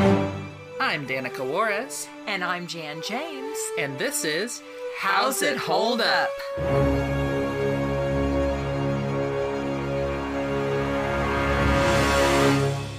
I'm 0.00 1.06
Danica 1.06 1.38
Juarez, 1.48 2.06
And 2.26 2.44
I'm 2.44 2.66
Jan 2.66 3.02
James. 3.02 3.56
and 3.78 3.98
this 3.98 4.24
is 4.24 4.62
How's 4.98 5.42
It 5.42 5.56
Hold 5.56 6.00
Up? 6.02 6.28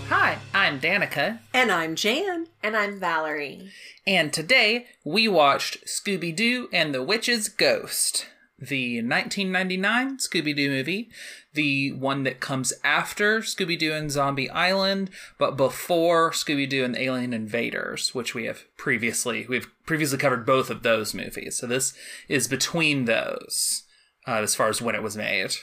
Hi, 0.10 0.38
I'm 0.54 0.80
Danica, 0.80 1.40
And 1.54 1.72
I'm 1.72 1.96
Jan. 1.96 2.48
And 2.64 2.76
I'm 2.76 3.00
Valerie. 3.00 3.70
and 4.06 4.34
today 4.34 4.88
we 5.04 5.28
watched 5.28 5.86
Scooby 5.86 6.36
Doo 6.36 6.68
and 6.74 6.94
the 6.94 7.04
Witch's 7.04 7.48
Ghost, 7.50 8.28
the 8.60 8.98
1999 8.98 10.18
Scooby 10.18 10.56
Doo 10.56 10.70
movie, 10.70 11.10
the 11.54 11.92
one 11.92 12.24
that 12.24 12.40
comes 12.40 12.74
after 12.84 13.42
Scooby 13.42 13.78
Doo 13.78 13.94
and 13.94 14.12
Zombie 14.12 14.50
Island, 14.50 15.12
but 15.38 15.56
before 15.56 16.32
Scooby 16.32 16.68
Doo 16.68 16.84
and 16.84 16.96
Alien 16.96 17.34
Invaders, 17.34 18.16
which 18.16 18.34
we 18.34 18.46
have 18.46 18.64
previously 18.78 19.46
we've 19.48 19.70
previously 19.86 20.18
covered 20.18 20.46
both 20.46 20.70
of 20.70 20.84
those 20.84 21.14
movies. 21.14 21.58
So 21.58 21.68
this 21.68 21.94
is 22.28 22.48
between 22.48 23.06
those 23.06 23.84
uh, 24.28 24.42
as 24.42 24.56
far 24.56 24.70
as 24.70 24.82
when 24.82 24.96
it 24.96 25.04
was 25.04 25.16
made. 25.16 25.56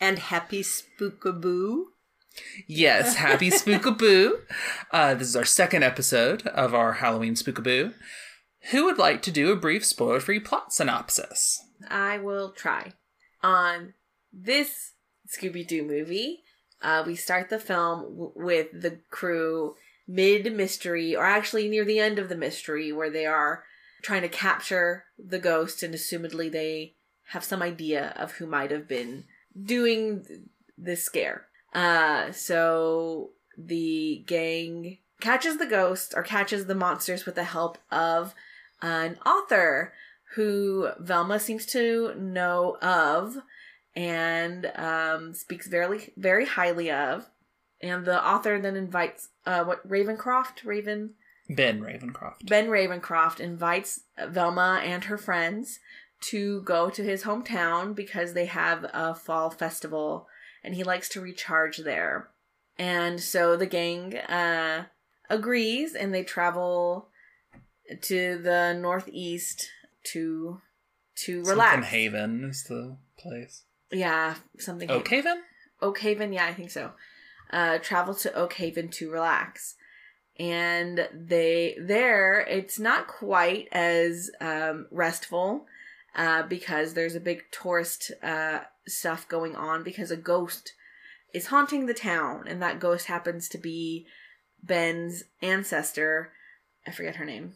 And 0.00 0.18
happy 0.18 0.62
spookaboo. 0.62 1.84
Yes, 2.66 3.16
happy 3.16 3.50
Spookaboo. 3.50 4.32
Uh, 4.92 5.14
this 5.14 5.28
is 5.28 5.36
our 5.36 5.44
second 5.44 5.82
episode 5.82 6.46
of 6.48 6.74
our 6.74 6.94
Halloween 6.94 7.34
Spookaboo. 7.34 7.94
Who 8.72 8.84
would 8.84 8.98
like 8.98 9.22
to 9.22 9.30
do 9.30 9.52
a 9.52 9.56
brief 9.56 9.86
spoiler 9.86 10.20
free 10.20 10.40
plot 10.40 10.72
synopsis? 10.72 11.62
I 11.88 12.18
will 12.18 12.50
try. 12.50 12.92
On 13.42 13.94
this 14.32 14.92
Scooby 15.28 15.66
Doo 15.66 15.84
movie, 15.84 16.42
uh, 16.82 17.02
we 17.06 17.16
start 17.16 17.48
the 17.48 17.58
film 17.58 18.02
w- 18.02 18.32
with 18.34 18.68
the 18.72 18.98
crew 19.10 19.76
mid 20.06 20.52
mystery, 20.52 21.16
or 21.16 21.24
actually 21.24 21.68
near 21.68 21.84
the 21.84 21.98
end 21.98 22.18
of 22.18 22.28
the 22.28 22.36
mystery, 22.36 22.92
where 22.92 23.10
they 23.10 23.26
are 23.26 23.64
trying 24.02 24.22
to 24.22 24.28
capture 24.28 25.04
the 25.18 25.38
ghost, 25.38 25.82
and 25.82 25.94
assumedly 25.94 26.50
they 26.50 26.94
have 27.30 27.44
some 27.44 27.62
idea 27.62 28.14
of 28.16 28.32
who 28.32 28.46
might 28.46 28.70
have 28.70 28.86
been 28.86 29.24
doing 29.60 30.46
this 30.78 31.02
scare. 31.02 31.46
Uh, 31.74 32.30
so 32.32 33.30
the 33.58 34.22
gang 34.26 34.98
catches 35.20 35.56
the 35.56 35.66
ghost 35.66 36.12
or 36.14 36.22
catches 36.22 36.66
the 36.66 36.74
monsters 36.74 37.26
with 37.26 37.34
the 37.34 37.44
help 37.44 37.78
of 37.90 38.34
an 38.82 39.18
author 39.24 39.92
who 40.36 40.90
Velma 41.00 41.40
seems 41.40 41.64
to 41.64 42.14
know 42.14 42.76
of 42.82 43.38
and 43.94 44.70
um, 44.76 45.32
speaks 45.32 45.66
very 45.66 46.12
very 46.16 46.46
highly 46.46 46.90
of. 46.90 47.28
And 47.82 48.04
the 48.04 48.24
author 48.24 48.58
then 48.60 48.76
invites 48.76 49.28
uh, 49.44 49.64
what 49.64 49.86
Ravencroft 49.88 50.64
Raven 50.64 51.14
Ben 51.48 51.80
Ravencroft. 51.80 52.46
Ben 52.46 52.68
Ravencroft 52.68 53.40
invites 53.40 54.00
Velma 54.28 54.82
and 54.84 55.04
her 55.04 55.18
friends 55.18 55.78
to 56.22 56.60
go 56.62 56.90
to 56.90 57.02
his 57.02 57.24
hometown 57.24 57.94
because 57.94 58.32
they 58.32 58.46
have 58.46 58.84
a 58.92 59.14
fall 59.14 59.50
festival 59.50 60.28
and 60.62 60.74
he 60.74 60.84
likes 60.84 61.08
to 61.10 61.20
recharge 61.20 61.78
there. 61.78 62.28
And 62.78 63.20
so 63.20 63.56
the 63.56 63.66
gang 63.66 64.16
uh, 64.16 64.86
agrees 65.30 65.94
and 65.94 66.12
they 66.12 66.24
travel 66.24 67.08
to 68.02 68.38
the 68.38 68.74
northeast 68.74 69.70
to 70.12 70.60
to 71.24 71.42
relax. 71.44 71.72
Something 71.74 71.90
Haven 71.90 72.44
is 72.44 72.64
the 72.64 72.96
place. 73.18 73.64
Yeah, 73.90 74.34
something. 74.58 74.90
Oak 74.90 75.08
Haven? 75.08 75.42
Oakhaven, 75.82 76.32
yeah, 76.32 76.46
I 76.46 76.54
think 76.54 76.70
so. 76.70 76.92
Uh, 77.50 77.78
travel 77.78 78.14
to 78.14 78.34
Oak 78.34 78.54
Haven 78.54 78.88
to 78.88 79.10
relax, 79.10 79.76
and 80.38 81.08
they 81.14 81.76
there 81.80 82.40
it's 82.40 82.78
not 82.78 83.06
quite 83.06 83.68
as 83.70 84.30
um, 84.40 84.86
restful 84.90 85.66
uh, 86.16 86.42
because 86.42 86.94
there's 86.94 87.14
a 87.14 87.20
big 87.20 87.44
tourist 87.52 88.10
uh, 88.22 88.60
stuff 88.88 89.28
going 89.28 89.54
on 89.54 89.84
because 89.84 90.10
a 90.10 90.16
ghost 90.16 90.72
is 91.32 91.46
haunting 91.46 91.86
the 91.86 91.94
town, 91.94 92.44
and 92.48 92.60
that 92.62 92.80
ghost 92.80 93.06
happens 93.06 93.48
to 93.50 93.58
be 93.58 94.06
Ben's 94.62 95.22
ancestor. 95.40 96.32
I 96.86 96.90
forget 96.90 97.16
her 97.16 97.24
name. 97.24 97.54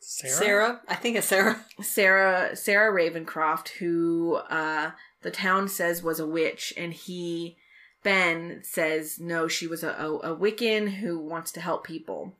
Sarah? 0.00 0.32
Sarah. 0.32 0.80
I 0.88 0.94
think 0.94 1.16
it's 1.16 1.26
Sarah. 1.26 1.64
Sarah 1.80 2.56
Sarah 2.56 2.94
Ravencroft, 2.94 3.68
who 3.78 4.36
uh, 4.48 4.92
the 5.22 5.30
town 5.30 5.68
says 5.68 6.02
was 6.02 6.20
a 6.20 6.26
witch, 6.26 6.72
and 6.76 6.92
he 6.92 7.56
Ben 8.02 8.60
says 8.62 9.18
no, 9.18 9.48
she 9.48 9.66
was 9.66 9.82
a, 9.82 9.90
a, 9.90 10.32
a 10.32 10.36
Wiccan 10.36 10.96
who 10.96 11.18
wants 11.18 11.50
to 11.52 11.60
help 11.60 11.84
people, 11.84 12.36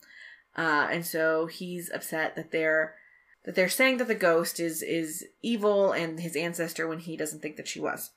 uh, 0.56 0.88
and 0.90 1.04
so 1.04 1.46
he's 1.46 1.90
upset 1.92 2.36
that 2.36 2.52
they're 2.52 2.94
that 3.44 3.54
they're 3.54 3.68
saying 3.68 3.96
that 3.98 4.08
the 4.08 4.14
ghost 4.14 4.60
is 4.60 4.82
is 4.82 5.24
evil 5.42 5.92
and 5.92 6.20
his 6.20 6.36
ancestor 6.36 6.86
when 6.86 7.00
he 7.00 7.16
doesn't 7.16 7.40
think 7.40 7.56
that 7.56 7.68
she 7.68 7.80
was, 7.80 8.10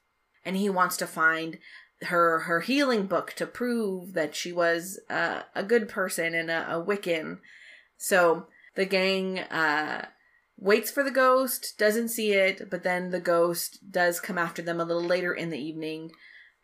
and 0.46 0.56
he 0.56 0.70
wants 0.70 0.98
to 0.98 1.08
find 1.08 1.58
her 2.04 2.40
her 2.42 2.62
healing 2.62 3.08
book 3.08 3.34
to 3.34 3.46
prove 3.46 4.14
that 4.14 4.36
she 4.36 4.52
was 4.52 5.00
uh, 5.10 5.42
a 5.56 5.64
good 5.64 5.90
person 5.90 6.34
and 6.34 6.50
a, 6.50 6.76
a 6.76 6.84
Wiccan. 6.84 7.40
So 7.98 8.48
the 8.80 8.86
gang 8.86 9.40
uh, 9.40 10.06
waits 10.58 10.90
for 10.90 11.04
the 11.04 11.12
ghost, 11.12 11.78
doesn't 11.78 12.08
see 12.08 12.32
it, 12.32 12.70
but 12.70 12.82
then 12.82 13.10
the 13.10 13.20
ghost 13.20 13.92
does 13.92 14.22
come 14.22 14.38
after 14.38 14.62
them 14.62 14.80
a 14.80 14.86
little 14.86 15.04
later 15.04 15.34
in 15.34 15.50
the 15.50 15.60
evening, 15.60 16.12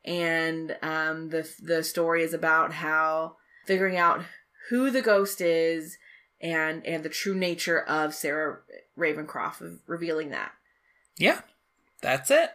and 0.05 0.77
um, 0.81 1.27
the 1.27 1.45
the 1.61 1.83
story 1.83 2.23
is 2.23 2.33
about 2.33 2.71
how 2.71 3.35
figuring 3.65 3.97
out 3.97 4.23
who 4.69 4.89
the 4.89 5.01
ghost 5.01 5.41
is 5.41 5.97
and 6.39 6.85
and 6.85 7.03
the 7.03 7.09
true 7.09 7.35
nature 7.35 7.81
of 7.81 8.15
Sarah 8.15 8.59
Ravencroft, 8.97 9.59
of 9.59 9.79
revealing 9.85 10.29
that. 10.29 10.53
Yeah, 11.17 11.41
that's 12.01 12.31
it. 12.31 12.51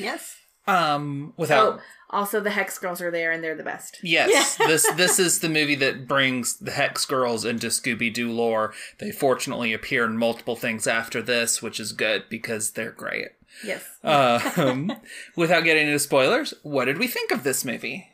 Yes. 0.00 0.36
Um, 0.70 1.32
without. 1.36 1.78
Oh, 1.78 1.82
also 2.10 2.40
the 2.40 2.50
Hex 2.50 2.78
Girls 2.78 3.00
are 3.00 3.10
there, 3.10 3.30
and 3.30 3.42
they're 3.42 3.56
the 3.56 3.62
best. 3.62 3.98
Yes, 4.02 4.56
this 4.58 4.90
this 4.92 5.18
is 5.18 5.40
the 5.40 5.48
movie 5.48 5.76
that 5.76 6.08
brings 6.08 6.56
the 6.58 6.72
Hex 6.72 7.06
Girls 7.06 7.44
into 7.44 7.68
Scooby 7.68 8.12
Doo 8.12 8.32
lore. 8.32 8.72
They 8.98 9.10
fortunately 9.10 9.72
appear 9.72 10.04
in 10.04 10.16
multiple 10.16 10.56
things 10.56 10.86
after 10.86 11.22
this, 11.22 11.62
which 11.62 11.78
is 11.78 11.92
good 11.92 12.24
because 12.28 12.72
they're 12.72 12.92
great. 12.92 13.28
Yes. 13.64 13.84
Um, 14.04 14.92
without 15.36 15.64
getting 15.64 15.86
into 15.86 15.98
spoilers, 15.98 16.54
what 16.62 16.86
did 16.86 16.98
we 16.98 17.06
think 17.06 17.30
of 17.30 17.42
this 17.42 17.64
movie? 17.64 18.08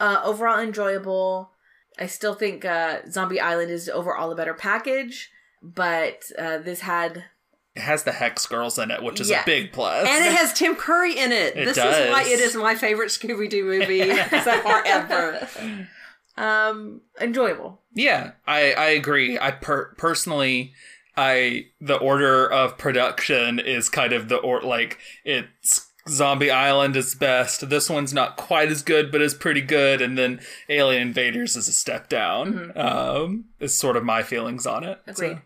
uh, 0.00 0.20
overall 0.24 0.58
enjoyable. 0.58 1.50
I 1.98 2.06
still 2.06 2.34
think 2.34 2.64
uh, 2.64 3.00
Zombie 3.08 3.40
Island 3.40 3.70
is 3.70 3.88
overall 3.88 4.32
a 4.32 4.36
better 4.36 4.54
package, 4.54 5.30
but 5.62 6.22
uh, 6.38 6.58
this 6.58 6.80
had 6.80 7.24
It 7.76 7.82
has 7.82 8.02
the 8.02 8.12
Hex 8.12 8.46
Girls 8.46 8.78
in 8.78 8.90
it, 8.90 9.02
which 9.02 9.20
is 9.20 9.30
Yes. 9.30 9.44
a 9.44 9.46
big 9.46 9.72
plus. 9.72 10.06
And 10.08 10.24
it 10.24 10.32
has 10.32 10.52
Tim 10.52 10.74
Curry 10.74 11.16
in 11.16 11.30
it. 11.30 11.56
It 11.56 11.64
this 11.66 11.76
does. 11.76 11.96
is 11.96 12.10
why 12.10 12.22
it 12.24 12.40
is 12.40 12.56
my 12.56 12.74
favorite 12.74 13.08
Scooby 13.10 13.48
Doo 13.48 13.64
movie 13.64 14.00
so 14.42 14.60
far 14.60 14.82
ever. 14.84 15.48
um 16.36 17.00
enjoyable. 17.20 17.80
Yeah, 17.94 18.32
I 18.46 18.72
I 18.72 18.86
agree. 18.90 19.38
I 19.38 19.50
per- 19.52 19.94
personally 19.96 20.72
I 21.16 21.66
the 21.80 21.96
order 21.96 22.50
of 22.50 22.78
production 22.78 23.58
is 23.58 23.88
kind 23.88 24.12
of 24.12 24.28
the 24.28 24.36
or 24.36 24.62
like 24.62 24.98
it's 25.24 25.88
Zombie 26.08 26.50
Island 26.50 26.96
is 26.96 27.14
best. 27.14 27.68
This 27.68 27.90
one's 27.90 28.14
not 28.14 28.36
quite 28.36 28.70
as 28.70 28.82
good, 28.82 29.12
but 29.12 29.20
is 29.20 29.34
pretty 29.34 29.60
good. 29.60 30.00
And 30.00 30.16
then 30.16 30.40
Alien 30.68 31.02
Invaders 31.02 31.56
is 31.56 31.68
a 31.68 31.72
step 31.72 32.08
down. 32.08 32.72
Um, 32.74 33.44
is 33.60 33.76
sort 33.76 33.96
of 33.96 34.02
my 34.04 34.22
feelings 34.22 34.66
on 34.66 34.82
it. 34.82 34.98
So- 35.06 35.12
Agreed. 35.12 35.38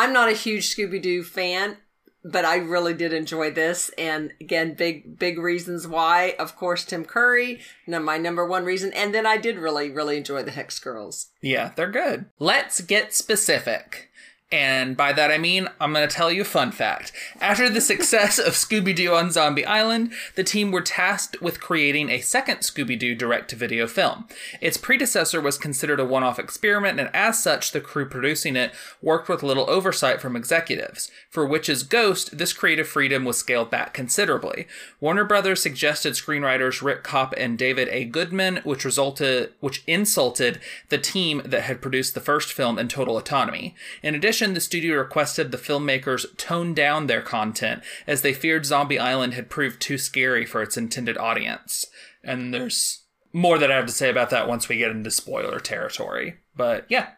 I'm 0.00 0.14
not 0.14 0.30
a 0.30 0.32
huge 0.32 0.74
Scooby 0.74 1.02
Doo 1.02 1.22
fan, 1.22 1.76
but 2.24 2.46
I 2.46 2.56
really 2.56 2.94
did 2.94 3.12
enjoy 3.12 3.50
this. 3.50 3.90
And 3.98 4.32
again, 4.40 4.72
big, 4.72 5.18
big 5.18 5.38
reasons 5.38 5.86
why. 5.86 6.36
Of 6.38 6.56
course, 6.56 6.86
Tim 6.86 7.04
Curry, 7.04 7.60
my 7.86 8.16
number 8.16 8.46
one 8.46 8.64
reason. 8.64 8.94
And 8.94 9.14
then 9.14 9.26
I 9.26 9.36
did 9.36 9.58
really, 9.58 9.90
really 9.90 10.16
enjoy 10.16 10.42
the 10.42 10.52
Hex 10.52 10.78
Girls. 10.78 11.26
Yeah, 11.42 11.72
they're 11.76 11.90
good. 11.90 12.30
Let's 12.38 12.80
get 12.80 13.12
specific. 13.12 14.09
And 14.52 14.96
by 14.96 15.12
that 15.12 15.30
I 15.30 15.38
mean, 15.38 15.68
I'm 15.80 15.92
going 15.92 16.08
to 16.08 16.12
tell 16.12 16.32
you 16.32 16.42
a 16.42 16.44
fun 16.44 16.72
fact. 16.72 17.12
After 17.40 17.70
the 17.70 17.80
success 17.80 18.36
of 18.36 18.54
Scooby 18.54 18.94
Doo 18.96 19.14
on 19.14 19.30
Zombie 19.30 19.64
Island, 19.64 20.12
the 20.34 20.42
team 20.42 20.72
were 20.72 20.80
tasked 20.80 21.40
with 21.40 21.60
creating 21.60 22.10
a 22.10 22.20
second 22.20 22.58
Scooby 22.58 22.98
Doo 22.98 23.14
direct 23.14 23.50
to 23.50 23.56
video 23.56 23.86
film. 23.86 24.26
Its 24.60 24.76
predecessor 24.76 25.40
was 25.40 25.56
considered 25.56 26.00
a 26.00 26.04
one 26.04 26.24
off 26.24 26.40
experiment, 26.40 26.98
and 26.98 27.10
as 27.14 27.40
such, 27.40 27.70
the 27.70 27.80
crew 27.80 28.08
producing 28.08 28.56
it 28.56 28.72
worked 29.00 29.28
with 29.28 29.44
little 29.44 29.70
oversight 29.70 30.20
from 30.20 30.34
executives. 30.34 31.12
For 31.28 31.46
Witch's 31.46 31.84
Ghost, 31.84 32.36
this 32.36 32.52
creative 32.52 32.88
freedom 32.88 33.24
was 33.24 33.38
scaled 33.38 33.70
back 33.70 33.94
considerably. 33.94 34.66
Warner 34.98 35.24
Brothers 35.24 35.62
suggested 35.62 36.14
screenwriters 36.14 36.82
Rick 36.82 37.04
Copp 37.04 37.34
and 37.36 37.56
David 37.56 37.88
A. 37.92 38.04
Goodman, 38.04 38.56
which 38.64 38.84
resulted, 38.84 39.52
which 39.60 39.84
insulted 39.86 40.58
the 40.88 40.98
team 40.98 41.40
that 41.44 41.62
had 41.62 41.80
produced 41.80 42.14
the 42.14 42.20
first 42.20 42.52
film 42.52 42.80
in 42.80 42.88
total 42.88 43.16
autonomy. 43.16 43.76
In 44.02 44.16
addition, 44.16 44.39
the 44.54 44.60
studio 44.60 44.96
requested 44.96 45.50
the 45.50 45.58
filmmakers 45.58 46.24
tone 46.36 46.74
down 46.74 47.06
their 47.06 47.22
content 47.22 47.82
as 48.06 48.22
they 48.22 48.32
feared 48.32 48.66
Zombie 48.66 48.98
Island 48.98 49.34
had 49.34 49.50
proved 49.50 49.80
too 49.80 49.98
scary 49.98 50.44
for 50.44 50.62
its 50.62 50.76
intended 50.76 51.16
audience. 51.16 51.86
And 52.24 52.52
there's 52.52 53.04
more 53.32 53.58
that 53.58 53.70
I 53.70 53.76
have 53.76 53.86
to 53.86 53.92
say 53.92 54.10
about 54.10 54.30
that 54.30 54.48
once 54.48 54.68
we 54.68 54.78
get 54.78 54.90
into 54.90 55.10
spoiler 55.10 55.60
territory. 55.60 56.36
But 56.56 56.86
yeah, 56.88 57.10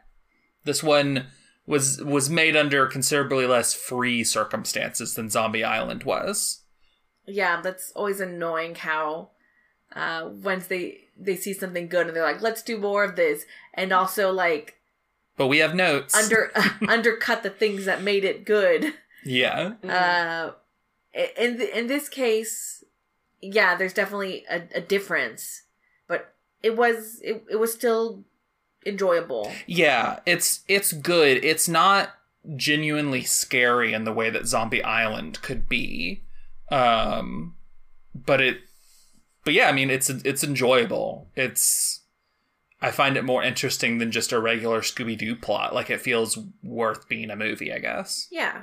this 0.64 0.82
one 0.82 1.26
was 1.66 2.02
was 2.02 2.28
made 2.28 2.56
under 2.56 2.86
considerably 2.86 3.46
less 3.46 3.72
free 3.72 4.24
circumstances 4.24 5.14
than 5.14 5.30
Zombie 5.30 5.64
Island 5.64 6.04
was. 6.04 6.62
Yeah, 7.26 7.60
that's 7.60 7.92
always 7.92 8.20
annoying 8.20 8.74
how 8.74 9.30
uh 9.94 10.28
once 10.30 10.66
they 10.66 10.98
they 11.18 11.36
see 11.36 11.52
something 11.52 11.88
good 11.88 12.06
and 12.06 12.16
they're 12.16 12.22
like, 12.22 12.42
let's 12.42 12.62
do 12.62 12.78
more 12.78 13.04
of 13.04 13.16
this. 13.16 13.44
And 13.74 13.92
also 13.92 14.32
like 14.32 14.78
But 15.36 15.46
we 15.48 15.58
have 15.58 15.74
notes. 15.74 16.14
under 16.14 16.50
undercut 16.88 17.42
the 17.42 17.50
things 17.50 17.84
that 17.86 18.02
made 18.02 18.24
it 18.24 18.44
good. 18.44 18.94
yeah. 19.24 19.72
Uh 19.82 20.52
in 21.14 21.58
th- 21.58 21.70
in 21.74 21.86
this 21.88 22.08
case, 22.08 22.82
yeah, 23.40 23.74
there's 23.76 23.92
definitely 23.92 24.44
a, 24.50 24.62
a 24.74 24.80
difference, 24.80 25.62
but 26.08 26.34
it 26.62 26.76
was 26.76 27.20
it, 27.22 27.44
it 27.50 27.56
was 27.56 27.72
still 27.72 28.24
enjoyable. 28.86 29.50
Yeah, 29.66 30.20
it's 30.26 30.60
it's 30.68 30.92
good. 30.92 31.44
It's 31.44 31.68
not 31.68 32.10
genuinely 32.56 33.22
scary 33.22 33.92
in 33.92 34.04
the 34.04 34.12
way 34.12 34.30
that 34.30 34.46
Zombie 34.46 34.82
Island 34.82 35.40
could 35.42 35.68
be. 35.68 36.22
Um 36.70 37.56
but 38.14 38.40
it 38.40 38.58
but 39.44 39.54
yeah, 39.54 39.68
I 39.68 39.72
mean 39.72 39.90
it's 39.90 40.08
it's 40.10 40.44
enjoyable. 40.44 41.28
It's 41.36 42.00
I 42.82 42.90
find 42.90 43.16
it 43.16 43.24
more 43.24 43.42
interesting 43.42 43.98
than 43.98 44.10
just 44.10 44.32
a 44.32 44.40
regular 44.40 44.80
Scooby 44.80 45.16
Doo 45.16 45.36
plot. 45.36 45.74
Like 45.74 45.88
it 45.88 46.00
feels 46.00 46.38
worth 46.62 47.08
being 47.08 47.30
a 47.30 47.36
movie, 47.36 47.72
I 47.72 47.78
guess. 47.78 48.26
Yeah. 48.30 48.62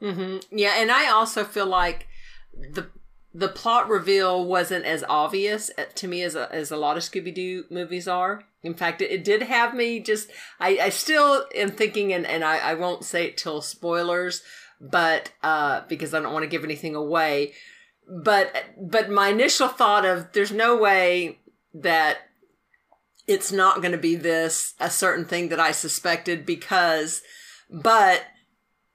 hmm 0.00 0.38
Yeah, 0.50 0.74
and 0.76 0.90
I 0.90 1.08
also 1.10 1.44
feel 1.44 1.66
like 1.66 2.08
the 2.52 2.88
the 3.32 3.48
plot 3.48 3.88
reveal 3.88 4.44
wasn't 4.44 4.84
as 4.84 5.04
obvious 5.08 5.70
uh, 5.78 5.84
to 5.94 6.08
me 6.08 6.22
as 6.22 6.34
a, 6.34 6.52
as 6.52 6.72
a 6.72 6.76
lot 6.76 6.96
of 6.96 7.04
Scooby 7.04 7.32
Doo 7.32 7.64
movies 7.70 8.08
are. 8.08 8.42
In 8.64 8.74
fact, 8.74 9.00
it, 9.00 9.10
it 9.12 9.24
did 9.24 9.42
have 9.42 9.72
me 9.72 10.00
just. 10.00 10.30
I, 10.58 10.78
I 10.82 10.88
still 10.88 11.46
am 11.54 11.70
thinking, 11.70 12.12
and, 12.12 12.26
and 12.26 12.44
I, 12.44 12.58
I 12.58 12.74
won't 12.74 13.04
say 13.04 13.26
it 13.26 13.36
till 13.36 13.62
spoilers, 13.62 14.42
but 14.80 15.30
uh, 15.44 15.82
because 15.88 16.12
I 16.12 16.20
don't 16.20 16.32
want 16.32 16.42
to 16.42 16.48
give 16.50 16.64
anything 16.64 16.96
away. 16.96 17.52
But 18.08 18.52
but 18.76 19.10
my 19.10 19.28
initial 19.28 19.68
thought 19.68 20.04
of 20.04 20.32
there's 20.32 20.50
no 20.50 20.76
way 20.76 21.38
that 21.72 22.18
it's 23.30 23.52
not 23.52 23.80
going 23.80 23.92
to 23.92 23.98
be 23.98 24.16
this 24.16 24.74
a 24.80 24.90
certain 24.90 25.24
thing 25.24 25.50
that 25.50 25.60
I 25.60 25.70
suspected 25.70 26.44
because, 26.44 27.22
but 27.70 28.24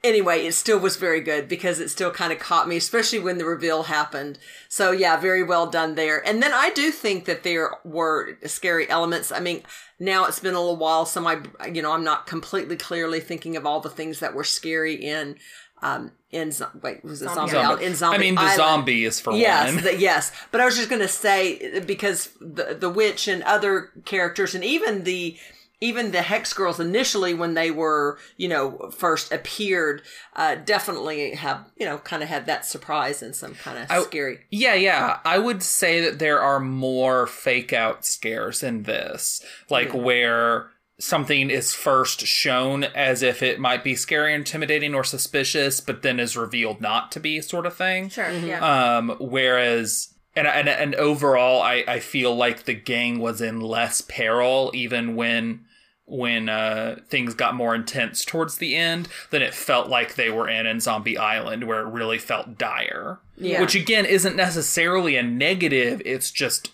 anyway, 0.04 0.46
it 0.46 0.54
still 0.54 0.78
was 0.78 0.98
very 0.98 1.22
good 1.22 1.48
because 1.48 1.80
it 1.80 1.90
still 1.90 2.12
kind 2.12 2.34
of 2.34 2.40
caught 2.40 2.68
me, 2.68 2.76
especially 2.76 3.20
when 3.20 3.38
the 3.38 3.46
reveal 3.46 3.84
happened. 3.84 4.38
So 4.68 4.92
yeah, 4.92 5.16
very 5.16 5.42
well 5.42 5.68
done 5.68 5.96
there. 5.96 6.26
And 6.28 6.44
then 6.44 6.52
I 6.54 6.70
do 6.72 6.92
think 6.92 7.24
that 7.26 7.44
there 7.44 7.72
were 7.86 8.38
scary 8.46 8.90
elements. 8.90 9.32
I 9.32 9.40
mean, 9.40 9.64
now 10.00 10.26
it's 10.26 10.42
been 10.42 10.54
a 10.54 10.60
little 10.60 10.76
while, 10.76 11.06
so 11.06 11.22
my, 11.22 11.42
you 11.72 11.82
know, 11.82 11.94
I'm 11.94 12.04
not 12.04 12.28
completely 12.28 12.76
clearly 12.76 13.22
thinking 13.22 13.56
of 13.56 13.66
all 13.66 13.80
the 13.80 13.90
things 13.90 14.20
that 14.20 14.34
were 14.34 14.44
scary 14.44 14.96
in, 14.96 15.38
um, 15.86 16.12
in, 16.32 16.52
Zo- 16.52 16.70
wait, 16.82 17.04
was 17.04 17.22
it 17.22 17.30
Zombie, 17.30 17.52
Zombie. 17.52 17.58
Island? 17.58 17.82
In 17.84 17.96
Zombie 17.96 18.16
I 18.16 18.20
mean, 18.20 18.36
the 18.36 18.42
Island. 18.42 18.56
zombie 18.58 19.06
is 19.06 19.20
for 19.20 19.34
Yes, 19.34 19.74
one. 19.76 19.84
the, 19.84 19.98
yes. 19.98 20.32
But 20.52 20.60
I 20.62 20.66
was 20.66 20.76
just 20.76 20.90
going 20.90 21.02
to 21.02 21.08
say 21.08 21.80
because 21.86 22.32
the 22.42 22.76
the 22.80 22.90
witch 22.90 23.28
and 23.28 23.42
other 23.44 23.92
characters, 24.06 24.54
and 24.56 24.64
even 24.64 25.04
the 25.04 25.38
even 25.82 26.12
the 26.12 26.22
hex 26.22 26.54
girls 26.54 26.80
initially 26.80 27.34
when 27.34 27.54
they 27.54 27.70
were 27.70 28.18
you 28.38 28.48
know 28.48 28.90
first 28.98 29.32
appeared, 29.32 30.02
uh, 30.36 30.56
definitely 30.56 31.36
have 31.36 31.66
you 31.78 31.86
know 31.86 31.98
kind 32.00 32.24
of 32.24 32.30
had 32.30 32.46
that 32.48 32.66
surprise 32.66 33.22
and 33.22 33.36
some 33.36 33.54
kind 33.56 33.78
of 33.80 33.92
I- 33.92 34.02
scary. 34.04 34.40
Yeah, 34.50 34.74
yeah. 34.74 35.20
I 35.24 35.38
would 35.38 35.62
say 35.64 36.02
that 36.02 36.20
there 36.20 36.40
are 36.42 36.60
more 36.60 37.28
fake 37.28 37.72
out 37.74 38.04
scares 38.06 38.64
in 38.64 38.84
this, 38.84 39.42
like 39.70 39.94
where 39.94 40.72
something 41.00 41.50
is 41.50 41.74
first 41.74 42.22
shown 42.22 42.84
as 42.84 43.22
if 43.22 43.44
it 43.44 43.60
might 43.60 43.84
be 43.84 43.96
scary, 43.96 44.34
intimidating, 44.34 44.96
or 44.96 45.04
suspicious, 45.04 45.82
but 45.82 46.02
then 46.02 46.20
is 46.20 46.38
revealed 46.38 46.82
not 46.82 47.12
to 47.14 47.20
be, 47.20 47.42
sort 47.42 47.66
of 47.66 47.76
thing. 47.76 48.10
Sure. 48.10 48.32
Yeah. 48.32 48.98
Um, 48.98 49.16
whereas, 49.20 50.14
and 50.36 50.48
and 50.48 50.70
and 50.70 50.96
overall, 50.96 51.62
I 51.62 51.84
I 51.88 52.00
feel 52.00 52.36
like 52.36 52.64
the 52.64 52.74
gang 52.74 53.20
was 53.20 53.42
in 53.42 53.60
less 53.60 54.02
peril, 54.02 54.72
even 54.74 55.16
when 55.16 55.66
when 56.08 56.50
uh 56.50 56.98
things 57.08 57.34
got 57.34 57.56
more 57.56 57.74
intense 57.74 58.24
towards 58.24 58.60
the 58.60 58.76
end 58.76 59.08
than 59.32 59.42
it 59.42 59.56
felt 59.56 59.90
like 59.90 60.14
they 60.14 60.30
were 60.30 60.48
in 60.48 60.68
in 60.68 60.80
Zombie 60.80 61.18
Island, 61.18 61.68
where 61.68 61.82
it 61.82 61.92
really 61.92 62.20
felt 62.20 62.58
dire. 62.58 63.20
Yeah. 63.38 63.60
Which 63.60 63.76
again 63.76 64.06
isn't 64.06 64.36
necessarily 64.36 65.18
a 65.18 65.24
negative. 65.24 66.02
It's 66.06 66.32
just 66.32 66.70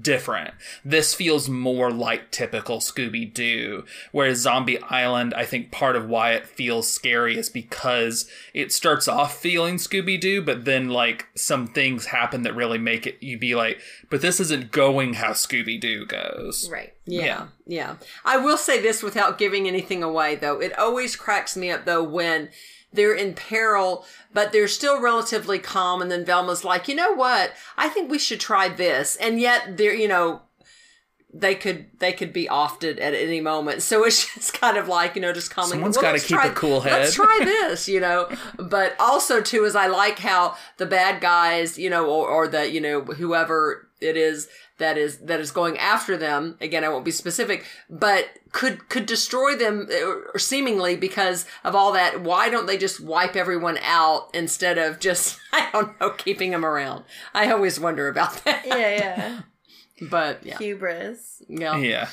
different. 0.00 0.54
This 0.84 1.14
feels 1.14 1.48
more 1.48 1.90
like 1.90 2.30
typical 2.30 2.78
Scooby 2.78 3.32
Doo, 3.32 3.84
whereas 4.12 4.38
Zombie 4.38 4.80
Island, 4.82 5.34
I 5.34 5.44
think 5.44 5.70
part 5.72 5.96
of 5.96 6.08
why 6.08 6.32
it 6.32 6.46
feels 6.46 6.90
scary 6.90 7.36
is 7.38 7.48
because 7.48 8.30
it 8.54 8.72
starts 8.72 9.08
off 9.08 9.38
feeling 9.38 9.76
Scooby 9.76 10.20
Doo, 10.20 10.42
but 10.42 10.64
then 10.64 10.88
like 10.88 11.26
some 11.34 11.66
things 11.66 12.06
happen 12.06 12.42
that 12.42 12.54
really 12.54 12.78
make 12.78 13.06
it 13.06 13.22
you 13.22 13.38
be 13.38 13.54
like, 13.54 13.80
but 14.10 14.22
this 14.22 14.40
isn't 14.40 14.70
going 14.72 15.14
how 15.14 15.30
Scooby 15.30 15.80
Doo 15.80 16.06
goes. 16.06 16.68
right. 16.70 16.92
Yeah, 17.06 17.24
Yeah. 17.24 17.46
yeah. 17.66 17.96
I 18.24 18.36
will 18.36 18.56
say 18.58 18.80
this 18.80 19.02
without 19.02 19.36
giving 19.38 19.66
anything 19.66 20.02
away, 20.02 20.36
though. 20.36 20.60
It 20.60 20.78
always 20.78 21.16
cracks 21.16 21.56
me 21.56 21.70
up, 21.70 21.84
though, 21.84 22.04
when 22.04 22.50
they're 22.92 23.14
in 23.14 23.34
peril, 23.34 24.04
but 24.32 24.52
they're 24.52 24.68
still 24.68 25.00
relatively 25.00 25.58
calm. 25.58 26.02
And 26.02 26.10
then 26.10 26.24
Velma's 26.24 26.64
like, 26.64 26.88
you 26.88 26.94
know 26.94 27.12
what? 27.12 27.52
I 27.76 27.88
think 27.88 28.10
we 28.10 28.18
should 28.18 28.40
try 28.40 28.68
this. 28.68 29.16
And 29.16 29.40
yet 29.40 29.76
they're, 29.76 29.94
you 29.94 30.08
know, 30.08 30.42
they 31.32 31.54
could 31.54 31.86
they 32.00 32.12
could 32.12 32.32
be 32.32 32.46
offed 32.48 32.82
at 32.82 32.98
any 33.14 33.40
moment. 33.40 33.82
So 33.82 34.04
it's 34.04 34.34
just 34.34 34.54
kind 34.54 34.76
of 34.76 34.88
like 34.88 35.14
you 35.14 35.22
know 35.22 35.32
just 35.32 35.50
calming. 35.50 35.70
Someone's 35.70 35.96
well, 35.96 36.02
gotta 36.02 36.18
keep 36.18 36.36
try- 36.36 36.46
a 36.46 36.52
cool 36.52 36.80
head. 36.80 36.92
Let's 36.92 37.14
try 37.14 37.40
this, 37.44 37.88
you 37.88 38.00
know. 38.00 38.28
But 38.58 38.96
also 38.98 39.40
too 39.40 39.64
is 39.64 39.76
I 39.76 39.86
like 39.86 40.18
how 40.18 40.56
the 40.78 40.86
bad 40.86 41.20
guys, 41.20 41.78
you 41.78 41.88
know, 41.90 42.06
or, 42.06 42.28
or 42.28 42.48
the 42.48 42.68
you 42.70 42.80
know 42.80 43.02
whoever 43.02 43.88
it 44.00 44.16
is 44.16 44.48
that 44.78 44.98
is 44.98 45.18
that 45.18 45.40
is 45.40 45.50
going 45.52 45.78
after 45.78 46.16
them. 46.16 46.56
Again, 46.60 46.84
I 46.84 46.88
won't 46.88 47.04
be 47.04 47.12
specific, 47.12 47.64
but 47.88 48.28
could 48.52 48.88
could 48.88 49.06
destroy 49.06 49.54
them 49.56 49.88
uh, 49.92 50.06
or 50.34 50.38
seemingly 50.38 50.96
because 50.96 51.46
of 51.64 51.74
all 51.74 51.92
that. 51.92 52.20
Why 52.20 52.48
don't 52.50 52.66
they 52.66 52.76
just 52.78 53.00
wipe 53.00 53.36
everyone 53.36 53.78
out 53.82 54.28
instead 54.34 54.78
of 54.78 54.98
just 55.00 55.38
I 55.52 55.68
don't 55.72 55.98
know 56.00 56.10
keeping 56.10 56.50
them 56.50 56.64
around? 56.64 57.04
I 57.34 57.50
always 57.50 57.78
wonder 57.80 58.08
about 58.08 58.44
that. 58.44 58.66
Yeah. 58.66 58.76
Yeah. 58.76 59.40
But 60.02 60.46
yeah, 60.46 60.56
Hubris. 60.56 61.42
yeah, 61.46 61.76
Yeah. 61.76 62.08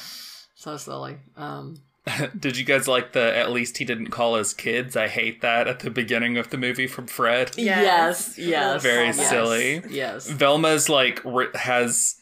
so 0.56 0.76
silly. 0.76 1.20
Um, 1.38 1.78
Did 2.38 2.58
you 2.58 2.66
guys 2.66 2.86
like 2.86 3.14
the 3.14 3.34
at 3.38 3.52
least 3.54 3.78
he 3.78 3.86
didn't 3.86 4.08
call 4.10 4.36
his 4.36 4.54
kids? 4.54 4.98
I 4.98 5.08
hate 5.08 5.40
that 5.40 5.70
at 5.70 5.80
the 5.80 5.90
beginning 5.90 6.36
of 6.38 6.50
the 6.50 6.58
movie 6.58 6.88
from 6.88 7.08
Fred. 7.08 7.52
yes, 7.58 8.38
Yes. 8.38 8.38
yes, 8.38 8.84
Very 8.84 9.06
yes, 9.06 9.30
silly. 9.30 9.82
Yes, 9.90 10.30
Velma's 10.30 10.90
like 10.90 11.22
has 11.56 12.17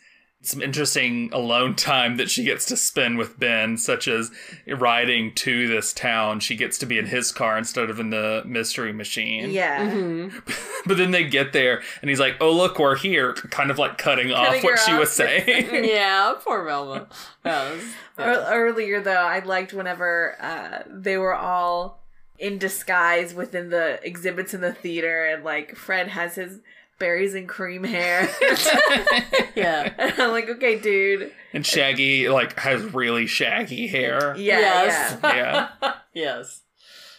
some 0.47 0.61
interesting 0.61 1.29
alone 1.33 1.75
time 1.75 2.17
that 2.17 2.29
she 2.29 2.43
gets 2.43 2.65
to 2.67 2.77
spend 2.77 3.17
with 3.17 3.39
Ben, 3.39 3.77
such 3.77 4.07
as 4.07 4.31
riding 4.67 5.33
to 5.35 5.67
this 5.67 5.93
town. 5.93 6.39
She 6.39 6.55
gets 6.55 6.77
to 6.79 6.85
be 6.85 6.97
in 6.97 7.07
his 7.07 7.31
car 7.31 7.57
instead 7.57 7.89
of 7.89 7.99
in 7.99 8.09
the 8.09 8.43
mystery 8.45 8.93
machine. 8.93 9.49
Yeah. 9.51 9.89
Mm-hmm. 9.89 10.51
But 10.87 10.97
then 10.97 11.09
they 11.09 11.23
get 11.23 11.51
there 11.51 11.81
and 12.01 12.11
he's 12.11 12.19
like, 12.19 12.35
"Oh 12.39 12.51
look, 12.51 12.77
we're 12.77 12.95
here," 12.95 13.33
kind 13.33 13.71
of 13.71 13.79
like 13.79 13.97
cutting, 13.97 14.31
off 14.31 14.63
what 14.63 14.77
she 14.77 14.91
off. 14.91 14.99
was 14.99 15.11
saying. 15.11 15.83
yeah, 15.83 16.35
poor 16.39 16.63
Velma. 16.63 17.07
Yes, 17.43 17.81
Ear- 18.19 18.25
yes. 18.25 18.47
Earlier 18.51 19.01
though, 19.01 19.13
I 19.13 19.39
liked 19.39 19.73
whenever 19.73 20.35
uh, 20.39 20.83
they 20.87 21.17
were 21.17 21.33
all 21.33 22.03
in 22.37 22.59
disguise 22.59 23.33
within 23.33 23.69
the 23.69 23.99
exhibits 24.03 24.53
in 24.53 24.61
the 24.61 24.73
theater, 24.73 25.25
and 25.25 25.43
like 25.43 25.75
Fred 25.75 26.09
has 26.09 26.35
his 26.35 26.59
berries 26.99 27.33
and 27.35 27.47
cream 27.47 27.83
hair. 27.83 28.29
yeah. 29.55 29.93
and 29.97 30.13
I'm 30.19 30.31
like, 30.31 30.49
okay, 30.49 30.79
dude. 30.79 31.31
and 31.53 31.65
Shaggy 31.65 32.29
like 32.29 32.57
has 32.59 32.81
really 32.93 33.27
shaggy 33.27 33.87
hair. 33.87 34.35
Yeah, 34.37 34.59
Yes. 34.59 35.17
yeah. 35.23 35.69
Yeah. 35.83 35.93
yes. 36.13 36.61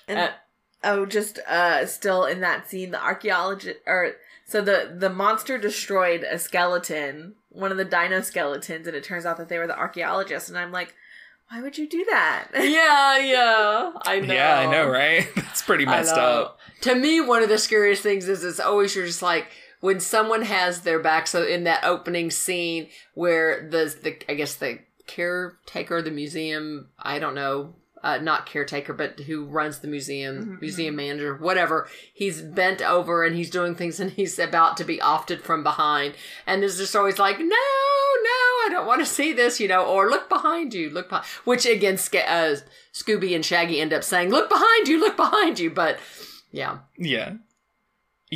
And 0.08 0.18
Uh, 0.18 0.30
oh, 0.84 1.06
just 1.06 1.38
uh, 1.48 1.86
still 1.86 2.24
in 2.24 2.40
that 2.40 2.68
scene, 2.68 2.90
the 2.90 3.02
archaeologist 3.02 3.78
or 3.86 4.12
so 4.44 4.60
the 4.60 4.94
the 4.96 5.10
monster 5.10 5.58
destroyed 5.58 6.22
a 6.22 6.38
skeleton, 6.38 7.34
one 7.50 7.72
of 7.72 7.76
the 7.78 7.84
dino 7.84 8.20
skeletons, 8.20 8.86
and 8.86 8.96
it 8.96 9.02
turns 9.04 9.26
out 9.26 9.36
that 9.38 9.48
they 9.48 9.58
were 9.58 9.66
the 9.66 9.76
archaeologists. 9.78 10.48
And 10.48 10.56
I'm 10.56 10.70
like, 10.70 10.94
why 11.50 11.60
would 11.60 11.76
you 11.78 11.88
do 11.88 12.04
that? 12.10 12.48
Yeah, 12.54 13.18
yeah. 13.18 13.92
I 14.02 14.20
know. 14.20 14.34
Yeah, 14.34 14.58
I 14.60 14.66
know, 14.70 14.88
right? 14.88 15.26
That's 15.34 15.62
pretty 15.62 15.84
messed 15.84 16.14
up. 16.14 16.58
To 16.82 16.94
me, 16.94 17.20
one 17.20 17.42
of 17.42 17.48
the 17.48 17.58
scariest 17.58 18.02
things 18.02 18.28
is 18.28 18.44
it's 18.44 18.60
always 18.60 18.94
you're 18.94 19.06
just 19.06 19.22
like 19.22 19.48
when 19.80 20.00
someone 20.00 20.42
has 20.42 20.82
their 20.82 20.98
back. 20.98 21.26
So 21.26 21.44
in 21.44 21.64
that 21.64 21.84
opening 21.84 22.30
scene 22.30 22.88
where 23.14 23.68
the 23.68 23.94
the 24.02 24.30
I 24.30 24.34
guess 24.34 24.54
the 24.54 24.80
caretaker 25.06 25.98
of 25.98 26.04
the 26.04 26.10
museum, 26.10 26.88
I 26.98 27.18
don't 27.18 27.34
know, 27.34 27.74
uh, 28.02 28.18
not 28.18 28.46
caretaker, 28.46 28.92
but 28.92 29.20
who 29.20 29.44
runs 29.44 29.78
the 29.78 29.88
museum, 29.88 30.58
museum 30.60 30.96
manager, 30.96 31.36
whatever. 31.36 31.88
He's 32.12 32.42
bent 32.42 32.82
over 32.82 33.24
and 33.24 33.34
he's 33.36 33.50
doing 33.50 33.74
things 33.74 34.00
and 34.00 34.10
he's 34.10 34.38
about 34.38 34.76
to 34.76 34.84
be 34.84 34.98
offed 34.98 35.40
from 35.40 35.62
behind. 35.62 36.14
And 36.46 36.62
there's 36.62 36.78
just 36.78 36.94
always 36.94 37.18
like, 37.18 37.38
no, 37.38 37.46
no, 37.46 37.50
I 37.54 38.68
don't 38.70 38.86
want 38.86 39.00
to 39.00 39.06
see 39.06 39.32
this, 39.32 39.60
you 39.60 39.68
know, 39.68 39.84
or 39.84 40.08
look 40.08 40.28
behind 40.28 40.74
you, 40.74 40.90
look 40.90 41.08
behind. 41.08 41.26
Which 41.44 41.66
again, 41.66 41.94
uh, 41.94 42.56
Scooby 42.92 43.34
and 43.34 43.44
Shaggy 43.44 43.80
end 43.80 43.92
up 43.92 44.04
saying, 44.04 44.30
"Look 44.30 44.48
behind 44.48 44.88
you, 44.88 44.98
look 44.98 45.16
behind 45.16 45.58
you." 45.58 45.70
But 45.70 45.98
yeah, 46.50 46.78
Yeah. 46.96 47.34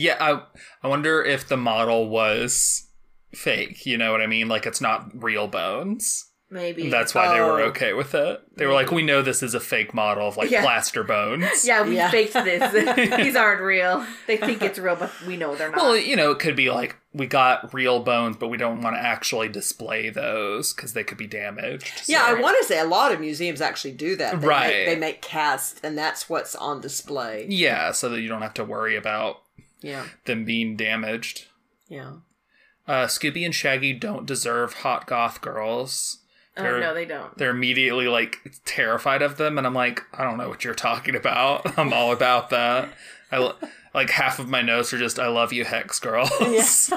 Yeah, 0.00 0.16
I 0.20 0.42
I 0.82 0.88
wonder 0.88 1.22
if 1.22 1.46
the 1.48 1.56
model 1.56 2.08
was 2.08 2.86
fake, 3.34 3.86
you 3.86 3.96
know 3.98 4.12
what 4.12 4.20
I 4.20 4.26
mean? 4.26 4.48
Like 4.48 4.66
it's 4.66 4.80
not 4.80 5.10
real 5.14 5.46
bones. 5.46 6.26
Maybe. 6.52 6.90
That's 6.90 7.14
why 7.14 7.32
they 7.32 7.40
were 7.40 7.60
Oh. 7.60 7.66
okay 7.66 7.92
with 7.92 8.12
it. 8.12 8.40
They 8.56 8.66
were 8.66 8.72
like, 8.72 8.90
we 8.90 9.02
know 9.02 9.22
this 9.22 9.40
is 9.40 9.54
a 9.54 9.60
fake 9.60 9.94
model 9.94 10.26
of 10.26 10.36
like 10.36 10.50
Yeah. 10.50 10.62
plaster 10.62 11.04
bones. 11.04 11.64
yeah, 11.64 11.84
we 11.84 11.94
Yeah. 11.94 12.10
faked 12.10 12.32
this. 12.32 12.72
These 13.18 13.36
aren't 13.36 13.60
real. 13.60 14.04
They 14.26 14.36
think 14.36 14.60
it's 14.60 14.76
real, 14.76 14.96
but 14.96 15.12
we 15.28 15.36
know 15.36 15.54
they're 15.54 15.70
not. 15.70 15.76
Well, 15.76 15.96
you 15.96 16.16
know, 16.16 16.32
it 16.32 16.40
could 16.40 16.56
be 16.56 16.68
like 16.68 16.96
we 17.12 17.28
got 17.28 17.72
real 17.72 18.00
bones, 18.00 18.36
but 18.36 18.48
we 18.48 18.56
don't 18.56 18.82
want 18.82 18.96
to 18.96 19.00
actually 19.00 19.48
display 19.48 20.10
those 20.10 20.72
because 20.72 20.92
they 20.92 21.04
could 21.04 21.18
be 21.18 21.28
damaged. 21.28 21.88
yeah. 22.06 22.24
I 22.26 22.34
want 22.34 22.56
to 22.60 22.64
say 22.66 22.80
a 22.80 22.84
lot 22.84 23.12
of 23.12 23.20
museums 23.20 23.60
actually 23.60 23.92
do 23.92 24.16
that. 24.16 24.40
They 24.40 24.46
Right. 24.48 24.66
Make, 24.74 24.86
they 24.86 24.96
make 24.96 25.22
casts, 25.22 25.80
and 25.84 25.96
that's 25.96 26.28
what's 26.28 26.56
on 26.56 26.80
display. 26.80 27.46
Yeah, 27.48 27.92
so 27.92 28.08
that 28.08 28.20
you 28.22 28.28
don't 28.28 28.42
have 28.42 28.54
to 28.54 28.64
worry 28.64 28.96
about 28.96 29.36
Yeah, 29.82 30.06
them 30.26 30.44
being 30.44 30.76
damaged. 30.76 31.46
yeah. 31.88 32.12
Uh, 32.88 33.06
Scooby 33.06 33.44
and 33.44 33.54
Shaggy 33.54 33.92
don't 33.92 34.26
deserve 34.26 34.72
hot 34.74 35.06
goth 35.06 35.40
girls. 35.40 36.18
oh, 36.56 36.62
They're, 36.62 36.80
no, 36.80 36.92
they 36.92 37.04
don't. 37.04 37.36
they're 37.38 37.50
immediately 37.50 38.08
like 38.08 38.38
terrified 38.64 39.22
of 39.22 39.36
them, 39.36 39.58
and 39.58 39.66
I'm 39.66 39.74
like, 39.74 40.02
I 40.12 40.24
don't 40.24 40.38
know 40.38 40.48
what 40.48 40.64
you're 40.64 40.74
talking 40.74 41.14
about. 41.14 41.78
I'm 41.78 41.92
all 41.92 42.10
about 42.10 42.50
that. 42.50 42.88
I 43.30 43.52
like 43.94 44.10
half 44.10 44.38
of 44.38 44.48
my 44.48 44.62
notes 44.62 44.92
are 44.92 44.98
just 44.98 45.18
I 45.18 45.28
love 45.28 45.52
you, 45.52 45.64
hex 45.64 45.98
girls. 45.98 46.30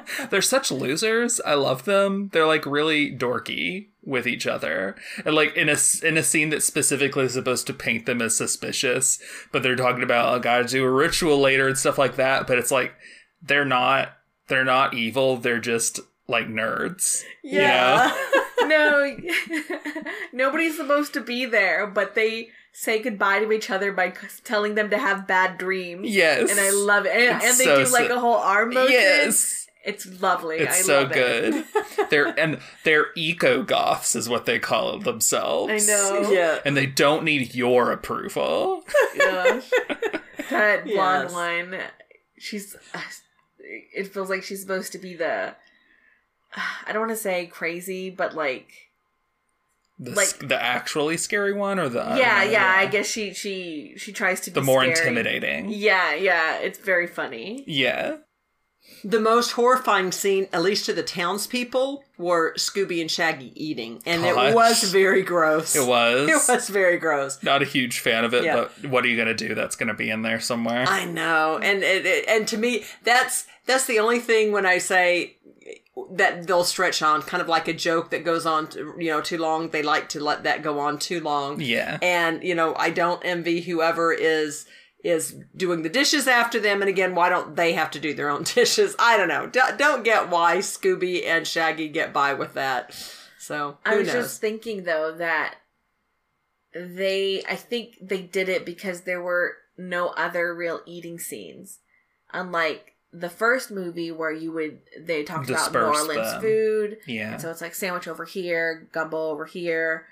they're 0.30 0.42
such 0.42 0.70
losers. 0.70 1.40
I 1.44 1.54
love 1.54 1.84
them. 1.84 2.30
They're 2.32 2.46
like 2.46 2.66
really 2.66 3.16
dorky 3.16 3.88
with 4.04 4.26
each 4.26 4.46
other, 4.46 4.96
and 5.24 5.34
like 5.34 5.56
in 5.56 5.68
a 5.68 5.76
in 6.02 6.16
a 6.16 6.22
scene 6.22 6.50
that's 6.50 6.64
specifically 6.64 7.28
supposed 7.28 7.66
to 7.68 7.74
paint 7.74 8.06
them 8.06 8.20
as 8.20 8.36
suspicious, 8.36 9.20
but 9.52 9.62
they're 9.62 9.76
talking 9.76 10.02
about 10.02 10.34
I 10.34 10.38
gotta 10.38 10.64
do 10.64 10.84
a 10.84 10.90
ritual 10.90 11.38
later 11.38 11.68
and 11.68 11.78
stuff 11.78 11.98
like 11.98 12.16
that. 12.16 12.46
But 12.46 12.58
it's 12.58 12.72
like 12.72 12.94
they're 13.40 13.64
not 13.64 14.12
they're 14.48 14.64
not 14.64 14.94
evil. 14.94 15.36
They're 15.36 15.60
just 15.60 16.00
like 16.28 16.48
nerds. 16.48 17.24
you 17.42 17.58
know? 17.58 18.16
no, 18.62 19.16
nobody's 20.32 20.76
supposed 20.76 21.12
to 21.14 21.20
be 21.20 21.44
there, 21.46 21.86
but 21.86 22.14
they 22.14 22.48
say 22.72 23.00
goodbye 23.02 23.40
to 23.40 23.52
each 23.52 23.70
other 23.70 23.92
by 23.92 24.10
c- 24.12 24.26
telling 24.44 24.74
them 24.74 24.90
to 24.90 24.98
have 24.98 25.26
bad 25.26 25.58
dreams. 25.58 26.08
Yes. 26.08 26.50
And 26.50 26.58
I 26.58 26.70
love 26.70 27.06
it. 27.06 27.12
And, 27.14 27.42
and 27.42 27.58
they 27.58 27.64
so 27.64 27.84
do 27.84 27.92
like 27.92 28.10
a 28.10 28.18
whole 28.18 28.36
arm 28.36 28.74
motion. 28.74 28.92
Yes. 28.92 29.66
It's 29.84 30.06
lovely. 30.22 30.58
It's 30.58 30.78
I 30.78 30.82
so 30.82 31.00
love 31.02 31.12
It. 31.12 31.14
good. 31.14 31.64
they're 32.10 32.38
and 32.38 32.60
they're 32.84 33.06
eco 33.16 33.62
goths 33.64 34.14
is 34.14 34.28
what 34.28 34.46
they 34.46 34.58
call 34.60 34.98
themselves. 34.98 35.72
I 35.88 35.92
know. 35.92 36.30
Yeah. 36.30 36.58
And 36.64 36.76
they 36.76 36.86
don't 36.86 37.24
need 37.24 37.54
your 37.54 37.90
approval. 37.90 38.84
Gosh. 39.18 39.68
that 40.50 40.84
blonde 40.84 41.30
Yes. 41.30 41.32
one, 41.32 41.80
she's. 42.38 42.76
It 43.58 44.08
feels 44.12 44.30
like 44.30 44.42
she's 44.44 44.60
supposed 44.60 44.92
to 44.92 44.98
be 44.98 45.14
the. 45.14 45.54
I 46.86 46.92
don't 46.92 47.00
want 47.00 47.10
to 47.10 47.16
say 47.16 47.46
crazy, 47.46 48.08
but 48.10 48.34
like 48.36 48.68
The, 50.04 50.10
Like- 50.12 50.48
the 50.48 50.60
actually 50.60 51.16
scary 51.16 51.52
one 51.52 51.78
or 51.78 51.88
the 51.88 52.00
yeah, 52.00 52.44
know, 52.44 52.50
yeah. 52.50 52.72
the- 52.80 52.80
I 52.80 52.86
guess 52.86 53.06
she 53.06 53.32
she 53.34 53.94
she 53.96 54.12
tries 54.12 54.40
to 54.42 54.50
be 54.50 54.54
the 54.54 54.62
more 54.62 54.80
scary. 54.82 54.98
intimidating. 54.98 55.68
Yeah, 55.70 56.14
yeah. 56.14 56.56
It's 56.58 56.78
very 56.78 57.06
funny. 57.06 57.62
Yeah. 57.66 58.16
The 59.04 59.20
most 59.20 59.52
horrifying 59.52 60.10
scene, 60.12 60.48
at 60.52 60.62
least 60.62 60.86
to 60.86 60.92
the 60.92 61.02
townspeople, 61.04 62.04
were 62.18 62.52
Scooby 62.54 63.00
and 63.00 63.10
Shaggy 63.10 63.52
eating, 63.54 64.00
and 64.06 64.22
Gosh. 64.22 64.50
it 64.50 64.54
was 64.54 64.82
very 64.92 65.22
gross. 65.22 65.74
It 65.76 65.86
was. 65.86 66.28
It 66.48 66.52
was 66.52 66.68
very 66.68 66.98
gross. 66.98 67.40
Not 67.42 67.62
a 67.62 67.64
huge 67.64 68.00
fan 68.00 68.24
of 68.24 68.32
it, 68.34 68.44
Yeah. 68.44 68.54
but 68.56 68.88
what 68.90 69.04
are 69.04 69.08
you 69.08 69.16
gonna 69.16 69.34
do? 69.34 69.54
That's 69.54 69.76
gonna 69.76 69.94
be 69.94 70.10
in 70.10 70.22
there 70.22 70.40
somewhere. 70.40 70.84
I 70.88 71.04
know, 71.04 71.58
and 71.62 71.82
it, 71.84 72.04
it- 72.06 72.28
and 72.28 72.46
to 72.48 72.56
me, 72.56 72.84
that's 73.04 73.46
that's 73.66 73.86
the 73.86 73.98
only 74.00 74.18
thing 74.18 74.50
when 74.52 74.66
I 74.66 74.78
say 74.78 75.36
that 76.12 76.46
they'll 76.46 76.64
stretch 76.64 77.02
on, 77.02 77.22
kind 77.22 77.40
of 77.42 77.48
like 77.48 77.68
a 77.68 77.72
joke 77.74 78.10
that 78.10 78.24
goes 78.24 78.46
on, 78.46 78.66
to, 78.68 78.94
you 78.98 79.10
know, 79.10 79.20
too 79.20 79.38
long. 79.38 79.68
They 79.70 79.82
like 79.82 80.08
to 80.10 80.20
let 80.20 80.44
that 80.44 80.62
go 80.62 80.78
on 80.80 80.98
too 80.98 81.20
long. 81.20 81.60
yeah. 81.60 81.98
and 82.02 82.42
you 82.42 82.54
know, 82.54 82.74
I 82.76 82.90
don't 82.90 83.20
envy 83.24 83.60
whoever 83.60 84.12
is 84.12 84.66
is 85.04 85.34
doing 85.56 85.82
the 85.82 85.88
dishes 85.88 86.28
after 86.28 86.60
them. 86.60 86.80
And 86.80 86.88
again, 86.88 87.14
why 87.16 87.28
don't 87.28 87.56
they 87.56 87.72
have 87.72 87.90
to 87.90 87.98
do 88.00 88.14
their 88.14 88.30
own 88.30 88.42
dishes? 88.54 88.94
I 88.98 89.16
don't 89.16 89.28
know. 89.28 89.46
D- 89.46 89.60
don't 89.76 90.04
get 90.04 90.30
why 90.30 90.58
Scooby 90.58 91.26
and 91.26 91.46
Shaggy 91.46 91.88
get 91.88 92.12
by 92.12 92.34
with 92.34 92.54
that. 92.54 92.94
So 93.38 93.78
who 93.84 93.90
I 93.92 93.96
was 93.96 94.06
knows? 94.06 94.16
just 94.16 94.40
thinking 94.40 94.84
though 94.84 95.12
that 95.18 95.56
they 96.74 97.42
I 97.48 97.56
think 97.56 97.98
they 98.00 98.22
did 98.22 98.48
it 98.48 98.64
because 98.64 99.02
there 99.02 99.20
were 99.20 99.56
no 99.76 100.08
other 100.08 100.54
real 100.54 100.80
eating 100.86 101.18
scenes. 101.18 101.80
Unlike 102.32 102.91
the 103.12 103.28
first 103.28 103.70
movie 103.70 104.10
where 104.10 104.32
you 104.32 104.50
would 104.52 104.78
they 104.98 105.22
talked 105.22 105.50
about 105.50 105.72
New 105.72 105.80
Orleans 105.80 106.32
them. 106.32 106.40
food. 106.40 106.98
Yeah. 107.06 107.32
And 107.32 107.40
so 107.42 107.50
it's 107.50 107.60
like 107.60 107.74
sandwich 107.74 108.08
over 108.08 108.24
here, 108.24 108.88
gumbo 108.92 109.28
over 109.30 109.44
here. 109.44 110.06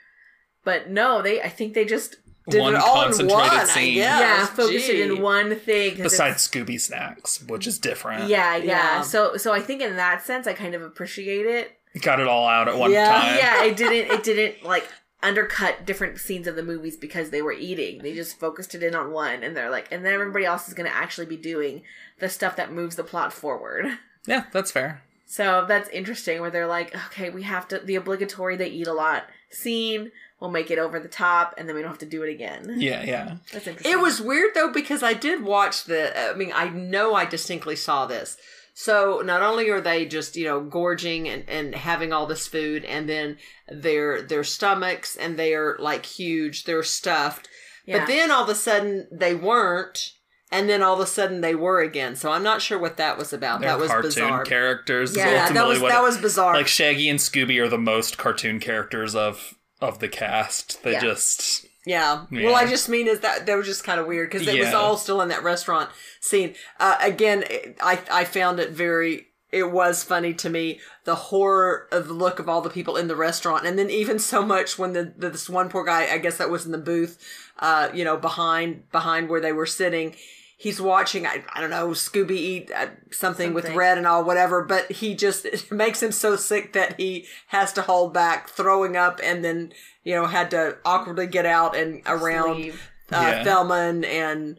But 0.64 0.90
no, 0.90 1.22
they 1.22 1.40
I 1.40 1.48
think 1.48 1.72
they 1.74 1.84
just 1.86 2.16
Did 2.48 2.60
one 2.60 2.74
it 2.74 2.80
all 2.80 3.04
in 3.10 3.26
one, 3.26 3.40
I 3.50 3.64
scene. 3.64 3.94
guess. 3.94 3.96
yeah, 3.96 4.18
Yes, 4.20 4.50
focus 4.50 4.88
it 4.88 5.00
in 5.10 5.22
one 5.22 5.56
thing. 5.56 5.96
Besides 5.96 6.46
Scooby 6.46 6.78
snacks, 6.80 7.42
which 7.48 7.66
is 7.66 7.78
different. 7.78 8.28
Yeah, 8.28 8.56
yeah, 8.56 8.64
Yeah. 8.64 9.00
So 9.02 9.36
so 9.38 9.52
I 9.54 9.60
think 9.60 9.80
in 9.80 9.96
that 9.96 10.22
sense 10.22 10.46
I 10.46 10.52
kind 10.52 10.74
of 10.74 10.82
appreciate 10.82 11.46
it. 11.46 11.72
Got 12.02 12.20
it 12.20 12.28
all 12.28 12.46
out 12.46 12.68
at 12.68 12.76
one 12.76 12.92
Yeah. 12.92 13.08
time. 13.10 13.36
yeah, 13.38 13.64
it 13.64 13.76
didn't 13.78 14.10
it 14.14 14.22
didn't 14.22 14.62
like 14.62 14.86
undercut 15.22 15.84
different 15.84 16.18
scenes 16.18 16.46
of 16.46 16.56
the 16.56 16.62
movies 16.62 16.96
because 16.96 17.30
they 17.30 17.42
were 17.42 17.52
eating. 17.52 18.02
They 18.02 18.14
just 18.14 18.38
focused 18.38 18.74
it 18.74 18.82
in 18.82 18.94
on 18.94 19.12
one 19.12 19.42
and 19.42 19.56
they're 19.56 19.70
like 19.70 19.88
and 19.90 20.04
then 20.04 20.14
everybody 20.14 20.44
else 20.44 20.68
is 20.68 20.74
going 20.74 20.88
to 20.88 20.96
actually 20.96 21.26
be 21.26 21.36
doing 21.36 21.82
the 22.18 22.28
stuff 22.28 22.56
that 22.56 22.72
moves 22.72 22.96
the 22.96 23.04
plot 23.04 23.32
forward. 23.32 23.86
Yeah, 24.26 24.44
that's 24.52 24.70
fair. 24.70 25.02
So 25.26 25.64
that's 25.66 25.88
interesting 25.90 26.40
where 26.40 26.50
they're 26.50 26.66
like, 26.66 26.94
okay, 27.06 27.30
we 27.30 27.42
have 27.42 27.68
to 27.68 27.78
the 27.78 27.96
obligatory 27.96 28.56
they 28.56 28.68
eat 28.68 28.86
a 28.86 28.92
lot 28.92 29.24
scene, 29.50 30.10
we'll 30.40 30.50
make 30.50 30.70
it 30.70 30.78
over 30.78 30.98
the 30.98 31.08
top 31.08 31.54
and 31.58 31.68
then 31.68 31.76
we 31.76 31.82
don't 31.82 31.90
have 31.90 31.98
to 31.98 32.06
do 32.06 32.22
it 32.22 32.30
again. 32.30 32.74
Yeah, 32.78 33.02
yeah. 33.04 33.36
That's 33.52 33.66
interesting. 33.66 33.92
It 33.92 34.00
was 34.00 34.20
weird 34.20 34.54
though 34.54 34.72
because 34.72 35.02
I 35.02 35.12
did 35.12 35.42
watch 35.42 35.84
the. 35.84 36.30
I 36.30 36.34
mean, 36.34 36.52
I 36.54 36.68
know 36.68 37.14
I 37.14 37.24
distinctly 37.24 37.76
saw 37.76 38.06
this. 38.06 38.36
So 38.82 39.20
not 39.22 39.42
only 39.42 39.68
are 39.68 39.80
they 39.82 40.06
just 40.06 40.36
you 40.36 40.44
know 40.46 40.60
gorging 40.62 41.28
and, 41.28 41.44
and 41.48 41.74
having 41.74 42.14
all 42.14 42.26
this 42.26 42.46
food, 42.46 42.82
and 42.86 43.06
then 43.06 43.36
their 43.68 44.22
their 44.22 44.42
stomachs 44.42 45.16
and 45.16 45.38
they 45.38 45.52
are 45.52 45.76
like 45.78 46.06
huge, 46.06 46.64
they're 46.64 46.82
stuffed. 46.82 47.46
Yeah. 47.84 47.98
But 47.98 48.06
then 48.06 48.30
all 48.30 48.42
of 48.44 48.48
a 48.48 48.54
sudden 48.54 49.06
they 49.12 49.34
weren't, 49.34 50.12
and 50.50 50.66
then 50.66 50.82
all 50.82 50.94
of 50.94 51.00
a 51.00 51.06
sudden 51.06 51.42
they 51.42 51.54
were 51.54 51.80
again. 51.82 52.16
So 52.16 52.32
I'm 52.32 52.42
not 52.42 52.62
sure 52.62 52.78
what 52.78 52.96
that 52.96 53.18
was 53.18 53.34
about. 53.34 53.60
They're 53.60 53.68
that 53.68 53.78
was 53.78 53.90
cartoon 53.90 54.08
bizarre. 54.08 54.44
characters. 54.44 55.14
Yeah, 55.14 55.30
yeah, 55.30 55.42
ultimately 55.42 55.60
that 55.60 55.68
was 55.68 55.80
what 55.80 55.88
that 55.92 56.00
it- 56.00 56.04
was 56.04 56.16
bizarre. 56.18 56.54
like 56.54 56.66
Shaggy 56.66 57.10
and 57.10 57.18
Scooby 57.18 57.60
are 57.62 57.68
the 57.68 57.76
most 57.76 58.16
cartoon 58.16 58.60
characters 58.60 59.14
of 59.14 59.54
of 59.82 59.98
the 59.98 60.08
cast. 60.08 60.82
They 60.84 60.92
Yeah. 60.92 61.00
just 61.00 61.66
Yeah. 61.86 62.26
Yeah. 62.30 62.46
Well, 62.46 62.56
I 62.56 62.66
just 62.66 62.88
mean 62.88 63.06
is 63.08 63.20
that 63.20 63.46
that 63.46 63.56
was 63.56 63.66
just 63.66 63.84
kind 63.84 63.98
of 64.00 64.06
weird 64.06 64.30
because 64.30 64.46
it 64.46 64.58
was 64.58 64.74
all 64.74 64.96
still 64.96 65.20
in 65.22 65.28
that 65.30 65.42
restaurant 65.42 65.90
scene. 66.20 66.54
Uh, 66.78 66.96
again, 67.00 67.44
I 67.80 68.00
I 68.10 68.24
found 68.24 68.60
it 68.60 68.70
very. 68.70 69.26
It 69.52 69.72
was 69.72 70.04
funny 70.04 70.32
to 70.34 70.48
me 70.48 70.78
the 71.04 71.16
horror 71.16 71.88
of 71.90 72.06
the 72.06 72.12
look 72.14 72.38
of 72.38 72.48
all 72.48 72.60
the 72.60 72.70
people 72.70 72.96
in 72.96 73.08
the 73.08 73.16
restaurant, 73.16 73.66
and 73.66 73.76
then 73.76 73.90
even 73.90 74.18
so 74.20 74.44
much 74.44 74.78
when 74.78 74.92
the, 74.92 75.12
the 75.16 75.30
this 75.30 75.50
one 75.50 75.68
poor 75.68 75.84
guy, 75.84 76.06
I 76.12 76.18
guess 76.18 76.36
that 76.36 76.50
was 76.50 76.66
in 76.66 76.72
the 76.72 76.78
booth, 76.78 77.18
uh, 77.58 77.88
you 77.92 78.04
know, 78.04 78.16
behind 78.16 78.88
behind 78.92 79.28
where 79.28 79.40
they 79.40 79.52
were 79.52 79.66
sitting. 79.66 80.14
He's 80.56 80.78
watching, 80.78 81.26
I, 81.26 81.42
I 81.54 81.60
don't 81.62 81.70
know, 81.70 81.88
Scooby 81.92 82.32
eat 82.32 82.70
uh, 82.70 82.88
something, 83.10 83.54
with 83.54 83.70
red 83.70 83.96
and 83.96 84.06
all, 84.06 84.22
whatever, 84.22 84.62
but 84.62 84.92
he 84.92 85.14
just, 85.14 85.46
it 85.46 85.72
makes 85.72 86.02
him 86.02 86.12
so 86.12 86.36
sick 86.36 86.74
that 86.74 87.00
he 87.00 87.24
has 87.46 87.72
to 87.72 87.80
hold 87.80 88.12
back, 88.12 88.50
throwing 88.50 88.94
up, 88.94 89.20
and 89.24 89.42
then, 89.42 89.72
you 90.02 90.14
know, 90.14 90.26
had 90.26 90.50
to 90.52 90.78
awkwardly 90.84 91.26
get 91.26 91.46
out 91.46 91.76
and 91.76 92.02
around 92.06 92.70
uh, 93.12 93.16
Yeah. 93.20 93.44
Thelma 93.44 93.74
and, 93.74 94.04
and, 94.04 94.58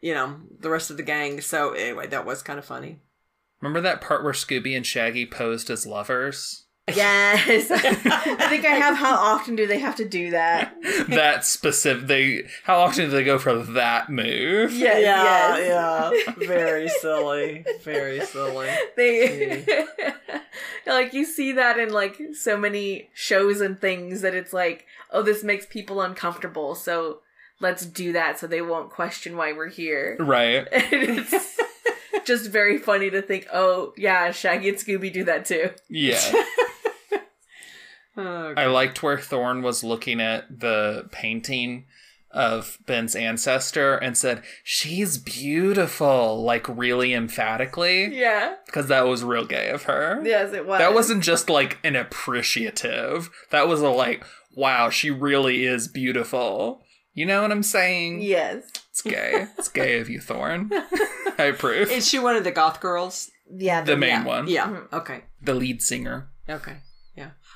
you 0.00 0.14
know, 0.14 0.40
the 0.58 0.70
rest 0.70 0.90
of 0.90 0.96
the 0.96 1.02
gang. 1.02 1.40
So, 1.40 1.72
anyway, 1.72 2.06
that 2.08 2.26
was 2.26 2.42
kind 2.42 2.58
of 2.58 2.64
funny. 2.64 3.00
remember 3.60 3.80
that 3.80 4.00
part 4.00 4.24
where 4.24 4.32
Scooby 4.32 4.76
and 4.76 4.86
Shaggy 4.86 5.24
posed 5.26 5.70
as 5.70 5.86
lovers. 5.86 6.61
Yes. 6.88 7.70
I 7.70 8.48
think 8.48 8.64
I 8.64 8.70
have 8.70 8.96
how 8.96 9.14
often 9.14 9.54
do 9.54 9.66
they 9.68 9.78
have 9.78 9.94
to 9.96 10.04
do 10.04 10.32
that? 10.32 10.74
that 11.08 11.44
specific. 11.44 12.08
They 12.08 12.42
how 12.64 12.80
often 12.80 13.04
do 13.04 13.10
they 13.10 13.22
go 13.24 13.38
for 13.38 13.56
that 13.56 14.10
move? 14.10 14.72
Yes, 14.72 15.00
yes. 15.00 15.66
yeah. 15.68 16.46
Very 16.46 16.88
silly. 17.00 17.64
Very 17.82 18.20
silly. 18.24 18.68
They 18.96 19.86
like 20.86 21.14
you 21.14 21.24
see 21.24 21.52
that 21.52 21.78
in 21.78 21.92
like 21.92 22.20
so 22.34 22.56
many 22.56 23.10
shows 23.14 23.60
and 23.60 23.80
things 23.80 24.22
that 24.22 24.34
it's 24.34 24.52
like, 24.52 24.86
oh, 25.12 25.22
this 25.22 25.44
makes 25.44 25.66
people 25.66 26.00
uncomfortable, 26.00 26.74
so 26.74 27.20
let's 27.60 27.86
do 27.86 28.12
that 28.12 28.40
so 28.40 28.48
they 28.48 28.60
won't 28.60 28.90
question 28.90 29.36
why 29.36 29.52
we're 29.52 29.68
here. 29.68 30.16
Right. 30.18 30.66
And 30.72 30.86
it's 30.92 31.58
just 32.24 32.50
very 32.50 32.78
funny 32.78 33.08
to 33.10 33.22
think, 33.22 33.46
oh 33.52 33.94
yeah, 33.96 34.32
Shaggy 34.32 34.68
and 34.68 34.78
Scooby 34.78 35.12
do 35.12 35.22
that 35.24 35.44
too. 35.44 35.70
Yeah. 35.88 36.18
Oh, 38.16 38.54
I 38.56 38.66
liked 38.66 39.02
where 39.02 39.18
Thorn 39.18 39.62
was 39.62 39.82
looking 39.82 40.20
at 40.20 40.60
the 40.60 41.08
painting 41.12 41.86
of 42.32 42.78
Ben's 42.86 43.14
ancestor 43.14 43.96
and 43.96 44.16
said, 44.16 44.42
She's 44.64 45.18
beautiful, 45.18 46.42
like 46.42 46.66
really 46.68 47.14
emphatically. 47.14 48.14
Yeah. 48.14 48.56
Because 48.66 48.88
that 48.88 49.06
was 49.06 49.22
real 49.22 49.44
gay 49.44 49.70
of 49.70 49.84
her. 49.84 50.20
Yes, 50.24 50.52
it 50.52 50.66
was. 50.66 50.78
That 50.78 50.94
wasn't 50.94 51.22
just 51.22 51.48
like 51.50 51.78
an 51.84 51.96
appreciative. 51.96 53.30
That 53.50 53.68
was 53.68 53.80
a 53.80 53.88
like, 53.88 54.24
wow, 54.54 54.90
she 54.90 55.10
really 55.10 55.64
is 55.64 55.88
beautiful. 55.88 56.82
You 57.14 57.26
know 57.26 57.42
what 57.42 57.52
I'm 57.52 57.62
saying? 57.62 58.22
Yes. 58.22 58.64
It's 58.90 59.02
gay. 59.02 59.46
It's 59.58 59.68
gay 59.68 60.00
of 60.00 60.08
you, 60.08 60.20
Thorn. 60.20 60.70
I 61.38 61.44
approve. 61.44 61.90
Is 61.90 62.08
she 62.08 62.18
one 62.18 62.36
of 62.36 62.44
the 62.44 62.50
goth 62.50 62.80
girls? 62.80 63.30
Yeah. 63.54 63.82
the 63.82 63.96
main 63.96 64.10
yeah. 64.10 64.24
one. 64.24 64.48
Yeah. 64.48 64.66
Mm-hmm. 64.66 64.94
Okay. 64.94 65.24
The 65.42 65.54
lead 65.54 65.82
singer. 65.82 66.28
Okay. 66.48 66.78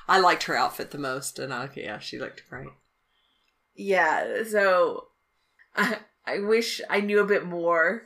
I 0.07 0.19
liked 0.19 0.43
her 0.43 0.55
outfit 0.55 0.91
the 0.91 0.97
most, 0.97 1.39
and 1.39 1.53
I 1.53 1.69
yeah, 1.75 1.99
she 1.99 2.19
looked 2.19 2.49
great. 2.49 2.69
Yeah. 3.75 4.43
So 4.43 5.07
I, 5.75 5.99
I 6.25 6.39
wish 6.39 6.81
I 6.89 7.01
knew 7.01 7.19
a 7.19 7.27
bit 7.27 7.45
more 7.45 8.03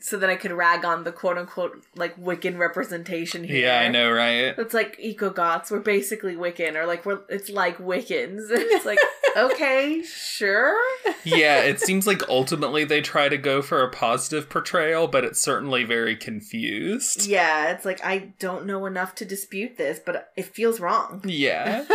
so 0.00 0.18
that 0.18 0.28
I 0.30 0.36
could 0.36 0.52
rag 0.52 0.84
on 0.84 1.04
the 1.04 1.12
quote 1.12 1.38
unquote 1.38 1.84
like 1.96 2.16
Wiccan 2.20 2.58
representation 2.58 3.44
here. 3.44 3.66
Yeah, 3.66 3.80
I 3.80 3.88
know, 3.88 4.10
right? 4.10 4.54
It's 4.58 4.74
like 4.74 4.96
eco 4.98 5.30
goths. 5.30 5.70
We're 5.70 5.80
basically 5.80 6.34
Wiccan, 6.34 6.74
or 6.74 6.86
like 6.86 7.06
we're. 7.06 7.20
It's 7.28 7.48
like 7.48 7.78
Wiccans. 7.78 8.48
It's 8.50 8.84
like 8.84 8.98
okay, 9.36 10.02
sure. 10.02 10.76
yeah, 11.24 11.60
it 11.62 11.80
seems 11.88 12.06
like 12.06 12.28
ultimately 12.28 12.84
they 12.84 13.00
try 13.00 13.28
to 13.28 13.38
go 13.38 13.62
for 13.62 13.82
a 13.82 13.90
positive 13.90 14.48
portrayal, 14.48 15.08
but 15.08 15.24
it's 15.24 15.40
certainly 15.40 15.84
very 15.84 16.16
confused. 16.16 17.26
Yeah, 17.26 17.72
it's 17.72 17.84
like 17.84 18.04
I 18.04 18.34
don't 18.38 18.66
know 18.66 18.86
enough 18.86 19.14
to 19.16 19.24
dispute 19.24 19.76
this, 19.78 19.98
but 20.04 20.30
it 20.36 20.44
feels 20.44 20.80
wrong. 20.80 21.22
Yeah. 21.24 21.86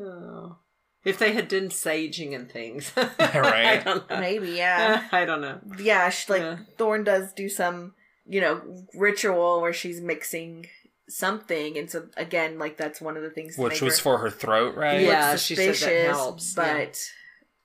Oh. 0.00 0.56
If 1.04 1.18
they 1.18 1.32
had 1.32 1.48
done 1.48 1.68
saging 1.68 2.34
and 2.34 2.50
things, 2.50 2.92
Right. 2.96 3.12
I 3.18 3.76
don't 3.78 4.08
know. 4.08 4.20
Maybe, 4.20 4.50
yeah, 4.50 5.08
I 5.12 5.24
don't 5.24 5.40
know. 5.40 5.58
yeah. 5.78 6.08
She, 6.10 6.32
like 6.32 6.42
Yeah. 6.42 6.58
Thorn 6.78 7.04
does 7.04 7.32
do 7.32 7.48
some, 7.48 7.94
you 8.26 8.40
know, 8.40 8.84
ritual 8.94 9.60
where 9.60 9.72
she's 9.72 10.00
mixing 10.00 10.66
something, 11.08 11.76
and 11.76 11.90
so 11.90 12.06
again, 12.16 12.58
like 12.58 12.76
that's 12.76 13.00
one 13.00 13.16
of 13.16 13.22
the 13.22 13.30
things. 13.30 13.58
Which 13.58 13.82
was 13.82 13.98
her 13.98 14.02
for 14.02 14.18
her 14.18 14.30
throat, 14.30 14.76
right? 14.76 15.00
Yeah, 15.00 15.36
she 15.36 15.54
said 15.56 15.68
that 15.68 15.74
suspicious, 15.76 16.16
helps, 16.16 16.54
yeah. 16.56 16.74
But, 16.74 17.10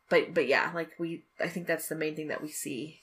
but, 0.10 0.34
but 0.34 0.48
yeah, 0.48 0.72
like 0.74 0.91
we, 0.98 1.24
I 1.39 1.48
think 1.48 1.67
that's 1.67 1.88
the 1.88 1.96
main 1.96 2.15
thing 2.15 2.29
that 2.29 2.41
we 2.41 2.50
see. 2.50 3.01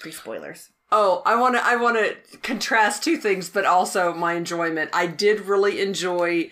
Pre 0.00 0.10
spoilers. 0.10 0.70
Oh, 0.90 1.22
I 1.24 1.36
want 1.36 1.54
to 1.54 1.64
I 1.64 1.76
want 1.76 1.96
to 1.96 2.38
contrast 2.38 3.02
two 3.04 3.16
things, 3.16 3.48
but 3.48 3.64
also 3.64 4.12
my 4.12 4.34
enjoyment. 4.34 4.90
I 4.92 5.06
did 5.06 5.42
really 5.42 5.80
enjoy 5.80 6.50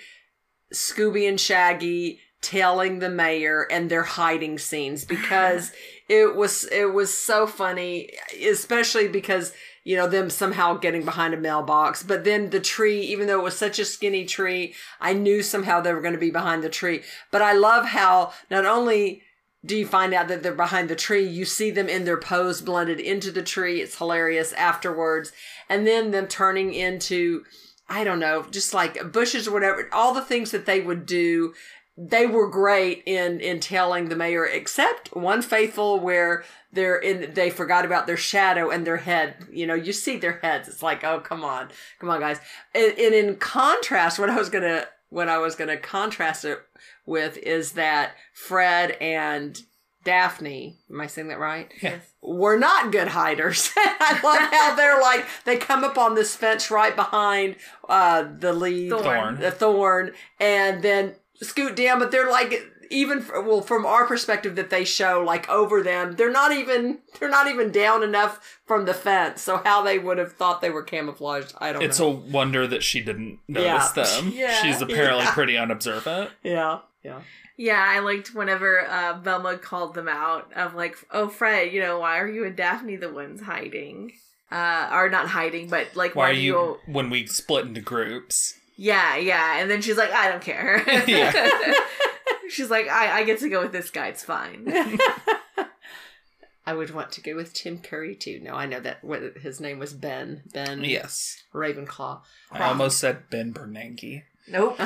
Scooby 0.72 1.28
and 1.28 1.40
Shaggy 1.40 2.20
tailing 2.42 2.98
the 2.98 3.08
mayor 3.08 3.66
and 3.70 3.88
their 3.88 4.02
hiding 4.02 4.58
scenes 4.58 5.04
because 5.04 5.72
it 6.08 6.36
was 6.36 6.64
it 6.64 6.92
was 6.92 7.16
so 7.16 7.46
funny, 7.46 8.10
especially 8.44 9.08
because 9.08 9.52
you 9.84 9.96
know 9.96 10.08
them 10.08 10.28
somehow 10.28 10.76
getting 10.76 11.04
behind 11.04 11.32
a 11.32 11.38
mailbox, 11.38 12.02
but 12.02 12.24
then 12.24 12.50
the 12.50 12.60
tree, 12.60 13.00
even 13.00 13.26
though 13.26 13.40
it 13.40 13.44
was 13.44 13.56
such 13.56 13.78
a 13.78 13.84
skinny 13.84 14.24
tree, 14.24 14.74
I 15.00 15.14
knew 15.14 15.42
somehow 15.42 15.80
they 15.80 15.94
were 15.94 16.02
going 16.02 16.14
to 16.14 16.20
be 16.20 16.30
behind 16.30 16.62
the 16.62 16.68
tree. 16.68 17.02
But 17.30 17.40
I 17.42 17.52
love 17.54 17.86
how 17.86 18.32
not 18.50 18.66
only 18.66 19.22
do 19.64 19.76
you 19.76 19.86
find 19.86 20.12
out 20.12 20.26
that 20.26 20.42
they're 20.42 20.52
behind 20.52 20.88
the 20.88 20.96
tree 20.96 21.24
you 21.24 21.44
see 21.44 21.70
them 21.70 21.88
in 21.88 22.04
their 22.04 22.18
pose 22.18 22.60
blended 22.60 22.98
into 22.98 23.30
the 23.30 23.42
tree. 23.42 23.80
It's 23.80 23.96
hilarious 23.96 24.52
afterwards. 24.54 25.32
And 25.68 25.86
then 25.86 26.10
them 26.10 26.26
turning 26.26 26.74
into 26.74 27.44
i 27.88 28.04
don't 28.04 28.20
know 28.20 28.46
just 28.50 28.72
like 28.72 29.12
bushes 29.12 29.48
or 29.48 29.52
whatever 29.52 29.88
all 29.92 30.14
the 30.14 30.22
things 30.22 30.52
that 30.52 30.66
they 30.66 30.80
would 30.80 31.04
do 31.04 31.52
they 31.96 32.26
were 32.26 32.48
great 32.48 33.02
in 33.04 33.40
in 33.40 33.60
telling 33.60 34.08
the 34.08 34.16
mayor 34.16 34.46
except 34.46 35.14
one 35.14 35.42
faithful 35.42 36.00
where 36.00 36.42
they're 36.72 36.96
in 36.96 37.34
they 37.34 37.50
forgot 37.50 37.84
about 37.84 38.06
their 38.06 38.16
shadow 38.16 38.70
and 38.70 38.86
their 38.86 38.96
head. 38.96 39.36
You 39.52 39.66
know 39.66 39.74
you 39.74 39.92
see 39.92 40.16
their 40.16 40.38
heads. 40.38 40.68
It's 40.68 40.82
like 40.82 41.04
oh 41.04 41.20
come 41.20 41.44
on. 41.44 41.68
Come 41.98 42.08
on 42.08 42.20
guys. 42.20 42.40
And, 42.74 42.98
and 42.98 43.14
in 43.14 43.36
contrast 43.36 44.18
what 44.18 44.30
i 44.30 44.38
was 44.38 44.48
gonna 44.48 44.86
what 45.10 45.28
i 45.28 45.38
was 45.38 45.54
gonna 45.54 45.76
contrast 45.76 46.44
it 46.44 46.60
with 47.04 47.36
is 47.38 47.72
that 47.72 48.12
fred 48.32 48.92
and 48.92 49.60
daphne 50.04 50.78
am 50.90 51.00
i 51.00 51.06
saying 51.06 51.28
that 51.28 51.38
right? 51.38 51.70
Yeah. 51.82 51.98
were 52.22 52.56
not 52.58 52.90
good 52.90 53.08
hiders. 53.08 53.70
I 53.76 54.18
love 54.24 54.50
how 54.50 54.74
they're 54.76 55.00
like 55.00 55.26
they 55.44 55.58
come 55.58 55.84
up 55.84 55.98
on 55.98 56.14
this 56.14 56.34
fence 56.34 56.70
right 56.70 56.96
behind 56.96 57.56
uh 57.86 58.24
the 58.38 58.54
lead. 58.54 58.90
Thorn. 58.90 59.38
the 59.40 59.50
thorn, 59.50 60.12
and 60.40 60.82
then 60.82 61.16
scoot 61.40 61.76
down. 61.76 61.98
But 61.98 62.10
they're 62.10 62.30
like 62.30 62.54
even 62.90 63.18
f- 63.20 63.30
well 63.44 63.62
from 63.62 63.86
our 63.86 64.04
perspective 64.06 64.54
that 64.56 64.68
they 64.70 64.84
show 64.84 65.22
like 65.24 65.48
over 65.48 65.82
them, 65.82 66.12
they're 66.16 66.30
not 66.30 66.52
even 66.52 66.98
they're 67.18 67.28
not 67.30 67.46
even 67.46 67.70
down 67.72 68.02
enough 68.02 68.60
from 68.66 68.84
the 68.84 68.94
fence. 68.94 69.40
So 69.42 69.58
how 69.64 69.82
they 69.82 69.98
would 69.98 70.18
have 70.18 70.32
thought 70.34 70.60
they 70.60 70.70
were 70.70 70.82
camouflaged, 70.82 71.54
I 71.58 71.72
don't 71.72 71.82
It's 71.82 71.98
know. 72.00 72.08
a 72.08 72.10
wonder 72.10 72.66
that 72.66 72.82
she 72.82 73.00
didn't 73.00 73.38
notice 73.48 73.92
Yeah. 73.96 74.04
them. 74.04 74.32
Yeah. 74.34 74.62
She's 74.62 74.82
apparently 74.82 75.24
Yeah. 75.24 75.32
pretty 75.34 75.56
unobservant. 75.56 76.30
yeah, 76.42 76.80
yeah. 77.02 77.20
Yeah, 77.58 77.84
I 77.86 77.98
liked 78.00 78.34
whenever 78.34 78.80
uh, 78.86 79.18
Velma 79.20 79.58
called 79.58 79.94
them 79.94 80.08
out 80.08 80.50
of 80.56 80.74
like, 80.74 80.96
"Oh, 81.10 81.28
Fred, 81.28 81.70
you 81.72 81.80
know, 81.80 82.00
why 82.00 82.18
are 82.18 82.26
you 82.28 82.44
and 82.46 82.56
Daphne 82.56 82.96
the 82.96 83.12
ones 83.12 83.42
hiding? 83.42 84.12
Uh, 84.50 84.54
are 84.90 85.08
not 85.10 85.28
hiding, 85.28 85.68
but 85.68 85.94
like, 85.94 86.14
Why 86.16 86.24
why, 86.24 86.30
are 86.30 86.34
do 86.34 86.40
you 86.40 86.78
when 86.86 87.08
we 87.10 87.26
split 87.26 87.66
into 87.66 87.80
groups? 87.82 88.58
Yeah, 88.76 89.16
yeah." 89.16 89.58
And 89.58 89.70
then 89.70 89.82
she's 89.82 89.96
like, 89.96 90.10
"I 90.12 90.28
don't 90.30 90.42
care." 90.42 90.82
Yeah. 91.08 91.32
she's 92.48 92.70
like, 92.70 92.88
"I 92.88 93.20
I 93.20 93.24
get 93.24 93.38
to 93.40 93.48
go 93.48 93.62
with 93.62 93.72
this 93.72 93.90
guy. 93.90 94.08
It's 94.08 94.24
fine." 94.24 94.72
I 96.66 96.74
would 96.74 96.94
want 96.94 97.10
to 97.12 97.20
go 97.20 97.34
with 97.34 97.52
Tim 97.54 97.78
Curry 97.78 98.14
too. 98.14 98.38
No, 98.40 98.54
I 98.54 98.66
know 98.66 98.78
that 98.80 99.02
what 99.02 99.20
his 99.42 99.60
name 99.60 99.80
was 99.80 99.92
Ben. 99.92 100.42
Ben 100.52 100.84
Yes. 100.84 101.42
Ravenclaw. 101.52 102.20
I 102.52 102.68
almost 102.68 102.98
said 103.00 103.28
Ben 103.30 103.52
Bernanke. 103.52 104.22
nope. 104.46 104.78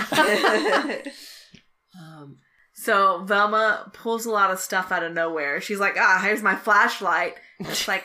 Um, 1.99 2.39
so 2.75 3.23
Velma 3.25 3.91
pulls 3.95 4.27
a 4.27 4.31
lot 4.31 4.51
of 4.51 4.59
stuff 4.59 4.93
out 4.93 5.03
of 5.03 5.13
nowhere. 5.13 5.61
She's 5.61 5.81
like, 5.81 5.97
"Ah, 5.99 6.21
here's 6.23 6.43
my 6.43 6.55
flashlight." 6.55 7.35
It's 7.61 7.89
like, 7.89 8.05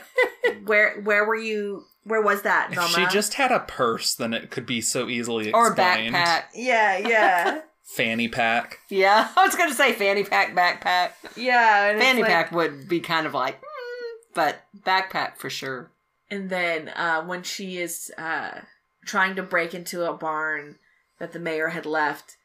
where 0.65 0.99
where 1.01 1.25
were 1.25 1.35
you? 1.35 1.85
Where 2.03 2.21
was 2.21 2.41
that, 2.41 2.69
If 2.73 2.81
she 2.89 3.05
just 3.07 3.35
had 3.35 3.51
a 3.51 3.59
purse, 3.59 4.15
then 4.15 4.33
it 4.33 4.49
could 4.49 4.65
be 4.65 4.81
so 4.81 5.07
easily 5.07 5.49
explained. 5.49 5.67
or 5.69 5.71
a 5.71 5.75
backpack. 5.75 6.43
yeah, 6.55 6.97
yeah. 6.97 7.61
Fanny 7.83 8.27
pack. 8.27 8.79
Yeah, 8.89 9.27
I 9.37 9.45
was 9.45 9.55
gonna 9.55 9.73
say 9.75 9.93
fanny 9.93 10.23
pack, 10.23 10.55
backpack. 10.55 11.11
Yeah, 11.35 11.87
and 11.89 11.97
it's 11.97 12.05
Fanny 12.05 12.21
like- 12.21 12.31
pack 12.31 12.51
would 12.53 12.87
be 12.89 13.01
kind 13.01 13.27
of 13.27 13.33
like, 13.33 13.57
mm, 13.59 14.13
but 14.33 14.63
backpack 14.85 15.37
for 15.37 15.49
sure. 15.49 15.91
And 16.29 16.49
then 16.49 16.89
uh, 16.89 17.21
when 17.23 17.43
she 17.43 17.77
is 17.77 18.09
uh, 18.17 18.61
trying 19.05 19.35
to 19.35 19.43
break 19.43 19.73
into 19.75 20.09
a 20.09 20.13
barn 20.13 20.77
that 21.19 21.33
the 21.33 21.39
mayor 21.39 21.67
had 21.67 21.85
left, 21.85 22.37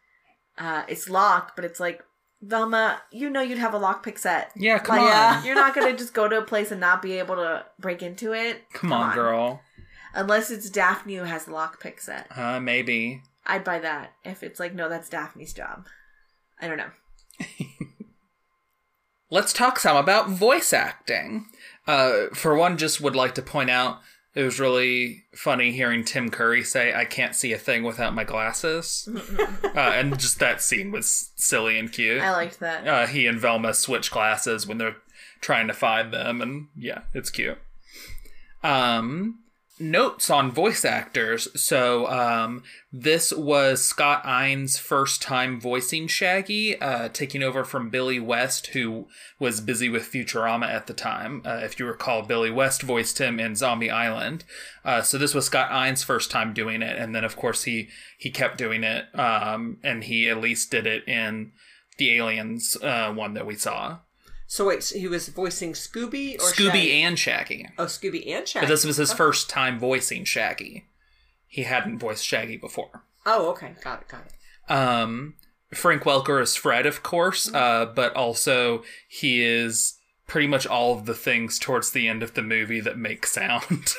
uh, 0.59 0.83
it's 0.89 1.09
locked, 1.09 1.55
but 1.57 1.65
it's 1.65 1.79
like, 1.81 2.03
Velma, 2.43 3.01
you 3.11 3.31
know 3.31 3.41
you'd 3.41 3.59
have 3.59 3.75
a 3.75 3.79
lockpick 3.81 4.19
set. 4.19 4.51
Yeah, 4.57 4.79
come 4.79 4.99
Like, 4.99 5.15
on. 5.39 5.45
You're 5.47 5.55
not 5.55 5.75
going 5.75 5.91
to 5.91 5.97
just 5.99 6.15
go 6.15 6.29
to 6.29 6.39
a 6.39 6.43
place 6.45 6.71
and 6.71 6.81
not 6.81 7.03
be 7.03 7.19
able 7.19 7.37
to 7.37 7.65
break 7.79 8.03
into 8.03 8.33
it. 8.35 8.63
Come, 8.73 8.93
on, 8.93 9.15
girl. 9.15 9.61
Unless 10.15 10.51
it's 10.51 10.71
Daphne 10.71 11.17
who 11.17 11.25
has 11.25 11.45
the 11.47 11.53
lockpick 11.53 12.01
set. 12.01 12.27
Uh, 12.37 12.61
maybe. 12.61 13.23
I'd 13.47 13.65
buy 13.65 13.79
that. 13.81 14.13
If 14.25 14.43
it's 14.43 14.61
like, 14.61 14.75
no, 14.75 14.89
that's 14.89 15.09
Daphne's 15.09 15.53
job. 15.53 15.87
I 16.61 16.69
don't 16.69 16.79
know. 16.79 16.91
Let's 19.31 19.53
talk 19.53 19.79
some 19.79 19.97
about 19.97 20.29
voice 20.31 20.73
acting. 20.73 21.47
Uh, 21.87 22.27
for 22.33 22.55
one, 22.55 22.77
just 22.79 23.01
would 23.01 23.17
like 23.17 23.35
to 23.35 23.43
point 23.43 23.71
out 23.71 23.99
it 24.37 24.43
was 24.43 24.61
really 24.61 25.25
funny 25.35 25.73
hearing 25.73 26.05
Tim 26.05 26.29
Curry 26.31 26.63
say, 26.63 26.95
"I 26.95 27.07
can't 27.07 27.35
see 27.35 27.53
a 27.55 27.59
thing 27.59 27.83
without 27.83 28.15
my 28.15 28.23
glasses," 28.23 29.09
uh, 29.65 29.71
and 29.79 30.17
just 30.19 30.39
that 30.39 30.61
scene 30.63 30.93
was 30.93 31.31
silly 31.35 31.79
and 31.79 31.91
cute. 31.91 32.21
I 32.23 32.31
liked 32.33 32.61
that. 32.61 32.87
uh, 32.87 33.07
he 33.07 33.27
and 33.27 33.41
Velma 33.41 33.73
switch 33.73 34.11
glasses 34.11 34.67
when 34.67 34.77
they're 34.77 34.97
trying 35.41 35.67
to 35.69 35.73
find 35.73 36.13
them, 36.13 36.43
and 36.43 36.69
yeah, 36.77 37.01
it's 37.15 37.31
cute. 37.31 37.59
Um, 38.63 39.39
notes 39.79 40.31
on 40.31 40.51
voice 40.51 40.85
actors. 40.85 41.49
So, 41.61 42.07
um, 42.09 42.63
this 42.93 43.33
was 43.33 43.85
Scott 43.85 44.25
Innes' 44.25 44.79
first 44.79 45.21
time 45.21 45.61
voicing 45.61 46.07
Shaggy, 46.07 46.81
uh, 46.81 47.09
taking 47.11 47.43
over 47.43 47.65
from 47.65 47.91
Billy 47.91 48.19
West, 48.19 48.69
who 48.69 49.07
was 49.39 49.61
busy 49.61 49.89
with 49.89 50.11
Futurama 50.11 50.67
at 50.67 50.87
the 50.87 50.95
time. 50.95 51.43
Uh, 51.45 51.61
if 51.63 51.79
you 51.79 51.87
recall, 51.87 52.23
Billy 52.23 52.51
West 52.51 52.83
voiced 52.83 53.19
him 53.19 53.39
in 53.39 53.55
Zombie 53.55 53.91
Island. 53.91 54.45
Uh, 54.85 55.03
so 55.03 55.19
this 55.19 55.35
was 55.35 55.47
Scott 55.47 55.71
Innes' 55.87 56.03
first 56.03 56.31
time 56.31 56.55
doing 56.55 56.83
it, 56.83 56.99
and 56.99 57.15
then 57.15 57.25
of 57.25 57.37
course 57.37 57.65
he 57.65 57.89
he 58.19 58.31
kept 58.31 58.59
doing 58.59 58.83
it, 58.83 59.07
um, 59.19 59.79
and 59.83 60.05
he 60.05 60.29
at 60.29 60.41
least 60.41 60.71
did 60.71 60.87
it 60.87 61.07
in 61.07 61.53
the 61.99 62.17
Aliens 62.17 62.77
uh, 62.83 63.13
one 63.13 63.35
that 63.35 63.47
we 63.47 63.55
saw. 63.55 63.99
So 64.47 64.67
wait, 64.67 64.83
so 64.83 64.99
he 64.99 65.09
was 65.09 65.29
voicing 65.29 65.73
Scooby 65.73 66.37
or 66.37 66.53
Scooby 66.53 66.73
Shaggy? 66.73 67.03
and 67.03 67.19
Shaggy. 67.19 67.69
oh 67.79 67.87
Scooby 67.87 68.29
and 68.29 68.47
Shaggy. 68.47 68.67
But 68.67 68.73
this 68.73 68.85
was 68.85 68.97
his 68.97 69.13
first 69.13 69.51
time 69.51 69.79
voicing 69.79 70.25
Shaggy. 70.25 70.87
He 71.49 71.63
hadn't 71.65 71.99
voiced 71.99 72.25
Shaggy 72.25 72.57
before. 72.57 73.03
oh, 73.25 73.49
okay, 73.51 73.75
got 73.83 74.03
it, 74.03 74.09
got 74.09 74.27
it. 74.27 74.73
Um, 74.73 75.35
Frank 75.75 76.03
Welker 76.03 76.41
is 76.41 76.55
Fred, 76.57 76.87
of 76.87 77.03
course, 77.03 77.53
uh, 77.53 77.87
but 77.87 78.15
also 78.15 78.83
he 79.09 79.43
is 79.43 79.95
pretty 80.27 80.47
much 80.47 80.67
all 80.67 80.97
of 80.97 81.07
the 81.07 81.15
things 81.15 81.59
towards 81.59 81.91
the 81.91 82.09
end 82.09 82.23
of 82.23 82.35
the 82.35 82.43
movie 82.43 82.81
that 82.81 82.99
make 82.99 83.27
sound. 83.27 83.95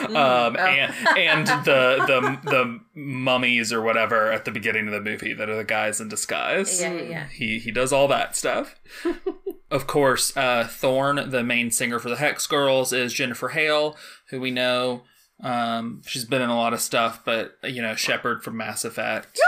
um, 0.08 0.56
and 0.56 0.94
and 1.16 1.46
the 1.64 2.04
the 2.06 2.50
the 2.50 2.80
mummies 2.94 3.72
or 3.72 3.82
whatever 3.82 4.32
at 4.32 4.44
the 4.44 4.50
beginning 4.50 4.86
of 4.86 4.92
the 4.92 5.00
movie 5.00 5.32
that 5.32 5.48
are 5.50 5.56
the 5.56 5.64
guys 5.64 6.00
in 6.00 6.08
disguise. 6.08 6.80
Yeah, 6.80 6.92
yeah, 6.92 7.02
yeah. 7.02 7.26
He 7.28 7.58
he 7.58 7.70
does 7.70 7.92
all 7.92 8.08
that 8.08 8.34
stuff. 8.34 8.74
of 9.70 9.86
course, 9.86 10.36
uh, 10.36 10.66
Thorn, 10.70 11.30
the 11.30 11.42
main 11.42 11.70
singer 11.70 11.98
for 11.98 12.08
the 12.08 12.16
Hex 12.16 12.46
Girls, 12.46 12.92
is 12.92 13.12
Jennifer 13.12 13.48
Hale, 13.48 13.96
who 14.30 14.40
we 14.40 14.50
know. 14.50 15.02
Um, 15.42 16.00
she's 16.06 16.24
been 16.24 16.40
in 16.40 16.48
a 16.48 16.56
lot 16.56 16.72
of 16.72 16.80
stuff, 16.80 17.22
but 17.24 17.58
you 17.62 17.82
know, 17.82 17.94
Shepard 17.94 18.42
from 18.42 18.56
Mass 18.56 18.84
Effect. 18.84 19.38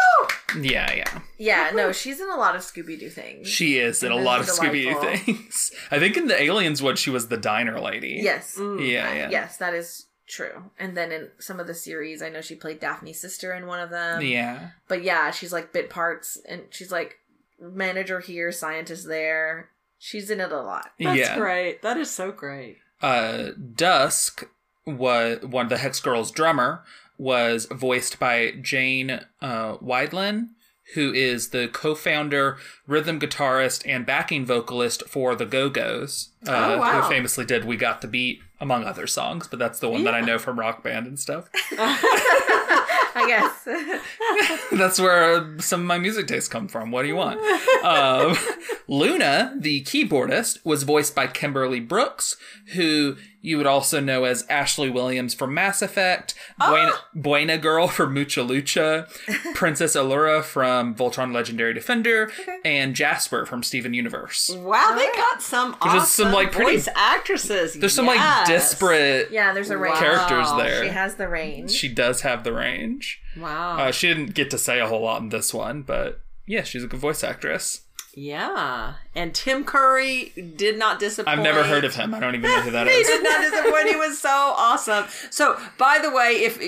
Yeah, 0.59 0.93
yeah. 0.93 1.21
Yeah, 1.39 1.71
no, 1.75 1.93
she's 1.93 2.21
in 2.21 2.29
a 2.29 2.37
lot 2.37 2.57
of 2.57 2.63
Scooby 2.63 2.99
Doo 2.99 3.11
things. 3.11 3.49
She 3.49 3.79
is 3.79 4.03
in 4.03 4.13
a 4.13 4.17
lot 4.17 4.41
of 4.41 4.47
Scooby 4.47 4.85
Doo 4.85 5.17
things. 5.17 5.71
I 5.91 5.99
think 5.99 6.17
in 6.17 6.27
the 6.27 6.41
Aliens 6.41 6.83
one, 6.83 6.97
she 6.97 7.11
was 7.11 7.29
the 7.29 7.37
diner 7.37 7.81
lady. 7.81 8.21
yes. 8.23 8.57
Yeah, 8.59 9.15
yeah. 9.15 9.31
Yes, 9.31 9.57
that 9.59 9.75
is 9.75 10.07
true. 10.27 10.71
And 10.79 10.97
then 10.97 11.13
in 11.13 11.29
some 11.39 11.61
of 11.61 11.67
the 11.67 11.75
series, 11.75 12.23
I 12.23 12.29
know 12.29 12.41
she 12.41 12.55
played 12.55 12.81
Daphne's 12.81 13.19
sister 13.21 13.53
in 13.53 13.67
one 13.67 13.81
of 13.81 13.91
them. 13.91 14.23
Yeah. 14.23 14.71
But 14.89 15.03
yeah, 15.03 15.31
she's 15.31 15.53
like 15.53 15.73
bit 15.73 15.91
parts 15.91 16.39
and 16.49 16.63
she's 16.71 16.93
like 16.93 17.17
manager 17.61 18.21
here, 18.21 18.53
scientist 18.53 19.07
there. 19.07 19.71
She's 19.99 20.31
in 20.31 20.41
it 20.41 20.53
a 20.53 20.61
lot. 20.61 20.91
That's 20.99 21.19
yeah. 21.19 21.37
great. 21.39 21.83
That 21.83 21.97
is 21.97 22.11
so 22.11 22.31
great. 22.33 22.79
Uh, 23.03 23.49
Dusk 23.75 24.49
was 24.87 25.43
one 25.43 25.67
of 25.67 25.71
the 25.71 25.79
Hex 25.79 26.01
Girls' 26.01 26.31
drummer 26.31 26.83
was 27.19 27.67
voiced 27.67 28.19
by 28.19 28.53
Jane 28.63 29.11
uh, 29.43 29.77
Wiedlin, 29.79 30.51
who 30.95 31.13
is 31.13 31.51
the 31.51 31.69
co-founder, 31.69 32.57
rhythm 32.87 33.19
guitarist, 33.21 33.83
and 33.87 34.07
backing 34.07 34.47
vocalist 34.47 35.03
for 35.09 35.35
the 35.35 35.45
Go 35.45 35.69
Go's, 35.69 36.31
uh, 36.47 36.53
Oh, 36.75 36.79
wow. 36.79 37.03
who 37.03 37.09
famously 37.09 37.45
did 37.45 37.65
"We 37.65 37.77
Got 37.77 38.01
the 38.01 38.09
Beat" 38.09 38.41
among 38.61 38.85
other 38.85 39.07
songs. 39.07 39.49
But 39.49 39.59
that's 39.59 39.81
the 39.81 39.89
one 39.91 40.05
that 40.05 40.15
I 40.15 40.21
know 40.21 40.39
from 40.39 40.59
Rock 40.59 40.83
Band 40.83 41.07
and 41.07 41.19
stuff. 41.19 41.49
I 43.19 43.27
guess. 43.27 44.69
That's 44.79 45.01
where 45.01 45.59
some 45.61 45.81
of 45.81 45.87
my 45.87 45.99
music 45.99 46.29
tastes 46.29 46.49
come 46.49 46.69
from. 46.69 46.91
What 46.91 47.03
do 47.03 47.09
you 47.09 47.17
want? 47.17 47.41
um, 47.85 48.37
Luna, 48.89 49.55
the 49.59 49.83
keyboardist, 49.83 50.65
was 50.65 50.85
voiced 50.85 51.15
by 51.15 51.27
Kimberly 51.27 51.81
Brooks, 51.81 52.37
who 52.75 53.17
you 53.41 53.57
would 53.57 53.67
also 53.67 54.01
know 54.01 54.25
as 54.25 54.45
Ashley 54.49 54.91
Williams 54.91 55.33
from 55.35 55.55
Mass 55.55 55.81
Effect, 55.83 56.35
Buena, 56.59 56.93
Buena 57.15 57.59
Girl 57.59 57.87
from 57.89 58.13
Mucha 58.15 58.41
Lucha, 58.41 59.09
Princess 59.55 59.95
Allura 59.95 60.43
from 60.43 60.95
Voltron 60.95 61.33
Legendary 61.33 61.73
Defender, 61.73 62.31
and 62.65 62.95
Jasper 62.95 63.47
from 63.47 63.63
Steven 63.63 63.95
Universe. 63.95 64.51
Wow, 64.57 64.95
they 64.97 65.07
got 65.17 65.41
some 65.41 65.77
There's 65.83 66.03
awesome 66.03 66.25
some, 66.27 66.33
like, 66.33 66.53
pretty- 66.53 66.77
voice 66.77 66.89
actresses. 66.97 67.75
There's 67.75 67.95
some 67.95 68.07
like 68.07 68.47
disparate 68.47 69.31
yeah, 69.31 69.53
there's 69.53 69.71
a 69.71 69.79
range. 69.79 69.95
Wow. 69.95 70.01
characters 70.01 70.49
there. 70.57 70.83
She 70.85 70.89
has 70.91 71.15
the 71.17 71.29
range. 71.29 71.71
she 71.71 71.89
does 71.89 72.23
have 72.23 72.45
the 72.45 72.53
range. 72.53 73.21
Wow. 73.37 73.79
Uh, 73.79 73.93
she 73.93 74.09
didn't 74.09 74.35
get 74.35 74.51
to 74.51 74.59
say 74.59 74.81
a 74.81 74.87
whole 74.87 75.03
lot 75.03 75.23
in 75.23 75.29
this 75.29 75.55
one, 75.55 75.83
but 75.83 76.21
yeah, 76.47 76.63
she's 76.65 76.83
a 76.83 76.87
good 76.89 76.99
voice 77.01 77.23
actress. 77.23 77.83
Yeah. 78.15 78.95
And 79.15 79.35
Tim 79.35 79.65
Curry 79.65 80.33
did 80.57 80.79
not 80.79 80.99
disappoint. 80.99 81.39
I've 81.39 81.45
never 81.45 81.63
heard 81.63 81.85
of 81.85 81.95
him. 81.95 82.15
I 82.15 82.21
don't 82.21 82.35
even 82.35 82.51
know 82.51 82.61
who 82.61 82.71
that 82.71 82.87
he 82.89 82.93
is. 82.93 83.07
did 83.07 83.23
not 83.23 83.41
disappoint. 83.41 83.89
He 83.89 83.97
was 83.97 84.19
so 84.21 84.29
awesome. 84.31 85.05
So, 85.31 85.59
by 85.79 85.99
the 86.03 86.11
way, 86.11 86.45
if 86.45 86.61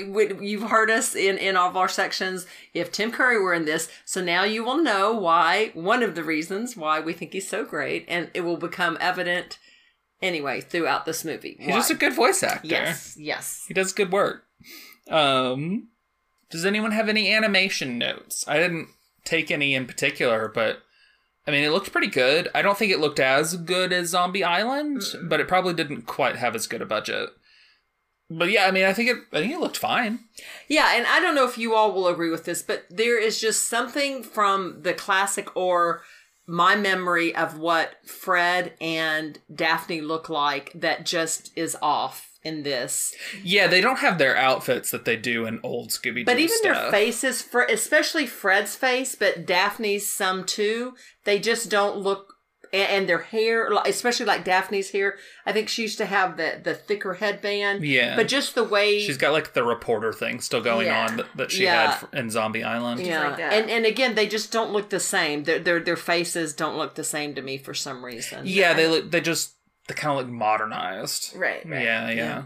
you've 0.43 0.71
heard 0.71 0.91
us 0.91 1.15
in 1.15 1.39
in 1.39 1.57
all 1.57 1.69
of 1.71 1.77
our 1.77 1.89
sections, 1.89 2.47
if 2.75 2.93
Tim 2.93 3.11
Curry 3.13 3.41
were 3.41 3.55
in 3.55 3.65
this, 3.65 3.89
so 4.05 4.23
now 4.23 4.45
you 4.45 4.65
will 4.65 4.83
know 4.83 5.13
why. 5.13 5.71
One 5.75 6.03
of 6.03 6.15
the 6.15 6.25
reasons 6.25 6.77
why 6.77 7.01
we 7.01 7.13
think 7.13 7.33
he's 7.33 7.49
so 7.49 7.65
great, 7.65 8.05
and 8.09 8.31
it 8.35 8.43
will 8.43 8.57
become 8.57 8.97
evident 9.01 9.59
anyway 10.23 10.61
throughout 10.61 11.07
this 11.07 11.25
movie. 11.25 11.57
He's 11.59 11.75
just 11.75 11.91
a 11.91 11.95
good 11.95 12.13
voice 12.15 12.43
actor. 12.43 12.69
yes, 12.69 13.17
yes. 13.19 13.65
He 13.69 13.75
does 13.75 13.93
good 13.93 14.13
work. 14.13 14.45
Um, 15.09 15.89
does 16.51 16.65
anyone 16.67 16.93
have 16.93 17.09
any 17.09 17.33
animation 17.33 17.97
notes? 17.99 18.45
I 18.47 18.59
didn't 18.59 18.89
take 19.25 19.51
any 19.51 19.75
in 19.75 19.87
particular, 19.87 20.51
but 20.55 20.83
I 21.51 21.53
mean, 21.53 21.65
it 21.65 21.71
looked 21.71 21.91
pretty 21.91 22.07
good. 22.07 22.49
I 22.55 22.63
don't 22.63 22.79
think 22.79 22.93
it 22.93 23.01
looked 23.01 23.19
as 23.19 23.57
good 23.57 23.93
as 23.93 24.11
Zombie 24.11 24.45
Island, 24.45 25.03
but 25.25 25.41
it 25.41 25.49
probably 25.49 25.75
didn't 25.75 26.03
quite 26.03 26.37
have 26.37 26.55
as 26.55 26.69
good 26.69 26.81
a 26.81 26.87
budget. 26.87 27.31
But 28.31 28.53
yeah, 28.53 28.67
I 28.67 28.71
mean, 28.71 28.85
I 28.85 28.93
think 28.93 29.11
it. 29.11 29.17
I 29.33 29.41
think 29.41 29.53
it 29.53 29.59
looked 29.59 29.77
fine. 29.77 30.21
Yeah, 30.69 30.93
and 30.95 31.09
I 31.09 31.19
don't 31.19 31.35
know 31.35 31.49
if 31.49 31.59
you 31.59 31.75
all 31.75 31.93
will 31.93 32.07
agree 32.07 32.31
with 32.31 32.45
this, 32.45 32.63
but 32.63 32.85
there 32.89 33.21
is 33.21 33.41
just 33.41 33.67
something 33.67 34.23
from 34.23 34.83
the 34.83 34.95
classic 34.95 35.57
or 35.57 36.03
my 36.47 36.77
memory 36.77 37.35
of 37.35 37.59
what 37.59 37.97
Fred 38.07 38.75
and 38.81 39.41
Daphne 39.53 40.03
look 40.03 40.29
like 40.29 40.71
that 40.77 41.05
just 41.05 41.51
is 41.57 41.77
off 41.83 42.30
in 42.43 42.63
this. 42.63 43.15
Yeah, 43.43 43.67
they 43.67 43.81
don't 43.81 43.99
have 43.99 44.19
their 44.19 44.37
outfits 44.37 44.91
that 44.91 45.05
they 45.05 45.17
do 45.17 45.47
in 45.47 45.61
old 45.63 45.91
Scooby 45.91 46.17
Doo. 46.17 46.25
But 46.25 46.39
even 46.39 46.57
stuff. 46.57 46.83
their 46.83 46.91
faces, 46.91 47.43
for 47.43 47.63
especially 47.65 48.27
Fred's 48.27 48.77
face, 48.77 49.15
but 49.15 49.47
Daphne's 49.47 50.09
some 50.09 50.45
too, 50.45 50.95
they 51.25 51.39
just 51.39 51.71
don't 51.71 51.99
look. 51.99 52.35
And, 52.73 52.89
and 52.89 53.09
their 53.09 53.19
hair, 53.19 53.69
especially 53.85 54.27
like 54.27 54.45
Daphne's 54.45 54.91
hair, 54.91 55.17
I 55.45 55.51
think 55.53 55.69
she 55.69 55.83
used 55.83 55.99
to 55.99 56.07
have 56.07 56.37
the 56.37 56.61
the 56.63 56.73
thicker 56.73 57.15
headband. 57.15 57.85
Yeah. 57.85 58.15
but 58.15 58.29
just 58.29 58.55
the 58.55 58.63
way 58.63 59.01
She's 59.01 59.17
got 59.17 59.33
like 59.33 59.55
the 59.55 59.65
reporter 59.65 60.13
thing 60.13 60.41
still 60.41 60.61
going 60.61 60.87
Yeah. 60.87 61.07
on 61.09 61.17
that, 61.17 61.27
that 61.37 61.51
she 61.51 61.65
Yeah. 61.65 61.97
had 61.97 62.09
in 62.17 62.31
Zombie 62.31 62.63
Island. 62.63 63.01
Yeah, 63.05 63.27
like 63.31 63.39
that. 63.39 63.53
and 63.55 63.69
and 63.69 63.85
again, 63.87 64.15
they 64.15 64.29
just 64.29 64.53
don't 64.53 64.71
look 64.73 64.89
the 64.91 65.01
same. 65.01 65.43
Their 65.43 65.59
their 65.59 65.81
their 65.81 65.97
faces 65.97 66.55
don't 66.55 66.77
look 66.79 66.95
the 66.95 67.03
same 67.03 67.35
to 67.35 67.43
me 67.43 67.59
for 67.59 67.75
some 67.75 68.05
reason. 68.05 68.43
Yeah, 68.47 68.73
they 68.73 68.87
look. 68.87 69.11
They 69.11 69.21
just 69.21 69.55
they 69.91 70.01
kind 70.01 70.19
of 70.19 70.25
look 70.27 70.33
modernized. 70.35 71.35
Right, 71.37 71.65
right. 71.69 71.83
Yeah, 71.83 72.09
yeah. 72.11 72.15
Yeah. 72.15 72.43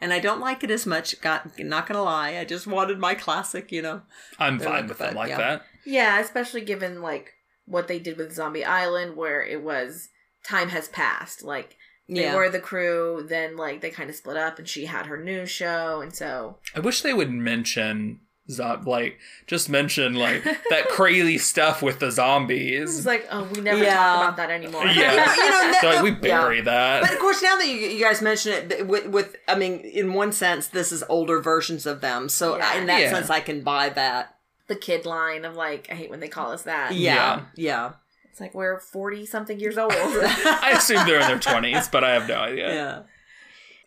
and 0.00 0.12
I 0.12 0.18
don't 0.18 0.40
like 0.40 0.64
it 0.64 0.70
as 0.70 0.86
much. 0.86 1.20
Got 1.20 1.58
not 1.58 1.86
gonna 1.86 2.02
lie, 2.02 2.38
I 2.38 2.44
just 2.44 2.66
wanted 2.66 2.98
my 2.98 3.14
classic. 3.14 3.70
You 3.72 3.82
know, 3.82 4.02
I'm 4.38 4.58
They're 4.58 4.68
fine 4.68 4.80
like 4.82 4.88
with 4.88 4.98
that, 4.98 5.06
them 5.08 5.16
like 5.16 5.28
yeah. 5.30 5.38
that. 5.38 5.62
Yeah, 5.84 6.20
especially 6.20 6.60
given 6.62 7.02
like 7.02 7.34
what 7.66 7.88
they 7.88 7.98
did 7.98 8.16
with 8.16 8.32
Zombie 8.32 8.64
Island, 8.64 9.16
where 9.16 9.42
it 9.42 9.62
was 9.62 10.08
time 10.44 10.68
has 10.70 10.88
passed. 10.88 11.42
Like 11.42 11.76
they 12.08 12.22
Yeah. 12.22 12.34
were 12.34 12.48
the 12.48 12.58
crew, 12.60 13.24
then 13.28 13.56
like 13.56 13.80
they 13.80 13.90
kind 13.90 14.10
of 14.10 14.16
split 14.16 14.36
up, 14.36 14.58
and 14.58 14.68
she 14.68 14.86
had 14.86 15.06
her 15.06 15.16
new 15.22 15.46
show, 15.46 16.00
and 16.00 16.14
so 16.14 16.58
I 16.74 16.80
wish 16.80 17.02
they 17.02 17.14
would 17.14 17.30
mention 17.30 18.20
zo- 18.50 18.80
like 18.86 19.18
just 19.46 19.68
mention 19.68 20.14
like 20.14 20.44
that 20.70 20.88
crazy 20.90 21.38
stuff 21.38 21.82
with 21.82 21.98
the 22.00 22.10
zombies. 22.10 22.96
it's 22.98 23.06
like, 23.06 23.26
oh, 23.30 23.48
we 23.54 23.60
never 23.60 23.82
Yeah. 23.82 23.94
talk 23.96 24.22
about 24.24 24.36
that 24.38 24.50
anymore. 24.50 24.86
Yeah. 24.86 25.34
you 25.36 25.50
know, 25.50 25.72
So, 25.80 25.88
like, 25.88 26.02
we 26.02 26.10
yeah. 26.10 26.16
bury 26.40 26.60
that. 26.62 27.02
But 27.02 27.12
of 27.12 27.18
course, 27.18 27.42
now 27.42 27.56
that 27.56 27.66
you, 27.66 27.74
you 27.74 28.02
guys 28.04 28.20
mention 28.22 28.52
it, 28.52 28.68
th- 28.70 28.84
with, 28.84 29.06
with 29.06 29.36
I 29.48 29.54
mean, 29.54 29.80
in 29.80 30.12
one 30.14 30.32
sense, 30.32 30.68
this 30.68 30.92
is 30.92 31.02
older 31.08 31.40
versions 31.40 31.86
of 31.86 32.00
them. 32.00 32.28
So 32.28 32.56
Yeah. 32.56 32.78
in 32.78 32.86
that 32.86 33.00
Yeah. 33.00 33.10
sense, 33.12 33.30
I 33.30 33.40
can 33.40 33.62
buy 33.62 33.88
that. 33.90 34.36
the 34.68 34.76
kid 34.76 35.04
line 35.04 35.44
of 35.44 35.56
like, 35.56 35.88
I 35.90 35.94
hate 35.94 36.10
when 36.10 36.20
they 36.20 36.28
call 36.28 36.52
us 36.52 36.62
that. 36.62 36.94
Yeah, 36.94 37.46
yeah, 37.56 37.94
It's 38.30 38.40
like 38.40 38.54
we're 38.54 38.78
forty 38.78 39.26
something 39.26 39.58
years 39.58 39.76
old. 39.76 39.92
I 39.96 40.72
assume 40.76 41.04
they're 41.06 41.20
in 41.20 41.26
their 41.26 41.40
twenties, 41.40 41.88
but 41.88 42.04
I 42.04 42.10
have 42.12 42.28
no 42.28 42.36
idea. 42.36 42.72
yeah. 42.74 43.02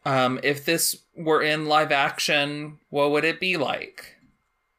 Um, 0.06 0.42
if 0.44 0.66
this 0.66 0.98
were 1.16 1.42
in 1.42 1.66
live 1.68 1.94
action, 1.94 2.80
what 2.90 3.12
would 3.12 3.24
it 3.24 3.40
be 3.40 3.56
like? 3.56 4.18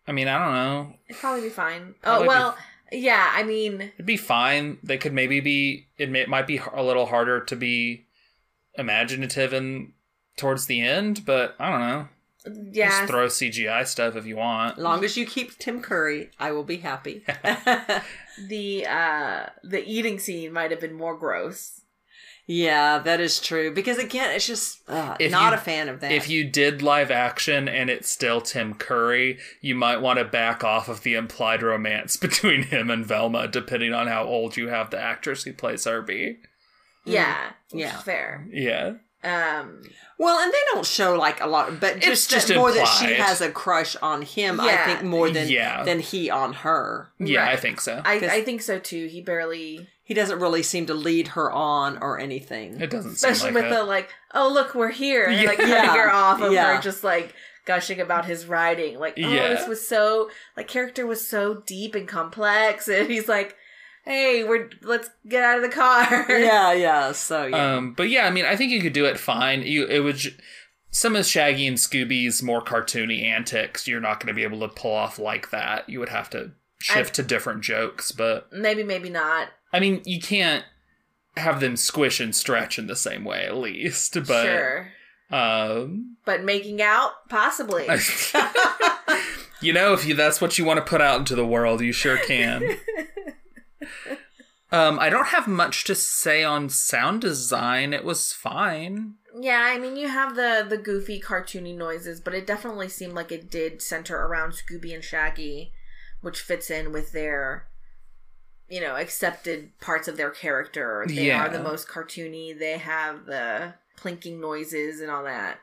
I 0.07 0.13
mean, 0.13 0.29
I 0.29 0.39
don't 0.39 0.55
know. 0.55 0.95
It'd 1.09 1.21
probably 1.21 1.43
be 1.43 1.49
fine. 1.49 1.95
Probably 2.03 2.27
oh 2.27 2.29
well, 2.29 2.57
yeah. 2.93 3.33
I 3.35 3.43
mean, 3.43 3.81
It'd 3.81 4.07
be 4.07 4.17
fine. 4.17 4.79
They 4.83 4.99
could 4.99 5.13
maybe 5.13 5.41
be. 5.41 5.87
It, 5.99 6.11
may, 6.11 6.21
it 6.21 6.29
might 6.29 6.47
be 6.47 6.61
a 6.73 6.83
little 6.83 7.07
harder 7.07 7.41
to 7.41 7.57
be 7.57 8.07
imaginative 8.77 9.53
and 9.53 9.93
towards 10.37 10.67
the 10.67 10.81
end, 10.81 11.25
but 11.25 11.55
I 11.59 11.71
don't 11.71 11.81
know. 11.81 12.09
yeah. 12.73 12.89
Just 13.01 13.11
throw 13.11 13.27
CGI 13.27 13.87
stuff 13.87 14.17
if 14.17 14.27
you 14.27 14.37
want. 14.37 14.79
Long 14.79 15.05
as 15.05 15.17
you 15.17 15.25
keep 15.27 15.59
Tim 15.59 15.81
Curry, 15.81 16.31
I 16.39 16.53
will 16.53 16.65
be 16.65 16.79
happy. 16.79 17.25
the 18.49 18.87
uh 18.87 19.47
the 19.63 19.83
eating 19.87 20.19
scene 20.19 20.53
might 20.53 20.71
have 20.71 20.81
been 20.81 20.95
more 20.95 21.17
gross. 21.17 21.81
Yeah, 22.47 22.99
that 22.99 23.21
is 23.21 23.41
true. 23.41 23.73
Because 23.73 23.99
again, 23.99 24.31
it's 24.35 24.47
just 24.47 24.79
uh, 24.89 25.17
not 25.21 25.53
you- 25.53 25.55
a 25.55 25.57
fan 25.59 25.89
of 25.89 26.01
that. 26.01 26.13
If 26.13 26.29
you 26.29 26.45
did 26.45 26.83
live 26.83 27.11
action 27.11 27.69
and 27.69 27.89
it's 27.91 28.11
still 28.11 28.41
Tim 28.41 28.75
Curry, 28.75 29.39
you 29.61 29.75
might 29.75 30.01
want 30.03 30.19
to 30.19 30.25
back 30.25 30.63
off 30.63 30.89
of 30.89 31.03
the 31.03 31.15
implied 31.15 31.63
romance 31.63 32.17
between 32.19 32.65
him 32.65 32.91
and 32.91 33.05
Velma, 33.07 33.49
depending 33.49 33.93
on 33.95 34.07
how 34.07 34.25
old 34.25 34.57
you 34.57 34.69
have 34.69 34.91
the 34.91 35.01
actress 35.01 35.45
who 35.45 35.53
plays 35.53 35.85
Herbie. 35.85 36.39
Yeah. 37.05 37.53
which 37.71 37.81
Yeah. 37.83 37.99
fair. 37.99 38.47
Yeah. 38.51 38.93
Um 39.23 39.83
well, 40.19 40.39
and 40.39 40.53
they 40.53 40.59
don't 40.73 40.87
show 40.87 41.17
like 41.17 41.41
a 41.41 41.47
lot, 41.47 41.81
but 41.81 41.97
It's 41.97 42.07
just, 42.07 42.31
just 42.31 42.49
that 42.49 42.57
more 42.57 42.71
that 42.73 42.85
she 42.87 43.15
has 43.15 43.41
a 43.41 43.51
crush 43.51 43.97
on 43.97 44.21
him. 44.23 44.61
I 44.61 44.77
think 44.85 45.03
more 45.03 45.29
than 45.31 45.49
Yeah. 45.49 45.83
than 45.83 46.01
he 46.01 46.29
on 46.31 46.53
her. 46.53 47.09
Yeah, 47.19 47.47
I 47.49 47.57
think 47.57 47.81
so. 47.81 48.01
I, 48.05 48.21
'Cause- 48.21 48.29
I 48.31 48.43
think 48.43 48.61
so 48.63 48.79
too. 48.79 49.07
He 49.07 49.21
barely 49.23 49.89
He 50.05 50.13
doesn't 50.15 50.39
really 50.39 50.63
seem 50.63 50.85
to 50.87 50.95
lead 50.95 51.29
her 51.29 51.51
on 51.51 51.99
or 52.03 52.19
anything. 52.21 52.81
it 52.81 52.91
doesn't 52.91 53.17
seem 53.17 53.31
especially 53.31 53.53
like 53.55 53.65
with 53.65 53.73
it. 53.73 53.77
the 53.77 53.85
like, 53.85 54.11
oh 54.35 54.53
look, 54.53 54.75
we're 54.75 54.91
here 54.91 55.25
and 55.25 55.45
like 55.47 55.59
Yeah. 55.59 55.87
cutting 55.87 56.01
her 56.01 56.11
off 56.11 56.41
of 56.43 56.53
Yeah. 56.53 56.77
her 56.77 56.83
just 56.83 57.03
like 57.03 57.35
gushing 57.65 58.01
about 58.01 58.27
his 58.27 58.45
writing. 58.47 58.99
Like, 58.99 59.15
oh, 59.17 59.21
Yeah. 59.29 59.49
this 59.49 59.67
was 59.67 59.87
so 59.89 60.31
like 60.57 60.69
character 60.69 61.07
was 61.07 61.27
so 61.27 61.63
deep 61.67 61.95
and 61.95 62.07
complex, 62.07 62.87
and 62.97 63.11
he's 63.11 63.29
like, 63.29 63.57
"Hey, 64.05 64.45
we're 64.45 64.69
let's 64.83 65.09
get 65.27 65.43
out 65.43 65.57
of 65.57 65.63
the 65.63 65.71
car." 65.75 66.27
yeah, 66.29 66.73
yeah. 66.75 67.13
So 67.13 67.47
yeah. 67.47 67.77
Um, 67.77 67.95
but 67.95 68.11
yeah, 68.11 68.27
I 68.27 68.31
mean, 68.31 68.45
I 68.45 68.57
think 68.57 68.73
you 68.73 68.83
could 68.83 68.93
do 68.93 69.07
it 69.07 69.19
fine. 69.19 69.63
You 69.63 69.87
it 69.87 70.01
would 70.01 70.17
ju- 70.17 70.35
some 70.91 71.17
of 71.17 71.25
Shaggy 71.27 71.67
and 71.67 71.79
Scooby's 71.79 72.43
more 72.43 72.63
cartoony 72.63 73.25
antics. 73.25 73.89
You're 73.89 74.01
not 74.01 74.21
going 74.21 74.29
to 74.29 74.35
be 74.35 74.45
able 74.45 74.61
to 74.61 74.69
pull 74.69 74.93
off 74.93 75.19
like 75.19 75.51
that. 75.51 75.89
You 75.89 75.99
would 76.01 76.11
have 76.11 76.29
to 76.31 76.53
shift 76.79 77.15
to 77.15 77.23
different 77.23 77.63
jokes. 77.63 78.13
But 78.13 78.53
maybe, 78.53 78.85
maybe 78.85 79.09
not. 79.09 79.49
I 79.75 79.81
mean, 79.81 80.01
you 80.05 80.21
can't 80.21 80.65
have 81.37 81.61
them 81.61 81.77
squish 81.77 82.21
and 82.21 82.35
stretch 82.35 82.79
in 82.79 82.87
the 82.87 82.97
same 82.97 83.25
way, 83.25 83.45
at 83.45 83.57
least. 83.57 84.15
But 84.27 84.45
sure, 84.45 84.93
um, 85.31 86.17
but 86.25 86.45
making 86.45 86.81
out 86.81 87.29
possibly. 87.29 87.87
you 89.61 89.73
know, 89.73 89.93
if 89.93 90.07
you 90.07 90.15
that's 90.15 90.41
what 90.41 90.59
you 90.59 90.65
want 90.65 90.79
to 90.79 90.89
put 90.89 91.01
out 91.01 91.19
into 91.19 91.35
the 91.35 91.47
world, 91.47 91.81
you 91.81 91.93
sure 91.93 92.19
can. 92.19 92.79
Um, 94.75 94.99
I 94.99 95.09
don't 95.09 95.29
have 95.29 95.47
much 95.47 95.85
to 95.85 95.95
say 95.95 96.43
on 96.43 96.69
sound 96.69 97.21
design. 97.21 97.93
It 97.93 98.05
was 98.05 98.33
fine. 98.33 99.15
Yeah, 99.41 99.63
I 99.63 99.79
mean, 99.79 99.95
you 99.95 100.09
have 100.09 100.35
the 100.35 100.67
the 100.69 100.77
goofy, 100.77 101.21
cartoony 101.21 101.77
noises, 101.77 102.21
but 102.21 102.35
it 102.35 102.45
definitely 102.45 102.89
seemed 102.89 103.13
like 103.13 103.31
it 103.31 103.49
did 103.49 103.81
center 103.81 104.17
around 104.17 104.55
Scooby 104.55 104.93
and 104.93 105.05
Shaggy, 105.05 105.73
which 106.23 106.41
fits 106.41 106.71
in 106.71 106.91
with 106.91 107.13
their, 107.13 107.69
you 108.69 108.81
know, 108.81 108.97
accepted 108.97 109.79
parts 109.81 110.09
of 110.09 110.17
their 110.17 110.31
character. 110.31 111.05
They 111.07 111.27
Yeah. 111.27 111.45
are 111.47 111.49
the 111.51 111.63
most 111.63 111.89
cartoony. 111.89 112.59
They 112.59 112.79
have 112.79 113.27
the 113.27 113.75
plinking 114.01 114.41
noises 114.41 115.01
and 115.01 115.11
all 115.11 115.25
that. 115.25 115.59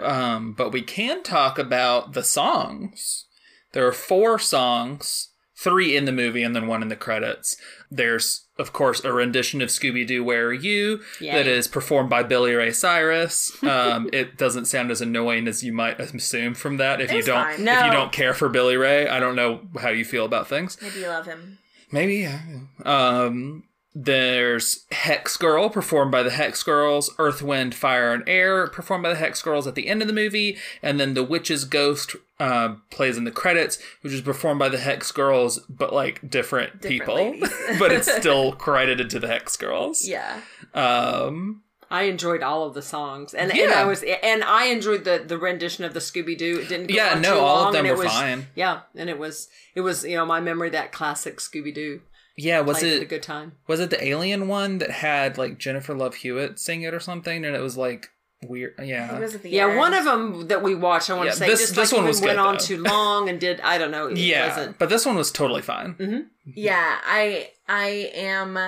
Um, 0.00 0.52
but 0.52 0.70
we 0.70 0.82
can 0.82 1.22
talk 1.22 1.58
about 1.58 2.12
the 2.14 2.24
songs. 2.24 3.26
There 3.72 3.86
are 3.86 3.92
four 3.92 4.38
songs, 4.38 5.28
three 5.56 5.96
in 5.96 6.04
the 6.04 6.12
movie 6.12 6.42
and 6.42 6.54
then 6.56 6.66
one 6.66 6.82
in 6.82 6.88
the 6.88 6.96
credits. 6.96 7.56
There's, 7.90 8.46
of 8.58 8.72
course, 8.72 9.04
a 9.04 9.12
rendition 9.12 9.60
of 9.60 9.68
Scooby 9.68 10.06
Doo 10.06 10.24
Where 10.24 10.46
Are 10.48 10.52
You 10.52 11.00
Yay. 11.20 11.32
that 11.32 11.46
is 11.46 11.68
performed 11.68 12.10
by 12.10 12.22
Billy 12.22 12.54
Ray 12.54 12.72
Cyrus. 12.72 13.52
Um, 13.62 14.08
it 14.12 14.36
doesn't 14.36 14.64
sound 14.66 14.90
as 14.90 15.00
annoying 15.00 15.46
as 15.48 15.62
you 15.62 15.72
might 15.72 16.00
assume 16.00 16.54
from 16.54 16.78
that 16.78 17.00
if 17.00 17.12
you 17.12 17.22
don't 17.22 17.44
fine. 17.44 17.54
if 17.54 17.60
No. 17.60 17.84
you 17.86 17.92
don't 17.92 18.12
care 18.12 18.34
for 18.34 18.48
Billy 18.48 18.76
Ray. 18.76 19.08
I 19.08 19.20
don't 19.20 19.36
know 19.36 19.68
how 19.80 19.90
you 19.90 20.04
feel 20.04 20.24
about 20.24 20.48
things. 20.48 20.78
Maybe 20.80 21.00
you 21.00 21.08
love 21.08 21.26
him. 21.26 21.58
Maybe, 21.90 22.16
yeah. 22.16 22.40
Um, 22.84 23.64
there's 23.98 24.84
Hex 24.90 25.38
Girl, 25.38 25.70
performed 25.70 26.12
by 26.12 26.22
the 26.22 26.30
Hex 26.30 26.62
Girls, 26.62 27.10
Earth, 27.18 27.40
Wind, 27.40 27.74
Fire, 27.74 28.12
and 28.12 28.22
Air, 28.28 28.66
performed 28.66 29.04
by 29.04 29.08
the 29.08 29.16
Hex 29.16 29.40
Girls 29.40 29.66
at 29.66 29.74
the 29.74 29.88
end 29.88 30.02
of 30.02 30.08
the 30.08 30.12
movie, 30.14 30.58
and 30.82 31.00
then 31.00 31.14
The 31.14 31.24
Witch's 31.24 31.64
Ghost 31.64 32.14
uh, 32.38 32.74
plays 32.90 33.16
in 33.16 33.24
the 33.24 33.30
credits, 33.30 33.78
which 34.02 34.12
is 34.12 34.20
performed 34.20 34.58
by 34.58 34.68
the 34.68 34.76
Hex 34.78 35.10
Girls, 35.12 35.60
but 35.70 35.94
like 35.94 36.28
different, 36.28 36.82
Different 36.82 37.40
people. 37.40 37.48
but 37.78 37.90
it's 37.90 38.12
still 38.16 38.52
credited 38.52 39.08
to 39.10 39.18
the 39.18 39.28
Hex 39.28 39.56
Girls. 39.56 40.06
Yeah. 40.06 40.40
Um, 40.74 41.62
I 41.90 42.02
enjoyed 42.04 42.42
all 42.42 42.64
of 42.66 42.74
the 42.74 42.82
songs, 42.82 43.32
and, 43.34 43.50
and 43.56 43.72
I 43.72 43.84
was 43.84 44.02
and 44.02 44.42
I 44.44 44.66
enjoyed 44.66 45.04
the 45.04 45.22
the 45.26 45.38
rendition 45.38 45.84
of 45.84 45.94
the 45.94 46.00
Scooby 46.00 46.36
Doo. 46.36 46.58
It 46.60 46.68
didn't. 46.68 46.88
Go 46.88 46.94
too 46.94 46.98
far. 46.98 47.06
Yeah, 47.08 47.14
on 47.14 47.22
no, 47.22 47.34
too 47.34 47.40
all 47.40 47.66
of 47.68 47.72
them 47.72 47.86
it 47.86 47.90
were 47.96 48.04
was, 48.04 48.12
fine. 48.12 48.46
Yeah, 48.54 48.80
and 48.94 49.08
it 49.08 49.18
was 49.18 49.48
it 49.74 49.82
was 49.82 50.04
you 50.04 50.16
know 50.16 50.26
my 50.26 50.40
memory 50.40 50.70
that 50.70 50.92
classic 50.92 51.36
Scooby 51.38 51.72
Doo 51.74 52.00
yeah, 52.38 52.60
was 52.60 52.82
it 52.82 53.00
a 53.02 53.06
good 53.06 53.22
time. 53.22 53.52
was 53.66 53.80
it 53.80 53.88
the 53.90 54.04
Alien 54.04 54.46
one 54.48 54.78
that 54.78 54.90
had 54.90 55.38
like 55.38 55.58
Jennifer 55.58 55.94
Love 55.94 56.16
Hewitt 56.16 56.58
sing 56.58 56.82
it 56.82 56.92
or 56.92 57.00
something, 57.00 57.44
and 57.44 57.56
it 57.56 57.60
was 57.60 57.76
like 57.78 58.10
weird? 58.46 58.74
He 58.78 58.86
Yeah, 58.90 59.18
was 59.18 59.34
at 59.36 59.42
the 59.42 59.48
Yeah, 59.50 59.68
end. 59.68 59.78
one 59.78 59.94
of 59.94 60.04
them 60.04 60.48
that 60.48 60.62
we 60.62 60.74
watched, 60.74 61.08
I 61.08 61.14
want 61.14 61.26
Yeah, 61.26 61.32
to 61.32 61.38
say, 61.38 61.46
this- 61.46 61.60
just 61.60 61.74
this 61.76 61.92
like 61.92 61.98
one 62.00 62.06
was 62.08 62.20
went 62.20 62.32
good, 62.32 62.38
on 62.46 62.54
though. 62.54 62.58
too 62.58 62.76
long 62.82 63.28
and 63.30 63.40
did 63.40 63.60
I 63.62 63.78
don't 63.78 63.90
know. 63.90 64.08
It 64.08 64.18
yeah, 64.18 64.48
wasn't. 64.48 64.78
but 64.78 64.88
this 64.90 65.06
one 65.06 65.16
was 65.16 65.30
totally 65.30 65.62
fine. 65.62 65.94
Mm-hmm. 65.94 66.20
Yeah, 66.54 66.98
I 67.06 67.50
I 67.68 68.10
am 68.14 68.58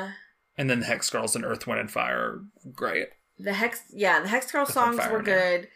And 0.58 0.68
then 0.68 0.80
the 0.80 0.86
Hex 0.86 1.08
Girls 1.08 1.34
and 1.36 1.44
Earth, 1.44 1.66
Wind, 1.66 1.80
and 1.80 1.90
Fire 1.90 2.18
are 2.18 2.70
great. 2.74 3.08
the 3.38 3.54
hex. 3.54 3.82
Yeah, 3.90 4.20
the 4.20 4.28
hex 4.28 4.50
girl 4.52 4.62
on 4.62 4.72
songs 4.72 5.00
were 5.10 5.22
good. 5.22 5.68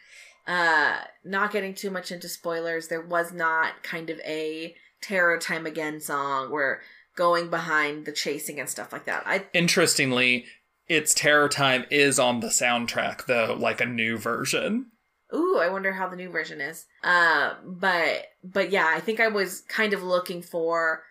Uh, 0.45 0.97
not 1.23 1.51
getting 1.53 1.73
too 1.73 1.89
much 1.89 2.11
into 2.11 2.27
spoilers. 2.27 2.89
There 2.89 3.01
was 3.01 3.31
not 3.31 3.81
kind 3.81 4.09
of 4.09 4.19
a 4.19 4.75
terror 5.01 5.37
time 5.37 5.65
again 5.65 6.01
song 6.01 6.51
where 6.51 6.81
going 7.15 7.49
behind 7.49 8.05
the 8.05 8.11
chasing 8.11 8.59
and 8.59 8.69
stuff 8.69 8.91
like 8.91 9.05
that. 9.05 9.23
I 9.25 9.45
Interestingly, 9.53 10.45
its 10.87 11.13
Terror 11.13 11.47
Time 11.47 11.85
is 11.89 12.19
on 12.19 12.41
the 12.41 12.47
soundtrack, 12.47 13.25
though, 13.25 13.55
like 13.57 13.79
a 13.79 13.85
new 13.85 14.17
version. 14.17 14.87
Ooh, 15.33 15.57
I 15.57 15.69
wonder 15.69 15.93
how 15.93 16.09
the 16.09 16.15
new 16.15 16.29
version 16.29 16.59
is. 16.61 16.85
Uh, 17.03 17.53
but 17.65 18.25
but 18.43 18.69
yeah, 18.69 18.91
I 18.93 18.99
think 18.99 19.19
I 19.19 19.29
was 19.29 19.61
kind 19.61 19.93
of 19.93 20.03
looking 20.03 20.41
for 20.41 21.03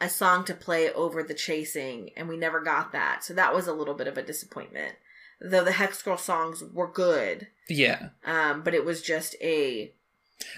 a 0.00 0.08
song 0.08 0.44
to 0.44 0.54
play 0.54 0.92
over 0.92 1.22
the 1.22 1.34
chasing, 1.34 2.10
and 2.16 2.28
we 2.28 2.36
never 2.36 2.60
got 2.60 2.92
that. 2.92 3.24
So 3.24 3.34
that 3.34 3.54
was 3.54 3.66
a 3.66 3.72
little 3.72 3.94
bit 3.94 4.06
of 4.06 4.18
a 4.18 4.22
disappointment. 4.22 4.94
Though 5.40 5.64
the 5.64 5.72
Hex 5.72 6.02
Girl 6.02 6.16
songs 6.16 6.62
were 6.72 6.90
good, 6.90 7.48
Yeah. 7.68 8.08
um, 8.24 8.62
but 8.62 8.74
it 8.74 8.84
was 8.84 9.02
just 9.02 9.36
a 9.40 9.92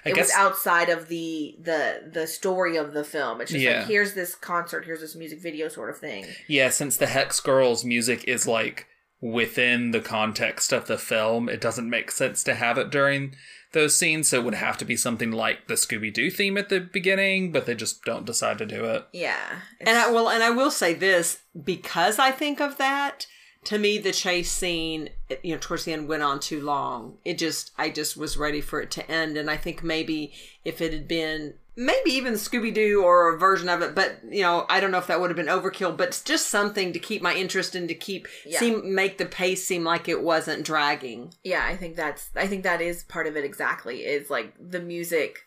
I 0.04 0.10
it 0.10 0.14
guess 0.16 0.26
was 0.28 0.34
outside 0.36 0.88
of 0.88 1.08
the 1.08 1.56
the 1.60 2.10
the 2.12 2.26
story 2.26 2.76
of 2.76 2.92
the 2.92 3.04
film. 3.04 3.40
It's 3.40 3.50
just 3.52 3.62
Yeah. 3.62 3.78
like 3.80 3.88
here's 3.88 4.14
this 4.14 4.34
concert, 4.34 4.84
here's 4.84 5.00
this 5.00 5.14
music 5.14 5.40
video 5.40 5.68
sort 5.68 5.90
of 5.90 5.98
thing. 5.98 6.26
yeah, 6.48 6.70
since 6.70 6.96
the 6.96 7.06
Hex 7.06 7.38
Girls 7.40 7.84
music 7.84 8.24
is 8.24 8.46
like 8.46 8.86
within 9.20 9.90
the 9.90 10.00
context 10.00 10.72
of 10.72 10.86
the 10.86 10.98
film, 10.98 11.48
it 11.48 11.60
doesn't 11.60 11.90
make 11.90 12.10
sense 12.10 12.42
to 12.44 12.54
have 12.54 12.78
it 12.78 12.90
during 12.90 13.34
those 13.72 13.94
scenes, 13.96 14.28
so 14.28 14.38
it 14.38 14.44
would 14.44 14.54
have 14.54 14.78
to 14.78 14.84
be 14.84 14.96
something 14.96 15.30
like 15.30 15.66
the 15.66 15.74
Scooby 15.74 16.12
Doo 16.12 16.30
theme 16.30 16.56
at 16.56 16.68
the 16.70 16.80
beginning, 16.80 17.52
but 17.52 17.66
they 17.66 17.74
just 17.74 18.02
don't 18.04 18.24
decide 18.24 18.56
to 18.58 18.66
do 18.66 18.84
it. 18.86 19.06
Yeah, 19.12 19.60
And 19.80 19.90
I 19.90 20.02
It's- 20.02 20.14
well, 20.14 20.30
and 20.30 20.42
I 20.42 20.50
will 20.50 20.70
say 20.70 20.94
this 20.94 21.40
because 21.64 22.18
I 22.18 22.30
think 22.30 22.60
of 22.60 22.78
that. 22.78 23.26
To 23.64 23.76
me, 23.76 23.98
the 23.98 24.12
chase 24.12 24.50
scene, 24.50 25.10
you 25.42 25.52
know, 25.52 25.58
towards 25.60 25.84
the 25.84 25.92
end 25.92 26.08
went 26.08 26.22
on 26.22 26.40
too 26.40 26.62
long. 26.62 27.18
It 27.24 27.36
just, 27.36 27.72
I 27.76 27.90
just 27.90 28.16
was 28.16 28.38
ready 28.38 28.62
for 28.62 28.80
it 28.80 28.90
to 28.92 29.10
end. 29.10 29.36
And 29.36 29.50
I 29.50 29.56
think 29.58 29.82
maybe 29.82 30.32
if 30.64 30.80
it 30.80 30.92
had 30.92 31.06
been, 31.08 31.54
maybe 31.80 32.10
even 32.10 32.34
Scooby 32.34 32.74
Doo 32.74 33.02
or 33.04 33.32
a 33.32 33.38
version 33.38 33.68
of 33.68 33.80
it, 33.82 33.94
but 33.94 34.18
you 34.28 34.42
know, 34.42 34.66
I 34.68 34.80
don't 34.80 34.90
know 34.90 34.98
if 34.98 35.06
that 35.06 35.20
would 35.20 35.30
have 35.30 35.36
been 35.36 35.46
overkill. 35.46 35.96
But 35.96 36.08
it's 36.08 36.22
just 36.22 36.48
something 36.48 36.92
to 36.92 36.98
keep 36.98 37.22
my 37.22 37.32
interest 37.34 37.74
and 37.76 37.88
to 37.88 37.94
keep 37.94 38.26
Yeah. 38.44 38.58
seem 38.58 38.94
make 38.94 39.16
the 39.18 39.26
pace 39.26 39.64
seem 39.66 39.84
like 39.84 40.08
it 40.08 40.22
wasn't 40.22 40.64
dragging. 40.66 41.32
yeah 41.44 41.64
i 41.64 41.76
think 41.76 41.94
that's 41.96 42.30
i 42.36 42.46
think 42.46 42.64
that 42.64 42.80
is 42.80 43.04
part 43.04 43.26
of 43.28 43.36
it 43.36 43.44
exactly 43.44 44.00
is 44.04 44.28
like 44.28 44.52
the 44.60 44.80
music 44.80 45.38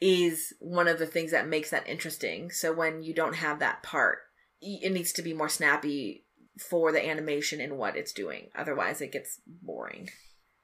is 0.00 0.52
one 0.60 0.88
of 0.88 0.98
the 0.98 1.06
things 1.06 1.30
that 1.30 1.48
makes 1.48 1.70
that 1.70 1.88
interesting 1.88 2.50
so 2.50 2.72
when 2.72 3.02
you 3.02 3.14
don't 3.14 3.36
have 3.36 3.58
that 3.60 3.82
part 3.82 4.18
it 4.60 4.92
needs 4.92 5.12
to 5.12 5.22
be 5.22 5.32
more 5.32 5.48
snappy 5.48 6.24
for 6.58 6.90
the 6.92 7.06
animation 7.08 7.60
and 7.60 7.78
what 7.78 7.96
it's 7.96 8.12
doing 8.12 8.48
otherwise 8.56 9.00
it 9.00 9.12
gets 9.12 9.40
boring 9.62 10.08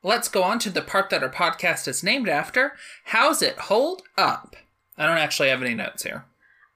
Let's 0.05 0.29
go 0.29 0.42
on 0.42 0.59
to 0.59 0.71
the 0.71 0.83
part 0.83 1.11
that 1.11 1.23
our 1.23 1.31
podcast 1.31 1.87
is 1.87 2.03
named 2.03 2.29
after. 2.29 2.73
How's 3.05 3.40
it 3.40 3.57
hold 3.57 4.03
up? 4.18 4.57
I 4.98 5.07
don't 5.07 5.18
actually 5.18 5.48
have 5.48 5.62
any 5.62 5.74
notes 5.74 6.02
here. 6.02 6.24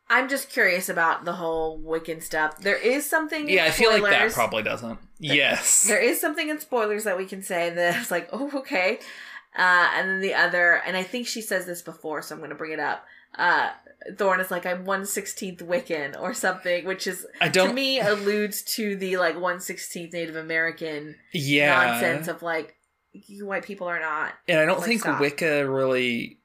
i'm 0.08 0.28
just 0.28 0.48
curious 0.50 0.88
about 0.88 1.24
the 1.24 1.32
whole 1.34 1.80
wiccan 1.80 2.22
stuff 2.22 2.58
there 2.58 2.76
is 2.78 3.08
something 3.08 3.42
in 3.48 3.54
Yeah, 3.54 3.64
I 3.64 3.70
feel 3.70 3.90
like 3.90 4.02
that 4.02 4.12
spoilers- 4.12 4.34
probably 4.34 4.62
doesn't. 4.62 4.98
Yes. 5.18 5.84
there 5.88 6.00
is 6.00 6.20
something 6.20 6.48
in 6.48 6.60
spoilers 6.60 7.04
that 7.04 7.16
we 7.18 7.26
can 7.26 7.42
say 7.42 7.70
that's 7.70 8.10
like 8.10 8.28
oh 8.32 8.50
okay 8.60 8.98
uh 9.58 9.88
and 9.94 10.08
then 10.10 10.20
the 10.20 10.34
other 10.34 10.74
and 10.86 10.96
i 10.96 11.02
think 11.02 11.26
she 11.26 11.40
says 11.40 11.64
this 11.66 11.82
before 11.82 12.20
so 12.22 12.34
i'm 12.34 12.40
gonna 12.40 12.54
bring 12.54 12.72
it 12.72 12.80
up 12.80 13.04
uh 13.38 13.70
thorn 14.18 14.38
is 14.40 14.50
like 14.50 14.66
i'm 14.66 14.84
116th 14.84 15.62
wiccan 15.62 16.18
or 16.20 16.32
something 16.34 16.84
which 16.84 17.06
is 17.06 17.26
I 17.40 17.48
don't 17.48 17.68
to 17.70 17.74
me 17.74 17.98
alludes 18.00 18.62
to 18.76 18.96
the 18.96 19.16
like 19.16 19.34
116th 19.36 20.12
native 20.12 20.36
american 20.36 21.16
yeah. 21.32 21.74
nonsense 21.74 22.28
of 22.28 22.42
like 22.42 22.76
you 23.12 23.46
white 23.46 23.64
people 23.64 23.86
are 23.88 23.98
not 24.00 24.34
And 24.46 24.60
I 24.60 24.66
don't 24.66 24.78
Like, 24.78 24.86
think 24.88 25.00
stop. 25.00 25.20
Wicca 25.20 25.66
really 25.70 26.38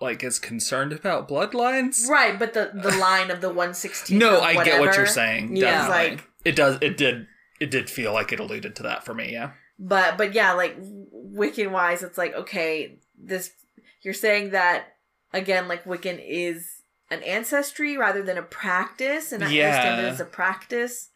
like 0.00 0.22
is 0.22 0.38
concerned 0.38 0.92
about 0.92 1.28
bloodlines. 1.28 2.08
right 2.08 2.38
but 2.38 2.54
the 2.54 2.70
the 2.74 2.96
line 3.00 3.30
of 3.30 3.40
the 3.40 3.48
116 3.48 4.18
No, 4.18 4.40
I 4.40 4.62
get 4.64 4.80
what 4.80 4.96
you're 4.96 5.06
saying. 5.06 5.56
Yeah. 5.56 5.88
Definitely. 5.88 6.16
Like- 6.16 6.24
it 6.44 6.56
does 6.56 6.78
it 6.80 6.96
did 6.96 7.26
it 7.60 7.70
did 7.70 7.90
feel 7.90 8.12
like 8.12 8.32
it 8.32 8.38
alluded 8.40 8.76
to 8.76 8.84
that 8.84 9.04
for 9.04 9.12
me, 9.12 9.32
yeah. 9.32 9.50
but 9.78 10.16
but 10.16 10.32
yeah 10.32 10.52
like 10.52 10.76
wiccan 11.12 11.72
wise 11.72 12.02
it's 12.02 12.16
like 12.16 12.32
okay 12.34 12.98
this 13.18 13.50
you're 14.02 14.14
saying 14.14 14.50
that 14.50 14.94
again 15.32 15.66
like 15.68 15.84
wiccan 15.84 16.22
is 16.24 16.82
an 17.10 17.22
ancestry 17.24 17.96
rather 17.96 18.22
than 18.22 18.38
a 18.38 18.42
practice 18.42 19.32
and 19.32 19.42
i 19.42 19.46
understand 19.46 20.00
it 20.00 20.08
as 20.08 20.20
a 20.20 20.24
practice 20.24 21.10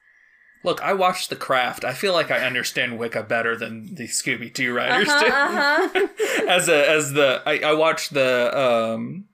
Look, 0.65 0.81
I 0.83 0.93
watched 0.93 1.29
The 1.31 1.37
Craft. 1.37 1.85
I 1.85 1.93
feel 1.93 2.13
like 2.13 2.31
I 2.31 2.39
understand 2.47 2.99
Wicca 2.99 3.25
better 3.25 3.57
than 3.57 3.95
the 3.97 4.07
Scooby 4.07 4.53
Doo 4.53 4.73
writers 4.75 5.09
uh-huh, 5.09 5.89
do. 5.93 6.05
uh-huh. 6.05 6.47
as 6.49 6.69
a 6.69 6.89
as 6.91 7.13
the 7.13 7.43
I, 7.45 7.59
I 7.71 7.73
watched 7.75 8.15
the 8.15 8.57
um 8.59 9.25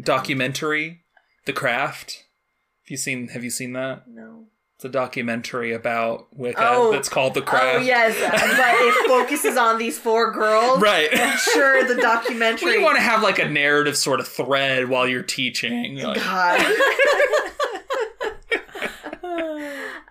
documentary 0.00 1.02
The 1.46 1.52
Craft. 1.52 2.24
Have 2.84 2.90
you 2.90 2.96
seen 2.96 3.28
have 3.28 3.44
you 3.44 3.50
seen 3.50 3.72
that? 3.74 4.04
no 4.08 4.44
It's 4.76 4.84
a 4.84 4.88
documentary 4.88 5.72
about 5.72 6.26
Wicca 6.36 6.58
Oh. 6.60 6.92
that's 6.92 7.08
called 7.08 7.34
The 7.34 7.42
Craft. 7.42 7.78
Oh 7.78 7.82
yes, 7.82 8.14
but 8.20 8.40
it 8.80 9.08
focuses 9.08 9.56
on 9.56 9.78
these 9.78 9.98
four 9.98 10.30
girls. 10.32 10.80
Right. 10.80 11.08
I'm 11.12 11.38
sure 11.38 11.84
the 11.86 12.00
documentary. 12.02 12.74
you 12.74 12.82
want 12.82 12.96
to 12.96 13.02
have 13.02 13.22
like 13.22 13.38
a 13.38 13.48
narrative 13.48 13.96
sort 13.96 14.20
of 14.20 14.28
thread 14.28 14.88
while 14.88 15.06
you're 15.08 15.22
teaching. 15.22 15.96
Like, 15.98 16.16
God. 16.16 16.74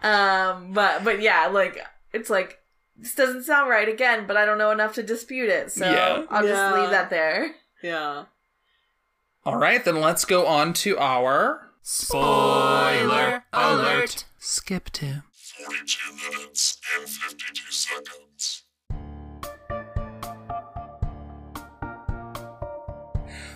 Um, 0.03 0.73
but 0.73 1.03
but 1.03 1.21
yeah, 1.21 1.47
like 1.47 1.77
it's 2.13 2.29
like 2.29 2.59
this 2.97 3.15
doesn't 3.15 3.43
sound 3.43 3.69
right 3.69 3.87
again, 3.89 4.25
but 4.27 4.37
I 4.37 4.45
don't 4.45 4.57
know 4.57 4.71
enough 4.71 4.93
to 4.95 5.03
dispute 5.03 5.49
it, 5.49 5.71
so 5.71 5.89
Yeah. 5.89 6.25
I'll 6.29 6.45
Yeah. 6.45 6.51
just 6.51 6.75
leave 6.77 6.89
that 6.91 7.09
there. 7.09 7.55
Yeah. 7.81 8.25
All 9.43 9.57
right, 9.57 9.83
then 9.83 9.99
let's 9.99 10.23
go 10.25 10.45
on 10.45 10.73
to 10.73 10.97
our 10.99 11.71
Spoiler 11.81 13.43
alert. 13.51 14.25
Skip 14.37 14.91
to. 14.91 15.23
42 15.65 16.13
minutes 16.31 16.77
and 16.97 17.09
52 17.09 17.71
seconds. 17.71 18.63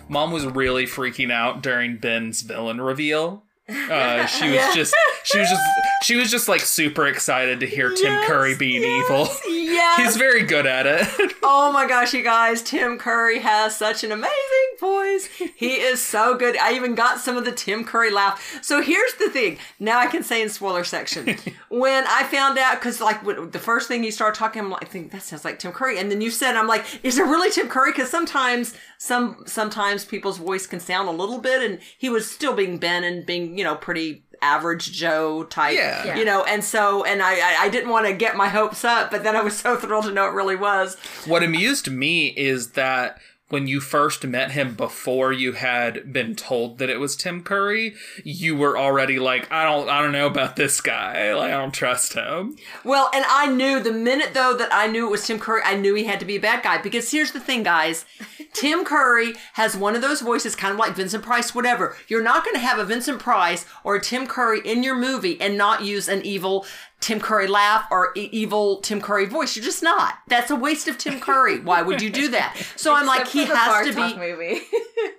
Mom 0.08 0.30
was 0.30 0.46
really 0.46 0.84
freaking 0.86 1.32
out 1.32 1.62
during 1.62 1.96
Ben's 1.98 2.42
villain 2.42 2.80
reveal. 2.80 3.42
Uh, 3.68 4.26
she 4.26 4.50
was 4.50 4.74
just, 4.74 4.94
she 5.24 5.38
was 5.38 5.48
just, 5.48 5.62
she 6.02 6.16
was 6.16 6.30
just 6.30 6.48
like 6.48 6.60
super 6.60 7.06
excited 7.06 7.60
to 7.60 7.66
hear 7.66 7.90
Tim 7.90 8.12
Yes, 8.12 8.26
Curry 8.28 8.54
being 8.56 8.82
yes, 8.82 9.04
evil. 9.04 9.28
Yes. 9.48 9.98
He's 10.04 10.16
very 10.16 10.44
good 10.44 10.66
at 10.66 10.86
it. 10.86 11.34
Oh 11.42 11.72
my 11.72 11.86
gosh, 11.88 12.14
you 12.14 12.22
guys, 12.22 12.62
Tim 12.62 12.98
Curry 12.98 13.40
has 13.40 13.76
such 13.76 14.04
an 14.04 14.12
amazing 14.12 14.32
voice. 14.80 15.26
He 15.56 15.74
is 15.74 16.00
so 16.00 16.36
good. 16.36 16.56
I 16.56 16.72
even 16.72 16.94
got 16.94 17.20
some 17.20 17.36
of 17.36 17.44
the 17.44 17.52
Tim 17.52 17.84
Curry 17.84 18.10
laugh. 18.10 18.58
So 18.62 18.82
here's 18.82 19.14
the 19.14 19.30
thing. 19.30 19.58
Now 19.78 19.98
I 19.98 20.06
can 20.06 20.22
say 20.22 20.42
in 20.42 20.48
spoiler 20.48 20.84
section. 20.84 21.36
when 21.68 22.04
I 22.06 22.24
found 22.24 22.58
out, 22.58 22.76
because 22.76 23.00
like 23.00 23.24
when, 23.24 23.50
the 23.50 23.58
first 23.58 23.88
thing 23.88 24.02
he 24.02 24.10
started 24.10 24.38
talking, 24.38 24.62
I'm 24.62 24.70
like, 24.70 24.84
I 24.84 24.86
think 24.86 25.12
that 25.12 25.22
sounds 25.22 25.44
like 25.44 25.58
Tim 25.58 25.72
Curry. 25.72 25.98
And 25.98 26.10
then 26.10 26.20
you 26.20 26.30
said, 26.30 26.56
I'm 26.56 26.66
like, 26.66 26.84
is 27.02 27.18
it 27.18 27.24
really 27.24 27.50
Tim 27.50 27.68
Curry? 27.68 27.92
Because 27.92 28.10
sometimes, 28.10 28.74
some 28.98 29.44
sometimes 29.46 30.04
people's 30.04 30.38
voice 30.38 30.66
can 30.66 30.80
sound 30.80 31.08
a 31.08 31.12
little 31.12 31.38
bit, 31.38 31.62
and 31.62 31.80
he 31.98 32.08
was 32.08 32.30
still 32.30 32.54
being 32.54 32.78
Ben 32.78 33.04
and 33.04 33.26
being, 33.26 33.58
you 33.58 33.64
know, 33.64 33.74
pretty 33.74 34.24
average 34.42 34.92
Joe 34.92 35.44
type. 35.44 35.74
Yeah. 35.74 36.04
Yeah. 36.04 36.16
You 36.16 36.24
know, 36.24 36.44
and 36.44 36.62
so, 36.62 37.04
and 37.04 37.22
I, 37.22 37.34
I, 37.34 37.56
I 37.62 37.68
didn't 37.68 37.90
want 37.90 38.06
to 38.06 38.12
get 38.12 38.36
my 38.36 38.48
hopes 38.48 38.84
up, 38.84 39.10
but 39.10 39.22
then 39.22 39.36
I 39.36 39.42
was 39.42 39.56
so 39.56 39.76
thrilled 39.76 40.04
to 40.04 40.12
know 40.12 40.26
it 40.26 40.32
really 40.32 40.56
was. 40.56 40.96
What 41.26 41.42
amused 41.42 41.90
me 41.90 42.28
is 42.28 42.72
that 42.72 43.18
when 43.48 43.68
you 43.68 43.80
first 43.80 44.26
met 44.26 44.50
him 44.52 44.74
before 44.74 45.32
you 45.32 45.52
had 45.52 46.12
been 46.12 46.34
told 46.34 46.78
that 46.78 46.90
it 46.90 46.98
was 46.98 47.14
Tim 47.14 47.42
Curry, 47.42 47.94
you 48.24 48.56
were 48.56 48.76
already 48.76 49.20
like, 49.20 49.50
I 49.52 49.64
don't 49.64 49.88
I 49.88 50.02
don't 50.02 50.12
know 50.12 50.26
about 50.26 50.56
this 50.56 50.80
guy. 50.80 51.32
Like 51.34 51.52
I 51.52 51.58
don't 51.58 51.72
trust 51.72 52.14
him. 52.14 52.56
Well, 52.84 53.08
and 53.14 53.24
I 53.28 53.46
knew 53.46 53.78
the 53.78 53.92
minute 53.92 54.34
though 54.34 54.56
that 54.56 54.70
I 54.72 54.88
knew 54.88 55.06
it 55.06 55.10
was 55.10 55.26
Tim 55.26 55.38
Curry, 55.38 55.62
I 55.64 55.76
knew 55.76 55.94
he 55.94 56.04
had 56.04 56.18
to 56.20 56.26
be 56.26 56.36
a 56.36 56.40
bad 56.40 56.64
guy 56.64 56.78
because 56.78 57.10
here's 57.10 57.32
the 57.32 57.40
thing, 57.40 57.62
guys. 57.62 58.04
Tim 58.52 58.84
Curry 58.84 59.34
has 59.52 59.76
one 59.76 59.94
of 59.94 60.02
those 60.02 60.22
voices, 60.22 60.56
kind 60.56 60.72
of 60.72 60.78
like 60.78 60.96
Vincent 60.96 61.22
Price, 61.22 61.54
whatever. 61.54 61.96
You're 62.08 62.22
not 62.22 62.44
going 62.44 62.54
to 62.54 62.60
have 62.60 62.78
a 62.78 62.84
Vincent 62.84 63.20
Price 63.20 63.66
or 63.84 63.96
a 63.96 64.00
Tim 64.00 64.26
Curry 64.26 64.60
in 64.64 64.82
your 64.82 64.96
movie 64.96 65.40
and 65.40 65.58
not 65.58 65.84
use 65.84 66.08
an 66.08 66.22
evil 66.24 66.66
Tim 67.00 67.20
Curry 67.20 67.46
laugh 67.46 67.86
or 67.90 68.12
e- 68.16 68.28
evil 68.32 68.78
Tim 68.80 69.00
Curry 69.00 69.26
voice. 69.26 69.54
You're 69.54 69.64
just 69.64 69.82
not. 69.82 70.14
That's 70.28 70.50
a 70.50 70.56
waste 70.56 70.88
of 70.88 70.98
Tim 70.98 71.20
Curry. 71.20 71.60
Why 71.60 71.82
would 71.82 72.02
you 72.02 72.10
do 72.10 72.28
that? 72.28 72.56
So 72.76 72.94
I'm 72.94 73.06
like, 73.06 73.28
he 73.28 73.44
for 73.44 73.52
the 73.52 73.58
has 73.58 73.86
to 73.86 73.94
be. 73.94 74.16
movie. 74.16 74.60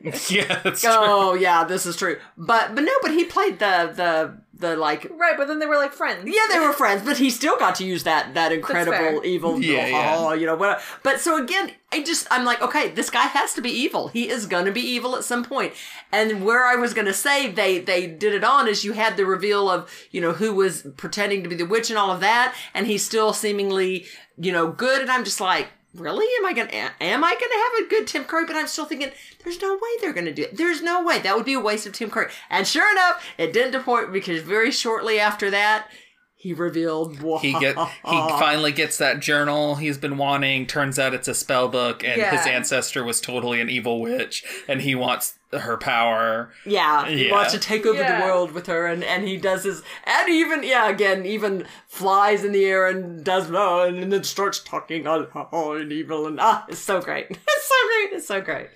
yeah, 0.34 0.62
that's 0.64 0.84
oh, 0.84 0.90
true. 0.90 1.06
Oh 1.08 1.34
yeah, 1.36 1.64
this 1.64 1.86
is 1.86 1.96
true. 1.96 2.18
But 2.38 2.76
but 2.76 2.82
no, 2.82 2.92
but 3.02 3.12
he 3.12 3.26
played 3.26 3.60
the 3.60 3.92
the 3.96 4.38
the 4.60 4.76
like 4.76 5.08
right, 5.12 5.36
but 5.38 5.48
then 5.48 5.60
they 5.60 5.66
were 5.66 5.76
like 5.76 5.94
friends. 5.94 6.24
Yeah, 6.26 6.42
they 6.50 6.60
were 6.60 6.74
friends, 6.74 7.04
but 7.04 7.18
he 7.18 7.30
still 7.30 7.58
got 7.58 7.76
to 7.76 7.86
use 7.86 8.04
that 8.04 8.34
that 8.34 8.52
incredible 8.52 9.24
evil. 9.26 9.60
Yeah, 9.62 9.88
yeah. 9.88 10.16
oh, 10.18 10.34
you 10.34 10.46
know 10.46 10.56
what? 10.56 10.82
But 11.04 11.20
so 11.20 11.42
again, 11.42 11.72
I 11.92 12.04
just 12.04 12.28
I'm 12.32 12.46
like, 12.46 12.62
okay, 12.62 12.90
this 12.90 13.10
guy 13.10 13.24
has 13.24 13.54
to 13.54 13.62
be 13.62 13.70
evil. 13.70 14.08
He 14.08 14.30
is 14.30 14.46
gonna 14.46 14.72
be 14.72 14.82
evil 14.82 15.16
at 15.16 15.24
some 15.24 15.44
point. 15.44 15.74
And 16.12 16.44
where 16.44 16.66
I 16.66 16.76
was 16.76 16.94
gonna 16.94 17.14
say 17.14 17.52
they 17.52 17.80
they 17.80 18.08
did 18.08 18.34
it 18.34 18.44
on 18.44 18.68
is 18.68 18.84
you 18.84 18.94
had 18.94 19.18
the 19.18 19.26
reveal 19.26 19.70
of 19.70 19.92
you 20.12 20.22
know 20.22 20.34
who 20.34 20.54
was 20.54 20.88
pretending 20.98 21.44
to 21.44 21.50
be 21.50 21.56
the 21.56 21.66
witch 21.66 21.90
and 21.90 22.00
all 22.00 22.12
of 22.12 22.20
that, 22.22 22.56
and 22.74 22.88
he's 22.88 23.06
still 23.06 23.34
seemingly 23.34 24.06
you 24.38 24.52
know 24.52 24.72
good, 24.72 25.02
and 25.02 25.12
I'm 25.12 25.24
just 25.24 25.42
like. 25.42 25.68
Really? 25.98 26.28
Am 26.40 26.46
I 26.46 26.54
gonna 26.54 26.92
am 27.02 27.24
I 27.24 27.34
gonna 27.34 27.80
have 27.80 27.86
a 27.86 27.90
good 27.90 28.08
Tim 28.08 28.24
Curry? 28.24 28.46
But 28.46 28.56
I'm 28.56 28.68
still 28.68 28.86
thinking 28.86 29.12
there's 29.44 29.62
no 29.62 29.74
way 29.74 29.90
they're 30.00 30.14
gonna 30.14 30.34
do 30.34 30.44
it. 30.44 30.56
There's 30.58 30.82
no 30.82 31.04
way 31.04 31.20
that 31.20 31.36
would 31.36 31.46
be 31.46 31.54
a 31.54 31.60
waste 31.60 31.88
of 31.88 31.94
Tim 31.94 32.10
Curry. 32.10 32.32
And 32.50 32.68
sure 32.68 32.90
enough, 32.92 33.26
it 33.38 33.54
didn't 33.54 33.72
disappoint 33.72 34.14
because 34.14 34.42
very 34.42 34.72
shortly 34.72 35.20
after 35.20 35.50
that, 35.50 35.88
he 36.36 36.54
revealed 36.54 37.18
He 37.42 37.54
get 37.54 37.78
he 37.78 38.30
finally 38.30 38.72
gets 38.72 39.00
that 39.00 39.20
journal 39.20 39.76
he's 39.76 39.98
been 39.98 40.18
wanting. 40.18 40.68
Turns 40.68 41.00
out 41.00 41.14
it's 41.14 41.28
a 41.28 41.34
spell 41.34 41.68
book, 41.68 42.04
and 42.04 42.22
his 42.22 42.46
ancestor 42.46 43.04
was 43.04 43.20
totally 43.20 43.60
an 43.60 43.70
evil 43.70 44.00
witch, 44.00 44.44
and 44.68 44.82
he 44.82 44.94
wants 44.94 45.37
her 45.52 45.78
power. 45.78 46.52
Yeah, 46.66 47.08
he 47.08 47.28
Yeah. 47.28 47.32
wants 47.32 47.54
to 47.54 47.60
take 47.60 47.86
over 47.86 48.00
Yeah. 48.00 48.20
the 48.20 48.26
world 48.26 48.52
with 48.52 48.68
her, 48.68 48.86
and, 48.86 49.04
and 49.04 49.28
he 49.28 49.38
does 49.38 49.64
his 49.64 49.82
and 50.06 50.30
even 50.30 50.64
yeah 50.64 50.90
again 50.90 51.26
even 51.26 51.66
flies 51.88 52.44
in 52.44 52.52
the 52.52 52.66
air 52.66 52.88
and 52.88 53.24
does 53.24 53.50
oh, 53.52 53.86
and 53.86 54.12
then 54.12 54.24
starts 54.24 54.60
talking 54.60 55.08
on 55.08 55.28
oh 55.54 55.74
and 55.74 55.92
evil 55.92 56.28
and 56.28 56.40
ah 56.40 56.66
it's 56.68 56.80
so 56.80 57.02
great 57.02 57.28
it's 57.30 57.68
so 57.68 57.76
great 57.88 58.18
it's 58.18 58.28
so 58.28 58.42
great. 58.42 58.70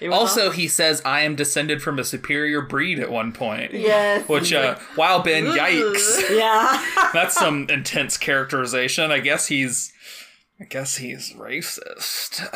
It 0.00 0.10
was 0.10 0.16
Also, 0.18 0.50
he 0.52 0.68
says, 0.68 1.02
"I 1.04 1.22
am 1.22 1.34
descended 1.34 1.82
from 1.82 1.98
a 1.98 2.04
superior 2.04 2.60
breed." 2.62 3.00
At 3.00 3.10
one 3.10 3.32
point, 3.32 3.72
Yes. 3.74 4.28
Which, 4.28 4.52
uh, 4.52 4.78
wow, 4.96 5.22
Ben, 5.22 5.44
yikes! 5.46 6.30
yeah 6.36 6.84
That's 7.12 7.34
some 7.34 7.66
intense 7.68 8.16
characterization. 8.16 9.10
I 9.10 9.18
guess 9.18 9.48
he's, 9.48 9.92
I 10.60 10.64
guess 10.66 10.98
he's 10.98 11.32
racist. 11.32 12.46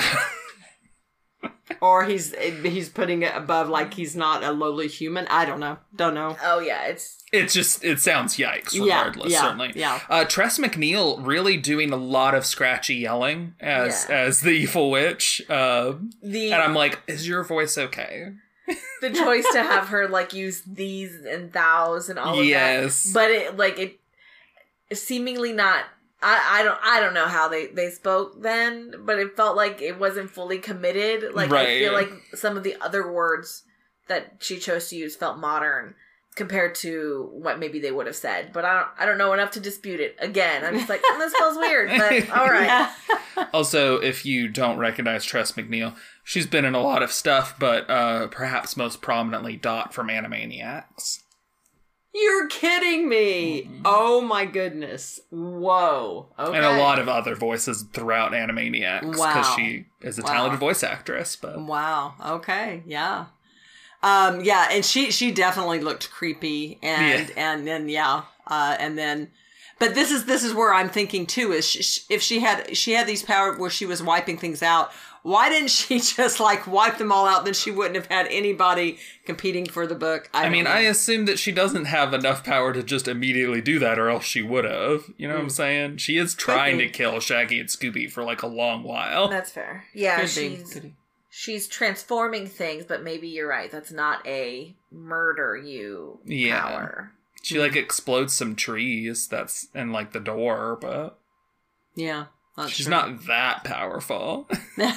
or 1.81 2.05
he's 2.05 2.35
he's 2.63 2.89
putting 2.89 3.23
it 3.23 3.33
above 3.35 3.69
like 3.69 3.95
he's 3.95 4.15
not 4.15 4.43
a 4.45 4.53
lowly 4.53 4.89
human. 4.89 5.27
I 5.29 5.45
don't 5.45 5.61
know, 5.61 5.79
don't 5.97 6.15
know. 6.15 6.37
Oh 6.43 6.61
yeah, 6.61 6.85
it's 6.87 7.23
It's 7.33 7.53
just 7.55 7.85
it 7.85 8.01
sounds 8.01 8.37
yikes 8.37 8.73
Yeah, 8.75 8.83
regardless, 9.07 9.33
yeah, 9.33 9.41
certainly. 9.41 9.73
yeah. 9.75 10.01
Uh 10.09 10.25
Tress 10.25 10.59
MacNeille 10.59 11.25
really 11.27 11.57
doing 11.57 11.93
a 11.93 11.97
lot 11.97 12.35
of 12.35 12.45
scratchy 12.47 12.95
yelling 12.97 13.55
as 13.61 14.07
Yeah. 14.09 14.17
as 14.17 14.41
the 14.41 14.51
evil 14.51 14.91
witch. 14.91 15.43
Uh, 15.49 15.95
the 16.23 16.53
and 16.53 16.63
I'm 16.63 16.75
like, 16.75 17.01
is 17.07 17.27
your 17.27 17.43
voice 17.45 17.77
okay? 17.79 18.33
the 19.01 19.11
choice 19.11 19.45
to 19.53 19.63
have 19.63 19.89
her 19.89 20.09
like 20.09 20.33
use 20.33 20.63
these 20.67 21.25
and 21.25 21.53
thous 21.53 22.09
and 22.09 22.19
all 22.19 22.39
of 22.39 22.45
Yes. 22.45 23.03
that. 23.05 23.13
But 23.15 23.31
it 23.31 23.57
like 23.57 23.79
it 23.79 23.99
seemingly 24.97 25.53
not 25.53 25.85
I, 26.23 26.61
I 26.61 26.63
don't 26.63 26.79
I 26.83 27.01
don't 27.01 27.15
know 27.15 27.27
how 27.27 27.49
they, 27.49 27.67
they 27.67 27.91
spoke 27.91 28.41
then, 28.41 28.95
but 29.01 29.19
it 29.19 29.37
felt 29.37 29.57
like 29.57 29.83
it 29.83 29.99
wasn't 29.99 30.31
fully 30.31 30.59
committed. 30.59 31.35
Like 31.35 31.51
I 31.53 31.79
feel 31.79 31.93
like 31.93 32.11
some 32.35 32.57
of 32.57 32.63
the 32.63 32.77
other 32.81 33.11
words 33.11 33.65
that 34.09 34.37
she 34.41 34.59
chose 34.59 34.89
to 34.89 34.97
use 34.97 35.17
felt 35.17 35.39
modern 35.39 35.95
compared 36.35 36.75
to 36.75 37.29
what 37.33 37.59
maybe 37.59 37.79
they 37.79 37.91
would 37.91 38.07
have 38.07 38.17
said. 38.17 38.53
But 38.53 38.65
I 38.65 38.75
don't 38.75 38.89
I 38.99 39.07
don't 39.07 39.19
know 39.19 39.33
enough 39.33 39.51
to 39.53 39.61
dispute 39.61 40.01
it. 40.01 40.17
Again, 40.19 40.65
I'm 40.65 40.75
just 40.77 40.89
like 40.89 41.03
"Mm, 41.03 41.19
this 41.19 41.35
feels 41.35 41.57
weird, 41.57 41.91
but 41.91 42.31
all 42.37 42.49
right. 42.49 42.67
Yeah. 42.67 42.95
Also, 43.53 43.97
if 43.97 44.25
you 44.25 44.49
don't 44.49 44.79
recognize 44.79 45.25
Tress 45.25 45.53
MacNeille, 45.53 45.97
she's 46.25 46.47
been 46.47 46.65
in 46.65 46.75
a 46.75 46.81
lot 46.81 47.03
of 47.03 47.13
stuff, 47.13 47.57
but 47.59 47.89
uh 47.91 48.29
perhaps 48.29 48.77
most 48.77 49.03
prominently 49.03 49.57
Dot 49.57 49.93
from 49.93 50.09
Animaniacs. 50.09 51.21
You're 52.15 52.47
kidding 52.49 53.09
me! 53.09 53.71
Oh 53.85 54.21
my 54.21 54.45
goodness! 54.45 55.21
Whoa! 55.31 56.27
Okay. 56.39 56.57
And 56.57 56.65
a 56.67 56.79
lot 56.79 56.99
of 56.99 57.09
other 57.09 57.35
voices 57.35 57.85
throughout 57.93 58.33
Animaniacs 58.33 59.01
because 59.01 59.19
Wow. 59.19 59.55
she 59.57 59.87
is 60.03 60.19
a 60.19 60.23
Wow. 60.23 60.33
talented 60.33 60.61
voice 60.61 60.83
actress. 60.83 61.37
But 61.37 61.59
Wow. 61.61 62.15
Okay. 62.25 62.83
Yeah. 62.87 63.27
Um. 64.03 64.43
Yeah. 64.43 64.69
And 64.71 64.85
she 64.85 65.11
she 65.11 65.31
definitely 65.31 65.81
looked 65.81 66.11
creepy. 66.11 66.79
And 66.83 67.29
Yeah. 67.31 67.35
and 67.37 67.67
then 67.67 67.89
yeah. 67.89 68.23
Uh. 68.47 68.77
And 68.79 68.99
then. 68.99 69.31
But 69.79 69.95
this 69.97 70.13
is 70.13 70.27
this 70.27 70.45
is 70.45 70.55
where 70.55 70.73
I'm 70.73 70.89
thinking 70.91 71.27
too 71.27 71.51
is 71.53 71.69
sh 71.69 71.83
sh- 71.83 72.01
if 72.09 72.23
she 72.23 72.39
had 72.41 72.77
she 72.77 72.93
had 72.93 73.07
these 73.07 73.23
power 73.23 73.57
where 73.57 73.71
she 73.71 73.85
was 73.87 74.01
wiping 74.03 74.37
things 74.39 74.63
out, 74.63 74.93
why 75.23 75.49
didn't 75.49 75.71
she 75.71 76.01
just 76.01 76.41
like 76.41 76.67
wipe 76.67 76.99
them 76.99 77.13
all 77.13 77.27
out? 77.27 77.45
Then 77.45 77.55
she 77.55 77.71
wouldn't 77.71 77.97
have 77.97 78.07
had 78.07 78.27
anybody 78.31 78.99
competing 79.25 79.67
for 79.67 79.87
the 79.87 79.95
book. 79.95 80.29
I, 80.35 80.47
I 80.47 80.49
mean, 80.49 80.65
know. 80.65 80.71
I 80.71 80.81
assume 80.81 81.27
that 81.27 81.39
she 81.39 81.53
doesn't 81.53 81.87
have 81.87 82.13
enough 82.13 82.45
power 82.45 82.73
to 82.73 82.83
just 82.83 83.09
immediately 83.09 83.61
do 83.61 83.79
that, 83.79 83.99
or 83.99 84.09
else 84.09 84.25
she 84.25 84.43
would 84.43 84.65
have. 84.65 85.05
You 85.17 85.29
know 85.29 85.35
what 85.35 85.41
I'm 85.41 85.47
hmm. 85.47 85.51
saying? 85.51 85.97
She 85.99 86.19
is 86.19 86.35
trying 86.35 86.79
to 86.79 86.89
kill 86.89 87.21
Shaggy 87.21 87.61
and 87.61 87.69
Scooby 87.69 88.11
for 88.11 88.25
like 88.25 88.43
a 88.43 88.49
long 88.49 88.83
while. 88.83 89.29
That's 89.29 89.51
fair. 89.51 89.85
Yeah, 89.95 90.21
Could 90.21 90.31
she's 90.31 90.81
she's 91.31 91.67
transforming 91.67 92.47
things, 92.47 92.85
but 92.85 93.03
maybe 93.03 93.29
you're 93.29 93.49
right. 93.49 93.71
That's 93.71 93.93
not 93.93 94.27
a 94.27 94.75
murder 94.91 95.57
you 95.57 96.21
Yeah. 96.25 96.61
power. 96.61 97.13
She 97.43 97.59
like 97.59 97.75
explodes 97.75 98.35
some 98.35 98.55
trees. 98.55 99.27
That's 99.27 99.69
and 99.75 99.93
like 99.93 100.13
the 100.13 100.21
door, 100.21 100.79
but 100.81 101.19
yeah. 101.95 102.27
That's 102.57 102.71
she's 102.71 102.87
true. 102.87 102.91
not 102.91 103.27
that 103.27 103.65
powerful. 103.65 104.49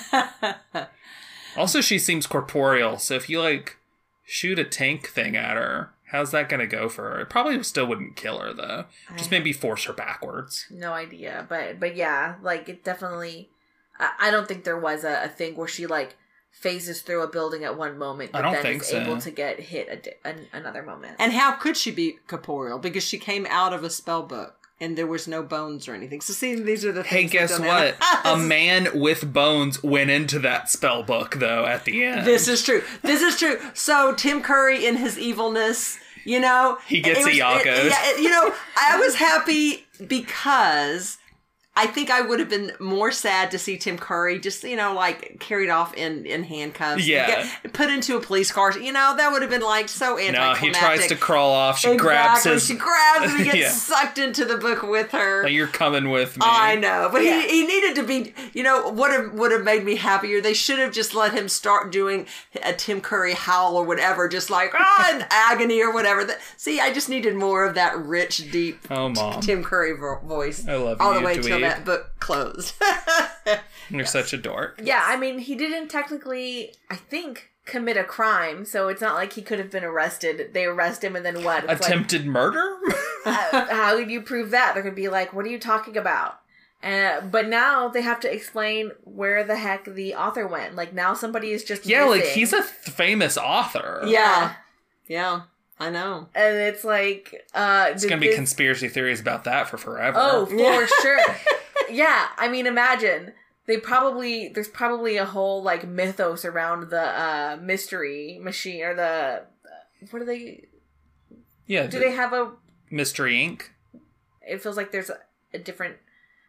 also, 1.57 1.81
she 1.81 1.99
seems 1.99 2.27
corporeal. 2.27 2.97
So 2.97 3.15
if 3.15 3.29
you 3.29 3.41
like 3.41 3.77
shoot 4.23 4.59
a 4.59 4.63
tank 4.63 5.07
thing 5.07 5.35
at 5.35 5.55
her, 5.55 5.91
How's 6.15 6.31
that 6.31 6.49
gonna 6.49 6.67
go 6.67 6.87
for 6.87 7.09
her? 7.11 7.21
It 7.21 7.29
probably 7.29 7.61
still 7.63 7.87
wouldn't 7.87 8.15
kill 8.15 8.39
her 8.39 8.53
though. 8.53 8.85
Just 9.17 9.31
maybe 9.31 9.51
force 9.51 9.85
her 9.85 9.93
backwards. 9.93 10.65
No 10.69 10.93
idea, 10.93 11.45
but 11.49 11.79
but 11.79 11.95
yeah, 11.95 12.35
like 12.41 12.69
it 12.69 12.83
definitely. 12.83 13.49
I, 13.99 14.11
I 14.19 14.31
don't 14.31 14.47
think 14.47 14.63
there 14.63 14.79
was 14.79 15.03
a, 15.03 15.23
a 15.25 15.27
thing 15.27 15.55
where 15.55 15.67
she 15.67 15.87
like 15.87 16.15
phases 16.51 17.01
through 17.01 17.23
a 17.23 17.27
building 17.27 17.63
at 17.63 17.77
one 17.77 17.97
moment, 17.97 18.31
I 18.33 18.37
but 18.37 18.41
don't 18.43 18.53
then 18.53 18.63
think 18.63 18.83
is 18.83 18.89
so. 18.89 19.01
able 19.01 19.17
to 19.19 19.31
get 19.31 19.59
hit 19.59 19.87
a 19.89 19.95
di- 19.97 20.13
an, 20.23 20.47
another 20.53 20.83
moment. 20.83 21.15
And 21.19 21.33
how 21.33 21.53
could 21.53 21.75
she 21.75 21.91
be 21.91 22.17
corporeal? 22.27 22.77
Because 22.77 23.03
she 23.03 23.17
came 23.17 23.45
out 23.49 23.73
of 23.73 23.83
a 23.83 23.89
spell 23.89 24.23
book 24.23 24.64
and 24.79 24.97
there 24.97 25.07
was 25.07 25.27
no 25.27 25.41
bones 25.41 25.87
or 25.87 25.93
anything. 25.93 26.19
So 26.21 26.33
see, 26.33 26.55
these 26.55 26.83
are 26.85 26.91
the 26.91 27.03
Hey, 27.03 27.27
things. 27.27 27.31
that 27.31 27.59
guess 27.59 27.59
what? 27.59 27.95
A 28.25 28.37
man 28.41 28.87
with 28.99 29.31
bones 29.31 29.81
went 29.83 30.09
into 30.09 30.39
that 30.39 30.69
spell 30.69 31.03
book 31.03 31.35
though 31.35 31.65
at 31.65 31.85
the 31.85 32.03
end. 32.03 32.25
This 32.27 32.47
is 32.47 32.61
true. 32.63 32.83
This 33.01 33.21
is 33.21 33.37
true. 33.39 33.57
So 33.73 34.13
Tim 34.13 34.41
Curry 34.41 34.85
in 34.85 34.97
his 34.97 35.17
evilness, 35.17 35.97
you 36.25 36.39
know, 36.39 36.77
He 36.87 37.01
gets 37.01 37.19
yeah, 37.35 37.59
it- 37.63 38.21
you 38.21 38.29
know, 38.29 38.53
I 38.77 38.97
was 38.99 39.15
happy 39.15 39.85
because 40.07 41.17
I 41.77 41.87
think 41.87 42.09
I 42.09 42.21
would 42.21 42.39
have 42.39 42.47
been 42.49 42.71
more 42.79 43.11
sad 43.11 43.51
to 43.51 43.59
see 43.59 43.77
Tim 43.77 43.97
Curry 43.97 44.39
just, 44.39 44.63
you 44.63 44.77
know, 44.77 44.93
like 44.93 45.37
carried 45.39 45.69
off 45.69 45.93
in 45.93 46.25
in 46.25 46.43
handcuffs, 46.43 47.05
Yeah. 47.05 47.27
get- 47.63 47.73
put 47.73 47.89
into 47.89 48.15
a 48.15 48.21
police 48.21 48.51
car. 48.51 48.71
You 48.77 48.93
know, 48.93 49.13
that 49.17 49.31
would 49.33 49.41
have 49.41 49.51
been 49.51 49.61
like 49.61 49.89
so 49.89 50.17
anticlimactic. 50.17 50.61
no, 50.61 50.67
he 50.67 50.73
tries 50.73 51.07
to 51.07 51.15
crawl 51.15 51.51
off. 51.51 51.77
She 51.79 51.95
grabs 51.97 52.45
Exactly. 52.45 52.51
his. 52.53 52.65
She 52.67 52.75
grabs 52.75 53.31
him. 53.31 53.37
He 53.39 53.43
gets 53.51 53.57
Yeah. 53.57 53.69
sucked 53.71 54.17
into 54.17 54.45
the 54.45 54.57
book 54.57 54.83
with 54.83 55.11
her. 55.11 55.43
Like, 55.43 55.51
You're 55.51 55.67
coming 55.67 56.09
with 56.11 56.37
me. 56.37 56.45
I 56.47 56.75
know, 56.75 57.09
but 57.11 57.23
Yeah. 57.23 57.41
he, 57.41 57.49
he 57.61 57.67
needed 57.67 57.95
to 57.95 58.03
be. 58.03 58.33
You 58.53 58.63
know, 58.63 58.89
would 58.89 59.11
have 59.11 59.33
would 59.33 59.51
have 59.51 59.63
made 59.63 59.83
me 59.83 59.97
happier. 59.97 60.39
They 60.39 60.53
should 60.53 60.79
have 60.79 60.93
just 60.93 61.13
let 61.13 61.33
him 61.33 61.49
start 61.49 61.91
doing 61.91 62.25
a 62.63 62.71
Tim 62.71 63.01
Curry 63.01 63.33
howl 63.33 63.75
or 63.75 63.83
whatever, 63.83 64.29
just 64.29 64.49
like 64.49 64.71
ah, 64.73 65.11
in 65.15 65.25
agony 65.29 65.81
or 65.81 65.91
whatever. 65.91 66.23
That, 66.23 66.39
see, 66.55 66.79
I 66.79 66.93
just 66.93 67.09
needed 67.09 67.35
more 67.35 67.65
of 67.65 67.75
that 67.75 67.97
rich, 67.97 68.49
deep 68.49 68.79
Oh, 68.89 69.09
mom, 69.09 69.41
Tim 69.41 69.61
Curry 69.61 69.91
vo- 69.91 70.19
voice. 70.23 70.65
I 70.67 70.75
love 70.75 71.01
all 71.01 71.13
you, 71.13 71.19
the 71.19 71.25
way 71.25 71.37
dweeb. 71.37 71.64
That 71.69 71.85
book 71.85 72.15
closed. 72.19 72.73
you're 73.89 74.05
such 74.05 74.33
a 74.33 74.37
dork. 74.37 74.79
yeah, 74.83 75.03
I 75.05 75.17
mean, 75.17 75.39
he 75.39 75.55
didn't 75.55 75.89
technically, 75.89 76.73
I 76.89 76.95
think, 76.95 77.51
commit 77.65 77.97
a 77.97 78.03
crime, 78.03 78.65
so 78.65 78.87
it's 78.87 79.01
not 79.01 79.15
like 79.15 79.33
he 79.33 79.41
could 79.41 79.59
have 79.59 79.71
been 79.71 79.83
arrested. 79.83 80.53
They 80.53 80.65
arrest 80.65 81.03
him, 81.03 81.15
and 81.15 81.25
then 81.25 81.43
what? 81.43 81.63
It's 81.63 81.81
like, 81.81 81.81
Attempted 81.81 82.25
murder? 82.25 82.77
uh, 83.25 83.65
how 83.67 83.95
would 83.95 84.09
you 84.09 84.21
prove 84.21 84.51
that? 84.51 84.73
They're 84.73 84.83
gonna 84.83 84.95
be 84.95 85.09
like, 85.09 85.33
"What 85.33 85.45
are 85.45 85.49
you 85.49 85.59
talking 85.59 85.97
about?" 85.97 86.39
Uh, 86.83 87.21
but 87.21 87.47
now 87.47 87.87
they 87.87 88.01
have 88.01 88.19
to 88.19 88.31
explain 88.31 88.91
where 89.03 89.43
the 89.43 89.55
heck 89.55 89.85
the 89.85 90.13
author 90.13 90.47
went. 90.47 90.75
Like 90.75 90.93
now, 90.93 91.15
somebody 91.15 91.51
is 91.51 91.63
just 91.63 91.85
yeah, 91.85 92.05
like 92.05 92.23
he's 92.23 92.53
a 92.53 92.61
th- 92.61 92.67
famous 92.67 93.37
author. 93.37 94.03
yeah, 94.05 94.53
yeah, 95.07 95.41
I 95.79 95.89
know. 95.89 96.27
and 96.33 96.55
it's 96.55 96.83
like 96.83 97.45
uh, 97.53 97.89
It's 97.91 98.05
gonna 98.05 98.21
be 98.21 98.33
conspiracy 98.33 98.87
theories 98.87 99.19
about 99.19 99.43
that 99.43 99.67
for 99.69 99.77
forever. 99.77 100.17
Oh, 100.19 100.45
for 100.45 100.55
Yeah. 100.55 100.85
sure. 101.01 101.19
yeah, 101.89 102.27
I 102.37 102.47
mean, 102.47 102.65
imagine 102.65 103.33
they 103.67 103.77
probably 103.77 104.47
there's 104.49 104.67
probably 104.69 105.17
a 105.17 105.25
whole 105.25 105.61
like 105.63 105.87
mythos 105.87 106.45
around 106.45 106.89
the 106.91 107.01
uh 107.01 107.57
mystery 107.61 108.39
machine 108.41 108.83
or 108.83 108.93
the 108.93 109.41
what 110.11 110.21
are 110.21 110.25
they 110.25 110.65
yeah. 111.65 111.87
do 111.87 111.97
the- 111.99 112.05
they 112.05 112.11
have 112.11 112.31
a 112.33 112.51
Mystery 112.91 113.33
Inc. 113.35 113.63
it 114.47 114.61
feels 114.61 114.77
like 114.77 114.91
there's 114.91 115.09
a, 115.09 115.17
a 115.53 115.57
different 115.57 115.95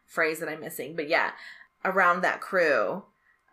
phrase 0.04 0.38
that 0.38 0.48
I'm 0.48 0.60
missing, 0.60 0.94
but 0.94 1.08
yeah, 1.08 1.30
around 1.84 2.20
that 2.22 2.40
crew 2.40 3.02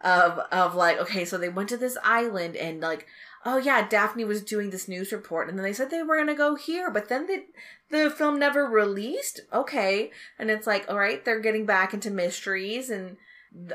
of 0.01 0.37
of 0.51 0.75
like 0.75 0.97
okay, 0.99 1.23
so 1.25 1.37
they 1.37 1.49
went 1.49 1.69
to 1.69 1.77
this 1.77 1.97
island 2.03 2.55
and 2.57 2.81
like 2.81 3.07
oh 3.45 3.57
yeah, 3.57 3.87
Daphne 3.87 4.25
was 4.25 4.41
doing 4.43 4.69
this 4.69 4.87
news 4.87 5.11
report 5.11 5.49
and 5.49 5.57
then 5.57 5.63
they 5.63 5.73
said 5.73 5.89
they 5.89 6.03
were 6.03 6.17
gonna 6.17 6.35
go 6.35 6.55
here, 6.55 6.89
but 6.91 7.09
then 7.09 7.27
the 7.27 7.43
the 7.89 8.09
film 8.09 8.39
never 8.39 8.65
released. 8.65 9.41
Okay, 9.53 10.11
and 10.39 10.49
it's 10.49 10.67
like 10.67 10.85
all 10.89 10.97
right, 10.97 11.23
they're 11.23 11.39
getting 11.39 11.65
back 11.65 11.93
into 11.93 12.11
mysteries 12.11 12.89
and. 12.89 13.17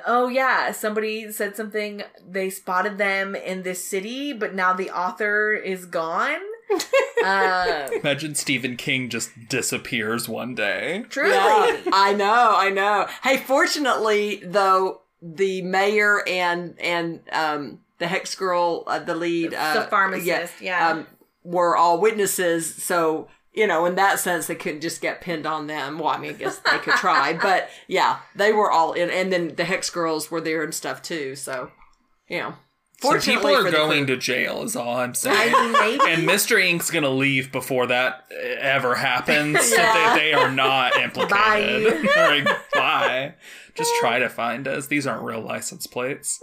Oh 0.04 0.26
yeah, 0.26 0.72
somebody 0.72 1.30
said 1.30 1.54
something. 1.54 2.02
They 2.28 2.50
spotted 2.50 2.98
them 2.98 3.36
in 3.36 3.62
this 3.62 3.84
city, 3.86 4.32
but 4.32 4.52
now 4.52 4.72
the 4.72 4.90
author 4.90 5.52
is 5.52 5.86
gone. 5.86 6.40
uh, 7.24 7.88
Imagine 8.00 8.34
Stephen 8.34 8.76
King 8.76 9.08
just 9.08 9.30
disappears 9.48 10.28
one 10.28 10.56
day. 10.56 11.04
truly, 11.08 11.30
Yeah, 11.30 11.80
I 11.92 12.12
know, 12.12 12.54
I 12.56 12.70
know. 12.70 13.06
Hey, 13.22 13.36
fortunately 13.36 14.42
though, 14.44 15.02
the 15.22 15.62
mayor 15.62 16.24
and 16.26 16.74
and 16.80 17.20
um 17.30 17.78
the 17.98 18.06
hex 18.08 18.34
girl, 18.34 18.84
uh, 18.86 18.98
the 18.98 19.14
lead, 19.14 19.54
uh, 19.54 19.74
the 19.82 19.82
pharmacist, 19.88 20.60
yeah. 20.60 20.88
um, 20.90 21.06
were 21.44 21.76
all 21.76 22.00
witnesses. 22.00 22.74
So 22.82 23.28
you 23.54 23.66
know, 23.66 23.86
in 23.86 23.96
that 23.96 24.20
sense, 24.20 24.46
they 24.46 24.54
couldn't 24.54 24.82
just 24.82 25.00
get 25.00 25.20
pinned 25.20 25.44
on 25.46 25.66
them. 25.66 25.98
Well, 25.98 26.08
I 26.10 26.18
mean, 26.18 26.30
I 26.30 26.34
guess 26.34 26.58
they 26.58 26.78
could 26.78 26.94
try, 26.96 27.32
but 27.32 27.68
yeah, 27.88 28.18
they 28.36 28.52
were 28.52 28.70
all 28.70 28.92
in, 28.92 29.10
and 29.10 29.32
then 29.32 29.54
the 29.56 29.64
hex 29.64 29.90
girls 29.90 30.30
were 30.30 30.40
there 30.40 30.62
and 30.62 30.72
stuff 30.74 31.02
too. 31.02 31.34
So 31.34 31.70
you 32.28 32.38
know, 32.38 32.54
So 33.00 33.18
people 33.18 33.48
are 33.48 33.62
for 33.64 33.70
the 33.70 33.76
going 33.76 34.06
to 34.06 34.16
jail, 34.16 34.62
is 34.62 34.76
all 34.76 34.98
I'm 34.98 35.10
I 35.10 35.12
saying. 35.14 35.52
mean, 35.52 35.72
maybe. 35.72 36.00
and 36.08 36.26
Mystery 36.26 36.70
Inc.'s 36.70 36.90
gonna 36.90 37.08
leave 37.10 37.50
before 37.50 37.86
that 37.86 38.26
uh, 38.30 38.36
ever 38.60 38.94
happens, 38.94 39.54
Yeah. 39.72 39.76
that 39.78 40.14
they 40.16 40.34
are 40.34 40.52
not 40.52 40.96
implicated. 41.00 42.06
Bye. 42.14 42.44
Like, 42.44 42.70
bye. 42.72 43.34
Just 43.74 43.92
try 43.98 44.18
to 44.20 44.28
find 44.28 44.68
us. 44.68 44.86
These 44.88 45.06
aren't 45.06 45.22
real 45.22 45.40
license 45.40 45.86
plates. 45.86 46.40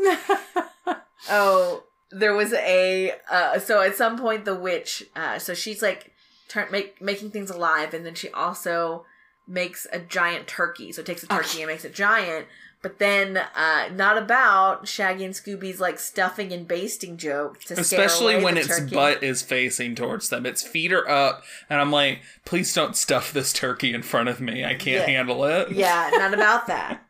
Oh, 1.30 1.84
there 2.12 2.34
was 2.34 2.54
a 2.54 3.14
uh, 3.30 3.60
so 3.60 3.82
at 3.82 3.96
some 3.96 4.18
point 4.18 4.46
the 4.46 4.56
witch. 4.56 5.04
Uh, 5.16 5.40
so 5.40 5.54
she's 5.54 5.82
like 5.82 6.12
turn 6.48 6.68
make 6.72 7.02
making 7.02 7.32
things 7.32 7.50
alive, 7.50 7.94
and 7.94 8.06
then 8.06 8.16
she 8.16 8.30
also 8.30 9.06
makes 9.48 9.86
a 9.92 10.00
giant 10.00 10.48
turkey. 10.48 10.92
So 10.92 11.02
it 11.02 11.06
takes 11.08 11.24
a 11.24 11.28
turkey 11.28 11.62
and 11.62 11.68
makes 11.70 11.86
it 11.86 11.94
giant. 11.94 12.48
But 12.82 13.00
then, 13.00 13.38
uh, 13.38 13.90
not 13.96 14.16
about 14.16 14.88
Shaggy 14.88 15.26
and 15.26 15.34
Scooby's 15.34 15.80
like 15.80 15.98
stuffing 15.98 16.54
and 16.54 16.68
basting 16.68 17.18
joke 17.18 17.60
to 17.62 17.68
scare 17.84 18.06
Especially 18.06 18.44
when 18.44 18.58
its 18.58 18.68
turkey. 18.68 18.94
butt 18.94 19.24
is 19.24 19.42
facing 19.42 19.96
towards 19.96 20.30
them. 20.30 20.46
Its 20.46 20.62
feet 20.62 20.94
are 20.94 21.08
up, 21.10 21.42
and 21.68 21.82
I'm 21.82 21.92
like, 21.92 22.22
please 22.46 22.72
don't 22.76 22.96
stuff 22.96 23.34
this 23.34 23.54
turkey 23.54 23.92
in 23.92 24.04
front 24.04 24.30
of 24.30 24.40
me. 24.40 24.64
I 24.64 24.76
can't 24.76 25.08
Yeah. 25.08 25.16
handle 25.16 25.44
it. 25.46 25.72
Yeah, 25.72 26.12
not 26.14 26.36
about 26.36 26.68
that. 26.68 27.02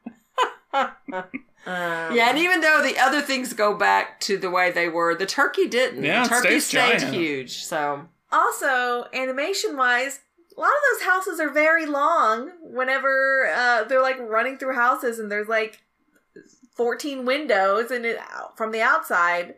Yeah, 1.65 2.29
and 2.29 2.37
even 2.37 2.61
though 2.61 2.81
the 2.83 2.97
other 2.99 3.21
things 3.21 3.53
go 3.53 3.75
back 3.75 4.19
to 4.21 4.37
the 4.37 4.49
way 4.49 4.71
they 4.71 4.87
were, 4.87 5.15
the 5.15 5.25
turkey 5.25 5.67
didn't. 5.67 6.03
Yeah, 6.03 6.27
the 6.27 6.35
it 6.35 6.41
turkey 6.41 6.59
stayed 6.59 6.99
giant. 6.99 7.13
huge. 7.15 7.63
So 7.63 8.07
Also, 8.31 9.05
animation 9.13 9.75
wise, 9.77 10.19
a 10.57 10.59
lot 10.61 10.69
of 10.69 10.99
those 10.99 11.05
houses 11.05 11.39
are 11.39 11.49
very 11.49 11.85
long. 11.85 12.51
Whenever 12.61 13.47
uh, 13.53 13.83
they're 13.85 14.01
like 14.01 14.19
running 14.19 14.57
through 14.57 14.75
houses 14.75 15.19
and 15.19 15.31
there's 15.31 15.47
like 15.47 15.81
14 16.75 17.25
windows 17.25 17.91
and 17.91 18.05
it 18.05 18.19
from 18.55 18.71
the 18.71 18.81
outside, 18.81 19.55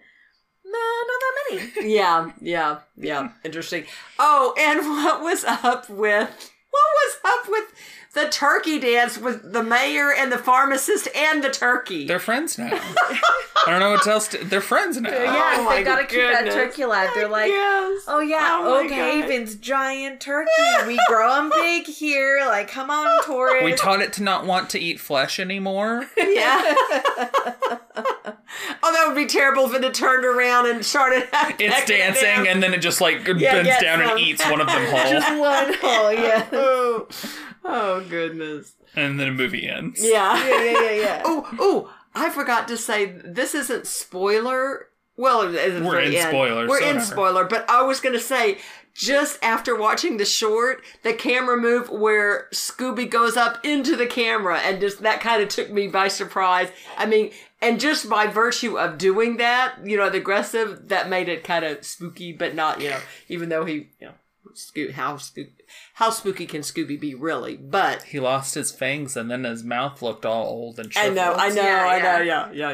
nah, 0.66 1.04
not 1.08 1.20
that 1.20 1.36
many. 1.76 1.94
yeah, 1.94 2.32
yeah, 2.42 2.80
yeah. 2.96 3.30
Interesting. 3.44 3.86
Oh, 4.20 4.54
and 4.58 4.80
what 4.88 5.22
was 5.22 5.44
up 5.44 5.90
with 5.90 6.52
what 6.70 6.84
was 6.96 7.18
up 7.26 7.50
with 7.50 7.64
the 8.18 8.30
turkey 8.30 8.80
dance 8.80 9.18
with 9.18 9.54
the 9.54 9.64
mayor 9.64 10.12
and 10.12 10.32
the 10.32 10.38
pharmacist 10.38 11.08
and 11.16 11.44
the 11.44 11.50
turkey? 11.50 12.08
They're 12.08 12.20
friends 12.20 12.58
now. 12.58 12.70
I 12.72 13.72
don't 13.72 13.80
know 13.80 13.92
what 13.92 14.08
else. 14.08 14.30
To, 14.30 14.44
they're 14.44 14.62
friends 14.62 15.00
now. 15.00 15.10
yeah, 15.10 15.58
Oh 15.60 15.70
they 15.70 15.84
gotta 15.84 16.06
keep 16.06 16.20
that 16.20 16.46
turkey 16.52 16.82
alive. 16.84 17.10
They're 17.14 17.28
like, 17.28 17.50
yes. 17.50 18.04
oh 18.08 18.20
yeah, 18.20 18.60
Oh 18.62 18.80
Oak 18.80 18.90
God. 18.90 18.98
Haven's 18.98 19.56
giant 19.56 20.20
turkey. 20.20 20.50
We 20.86 21.00
grow 21.08 21.36
them 21.36 21.52
big 21.52 21.86
here. 21.86 22.40
Like, 22.48 22.70
come 22.70 22.90
on, 22.90 23.24
tourists. 23.26 23.64
We 23.66 23.74
taught 23.74 24.02
it 24.02 24.14
to 24.14 24.24
not 24.24 24.46
want 24.46 24.70
to 24.72 24.80
eat 24.80 25.00
flesh 25.00 25.40
anymore. 25.40 26.08
Yeah. 26.18 26.76
oh, 28.84 28.94
that 28.94 29.04
would 29.08 29.16
be 29.16 29.26
terrible 29.26 29.66
if 29.66 29.74
it 29.74 29.84
had 29.84 29.94
turned 29.94 30.26
around 30.26 30.68
and 30.68 30.86
started. 30.86 31.28
It's 31.60 31.86
dancing, 31.86 32.48
and 32.48 32.62
then 32.62 32.74
it 32.74 32.80
just 32.80 33.02
like 33.02 33.26
bends 33.26 33.42
down 33.82 34.00
some. 34.00 34.10
and 34.10 34.20
eats 34.20 34.44
one 34.50 34.62
of 34.62 34.68
them 34.68 34.86
whole, 34.88 35.12
Just 35.12 35.38
one 35.38 35.74
hole, 35.82 36.14
yeah. 36.14 36.46
Oh. 36.54 37.08
Oh, 37.68 38.06
goodness. 38.10 38.74
and 38.96 39.20
then 39.20 39.28
a 39.28 39.32
movie 39.32 39.68
ends. 39.68 40.00
Yeah. 40.04 40.38
Yeah, 40.48 40.64
yeah, 40.64 40.82
yeah, 40.82 40.92
yeah. 40.92 41.22
Oh, 41.26 41.48
oh! 41.60 41.94
I 42.16 42.30
forgot 42.32 42.68
to 42.70 42.78
say 42.78 43.06
this 43.06 43.54
isn't 43.54 43.86
spoiler. 43.86 44.88
Well, 45.16 45.42
it 45.42 45.56
is 45.56 45.82
We're 45.84 46.00
in 46.00 46.14
end. 46.14 46.30
spoilers, 46.30 46.70
We're 46.70 46.80
so 46.80 46.86
in 46.86 46.96
whatever. 46.96 47.06
spoiler, 47.14 47.44
but 47.46 47.70
I 47.70 47.82
was 47.84 48.00
gonna 48.00 48.20
say 48.20 48.58
just 48.94 49.38
after 49.44 49.76
watching 49.76 50.18
the 50.18 50.26
short, 50.26 50.84
the 51.04 51.14
camera 51.14 51.56
move 51.58 51.90
where 51.90 52.48
Scooby 52.54 53.10
goes 53.10 53.38
up 53.38 53.64
into 53.64 53.96
the 53.96 54.08
camera, 54.08 54.60
and 54.60 54.80
just 54.82 55.02
that 55.02 55.20
kind 55.22 55.42
of 55.44 55.50
took 55.50 55.70
me 55.72 55.88
by 55.88 56.08
surprise. 56.08 56.70
I 56.98 57.06
mean, 57.08 57.32
and 57.62 57.80
just 57.80 58.10
by 58.10 58.26
virtue 58.28 58.78
of 58.78 58.98
doing 59.00 59.38
that, 59.38 59.76
you 59.84 59.98
know, 59.98 60.10
the 60.10 60.18
aggressive, 60.18 60.88
that 60.90 61.10
made 61.10 61.30
it 61.30 61.44
kind 61.44 61.66
of 61.66 61.84
spooky, 61.86 62.32
but 62.32 62.54
not, 62.56 62.82
you 62.82 62.90
know, 62.92 63.00
even 63.30 63.50
though 63.50 63.66
he, 63.66 63.74
you 64.00 64.08
know, 64.08 64.14
Sco- 64.56 64.92
how 64.92 65.18
spooky, 65.18 65.54
how 65.96 66.10
spooky 66.10 66.46
can 66.46 66.62
Scooby 66.62 67.00
be 67.00 67.14
really? 67.16 67.58
But 67.58 68.04
He 68.04 68.20
lost 68.20 68.56
his 68.56 68.72
fangs, 68.72 69.16
and 69.18 69.30
then 69.32 69.44
his 69.44 69.64
mouth 69.64 70.02
looked 70.02 70.26
all 70.26 70.46
old 70.48 70.80
and 70.80 70.92
I 70.96 71.10
know, 71.10 71.34
I 71.34 71.50
know, 71.50 71.62
Yeah, 71.62 71.86
I 71.86 71.98
yeah. 71.98 72.04
know, 72.04 72.22
yeah, 72.24 72.52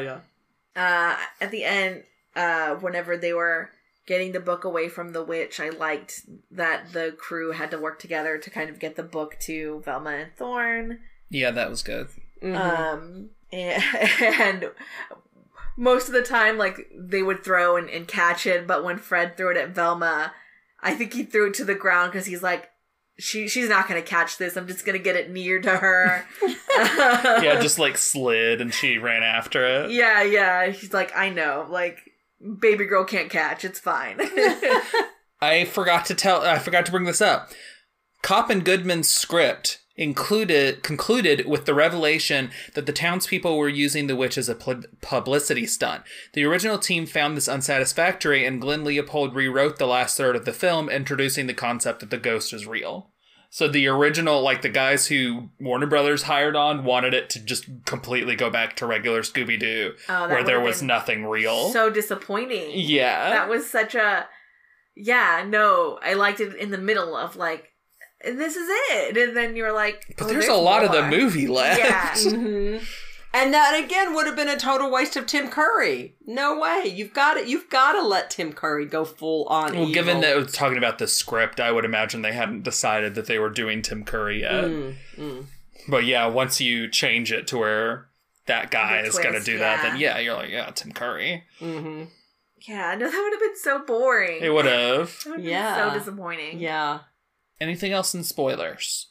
yeah. 0.76 1.12
uh, 1.12 1.16
at 1.40 1.50
the 1.50 1.64
end, 1.64 2.04
uh, 2.36 2.74
whenever 2.76 3.16
they 3.16 3.32
were 3.32 3.70
getting 4.06 4.32
the 4.32 4.40
book 4.40 4.64
away 4.64 4.88
from 4.88 5.12
the 5.12 5.22
witch. 5.22 5.58
I 5.60 5.70
liked 5.70 6.22
that 6.50 6.92
the 6.92 7.14
crew 7.16 7.52
had 7.52 7.70
to 7.70 7.78
work 7.78 7.98
together 7.98 8.36
to 8.36 8.50
kind 8.50 8.68
of 8.68 8.78
get 8.78 8.96
the 8.96 9.02
book 9.02 9.36
to 9.42 9.80
Velma 9.84 10.10
and 10.10 10.36
Thorn. 10.36 10.98
Yeah, 11.30 11.50
that 11.52 11.70
was 11.70 11.82
good. 11.82 12.08
Mhm. 12.42 12.54
Um, 12.54 13.30
and, 13.50 13.82
and 14.20 14.70
most 15.76 16.08
of 16.08 16.12
the 16.14 16.22
time, 16.22 16.58
like 16.58 16.90
they 16.94 17.22
would 17.22 17.42
throw 17.42 17.76
and, 17.78 17.88
and 17.88 18.06
catch 18.06 18.46
it, 18.46 18.66
but 18.66 18.84
when 18.84 18.98
Fred 18.98 19.36
threw 19.38 19.50
it 19.50 19.56
at 19.56 19.70
Velma, 19.70 20.32
I 20.84 20.94
think 20.94 21.12
he 21.14 21.24
threw 21.24 21.48
it 21.48 21.54
to 21.54 21.64
the 21.64 21.74
ground 21.74 22.12
because 22.12 22.26
he's 22.26 22.42
like, 22.42 22.68
she 23.18 23.48
she's 23.48 23.68
not 23.68 23.88
gonna 23.88 24.02
catch 24.02 24.38
this. 24.38 24.56
I'm 24.56 24.66
just 24.68 24.84
gonna 24.84 24.98
get 24.98 25.16
it 25.16 25.30
near 25.30 25.60
to 25.60 25.76
her. 25.76 26.24
Yeah, 26.76 27.60
just 27.60 27.78
like 27.78 27.96
slid 27.98 28.60
and 28.60 28.74
she 28.74 28.98
ran 28.98 29.22
after 29.22 29.64
it. 29.64 29.90
yeah, 29.92 30.22
yeah. 30.22 30.66
He's 30.70 30.92
like, 30.92 31.16
I 31.16 31.30
know, 31.30 31.66
like 31.70 31.98
baby 32.60 32.84
girl 32.86 33.04
can't 33.04 33.30
catch. 33.30 33.64
It's 33.64 33.78
fine. 33.78 34.18
I 35.40 35.64
forgot 35.64 36.06
to 36.06 36.14
tell. 36.14 36.42
I 36.42 36.58
forgot 36.58 36.84
to 36.86 36.92
bring 36.92 37.04
this 37.04 37.20
up. 37.22 37.50
Copp 38.22 38.50
and 38.50 38.64
Goodman's 38.64 39.08
script 39.08 39.78
included 39.96 40.82
concluded 40.82 41.46
with 41.46 41.64
the 41.66 41.74
revelation 41.74 42.50
that 42.74 42.86
the 42.86 42.92
townspeople 42.92 43.56
were 43.56 43.68
using 43.68 44.06
the 44.06 44.16
witch 44.16 44.36
as 44.36 44.48
a 44.48 44.54
pub- 44.54 44.86
publicity 45.00 45.66
stunt. 45.66 46.02
The 46.32 46.44
original 46.44 46.78
team 46.78 47.06
found 47.06 47.36
this 47.36 47.48
unsatisfactory, 47.48 48.44
and 48.44 48.60
Glenn 48.60 48.84
Leopold 48.84 49.34
rewrote 49.34 49.78
the 49.78 49.86
last 49.86 50.16
third 50.16 50.36
of 50.36 50.44
the 50.44 50.52
film, 50.52 50.88
introducing 50.88 51.46
the 51.46 51.54
concept 51.54 52.00
that 52.00 52.10
the 52.10 52.18
ghost 52.18 52.52
is 52.52 52.66
real. 52.66 53.10
So 53.50 53.68
the 53.68 53.86
original, 53.86 54.42
like 54.42 54.62
the 54.62 54.68
guys 54.68 55.06
who 55.06 55.50
Warner 55.60 55.86
Brothers 55.86 56.24
hired 56.24 56.56
on, 56.56 56.82
wanted 56.82 57.14
it 57.14 57.30
to 57.30 57.40
just 57.44 57.66
completely 57.84 58.34
go 58.34 58.50
back 58.50 58.74
to 58.76 58.86
regular 58.86 59.22
Scooby 59.22 59.60
Doo, 59.60 59.92
Oh, 60.08 60.28
where 60.28 60.42
there 60.42 60.60
was 60.60 60.82
nothing 60.82 61.24
real. 61.24 61.70
so 61.70 61.88
disappointing. 61.88 62.72
yeah, 62.74 63.30
that 63.30 63.48
was 63.48 63.70
such 63.70 63.94
a 63.94 64.26
yeah 64.96 65.44
no 65.44 65.98
i 66.02 66.14
liked 66.14 66.38
it 66.38 66.54
in 66.54 66.70
the 66.70 66.78
middle 66.78 67.16
of 67.16 67.34
like 67.34 67.72
this 68.24 68.56
is 68.56 68.68
it 68.90 69.16
and 69.16 69.36
then 69.36 69.54
you're 69.56 69.72
like 69.72 70.14
but 70.18 70.24
oh, 70.24 70.28
there's, 70.28 70.48
a 70.48 70.54
lot 70.54 70.84
of 70.84 70.92
the 70.92 71.06
movie 71.06 71.46
left. 71.46 71.78
yeah 71.80 72.10
Mhm. 72.14 72.82
And 73.36 73.52
that 73.52 73.74
again 73.84 74.14
would 74.14 74.26
have 74.26 74.36
been 74.36 74.48
a 74.48 74.56
total 74.56 74.92
waste 74.92 75.16
of 75.16 75.26
Tim 75.26 75.48
Curry. 75.50 76.14
No 76.24 76.56
way. 76.56 76.84
You've 76.86 77.12
got 77.12 77.34
to 77.34 77.44
You've 77.48 77.68
got 77.68 77.94
to 77.94 78.02
let 78.06 78.30
Tim 78.30 78.52
Curry 78.52 78.86
go 78.86 79.04
full 79.04 79.46
on. 79.46 79.72
Well, 79.72 79.80
evil. 79.82 79.92
given 79.92 80.20
that 80.20 80.36
it 80.36 80.40
was 80.40 80.52
talking 80.52 80.78
about 80.78 80.98
the 80.98 81.08
script, 81.08 81.58
I 81.58 81.72
would 81.72 81.84
imagine 81.84 82.22
they 82.22 82.32
hadn't 82.32 82.62
decided 82.62 83.16
that 83.16 83.26
they 83.26 83.40
were 83.40 83.50
doing 83.50 83.82
Tim 83.82 84.04
Curry 84.04 84.42
yet. 84.42 84.64
Mm, 84.66 84.94
mm. 85.18 85.46
But 85.88 86.04
yeah, 86.04 86.26
once 86.28 86.60
you 86.60 86.86
change 86.88 87.32
it 87.32 87.48
to 87.48 87.58
where 87.58 88.06
that 88.46 88.70
guy 88.70 89.02
The 89.02 89.08
is 89.08 89.14
going 89.14 89.24
to 89.26 89.30
twist, 89.32 89.46
do 89.46 89.58
that, 89.58 89.82
then 89.82 89.98
yeah. 89.98 90.14
yeah, 90.14 90.20
you're 90.20 90.34
like, 90.34 90.50
yeah, 90.50 90.70
Tim 90.70 90.92
Curry. 90.92 91.42
Mhm. 91.60 92.06
yeah 92.68 92.94
no 92.94 93.10
that 93.10 93.20
would 93.20 93.32
have 93.32 93.40
been 93.40 93.56
so 93.56 93.80
boring 93.84 94.38
It 94.42 94.50
would 94.54 94.64
have. 94.66 95.12
That 95.24 95.36
been 95.38 95.44
Yeah. 95.44 95.90
so 95.90 95.98
disappointing 95.98 96.60
Yeah. 96.60 97.00
Anything 97.60 97.92
else 97.92 98.14
in 98.14 98.24
spoilers? 98.24 99.08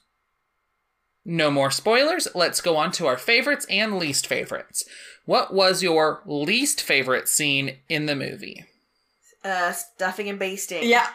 No 1.26 1.50
more 1.50 1.72
spoilers. 1.72 2.28
Let's 2.36 2.60
go 2.62 2.76
on 2.76 2.92
to 2.94 3.08
our 3.08 3.18
favorites 3.18 3.66
and 3.70 3.98
least 3.98 4.28
favorites. 4.28 4.84
What 5.26 5.54
was 5.54 5.82
your 5.82 6.22
least 6.26 6.82
favorite 6.82 7.30
scene 7.30 7.78
in 7.90 8.06
the 8.08 8.16
movie? 8.16 8.66
uh 9.46 9.74
stuffing 9.74 10.30
and 10.30 10.40
basting 10.40 10.84
Yeah. 10.88 11.06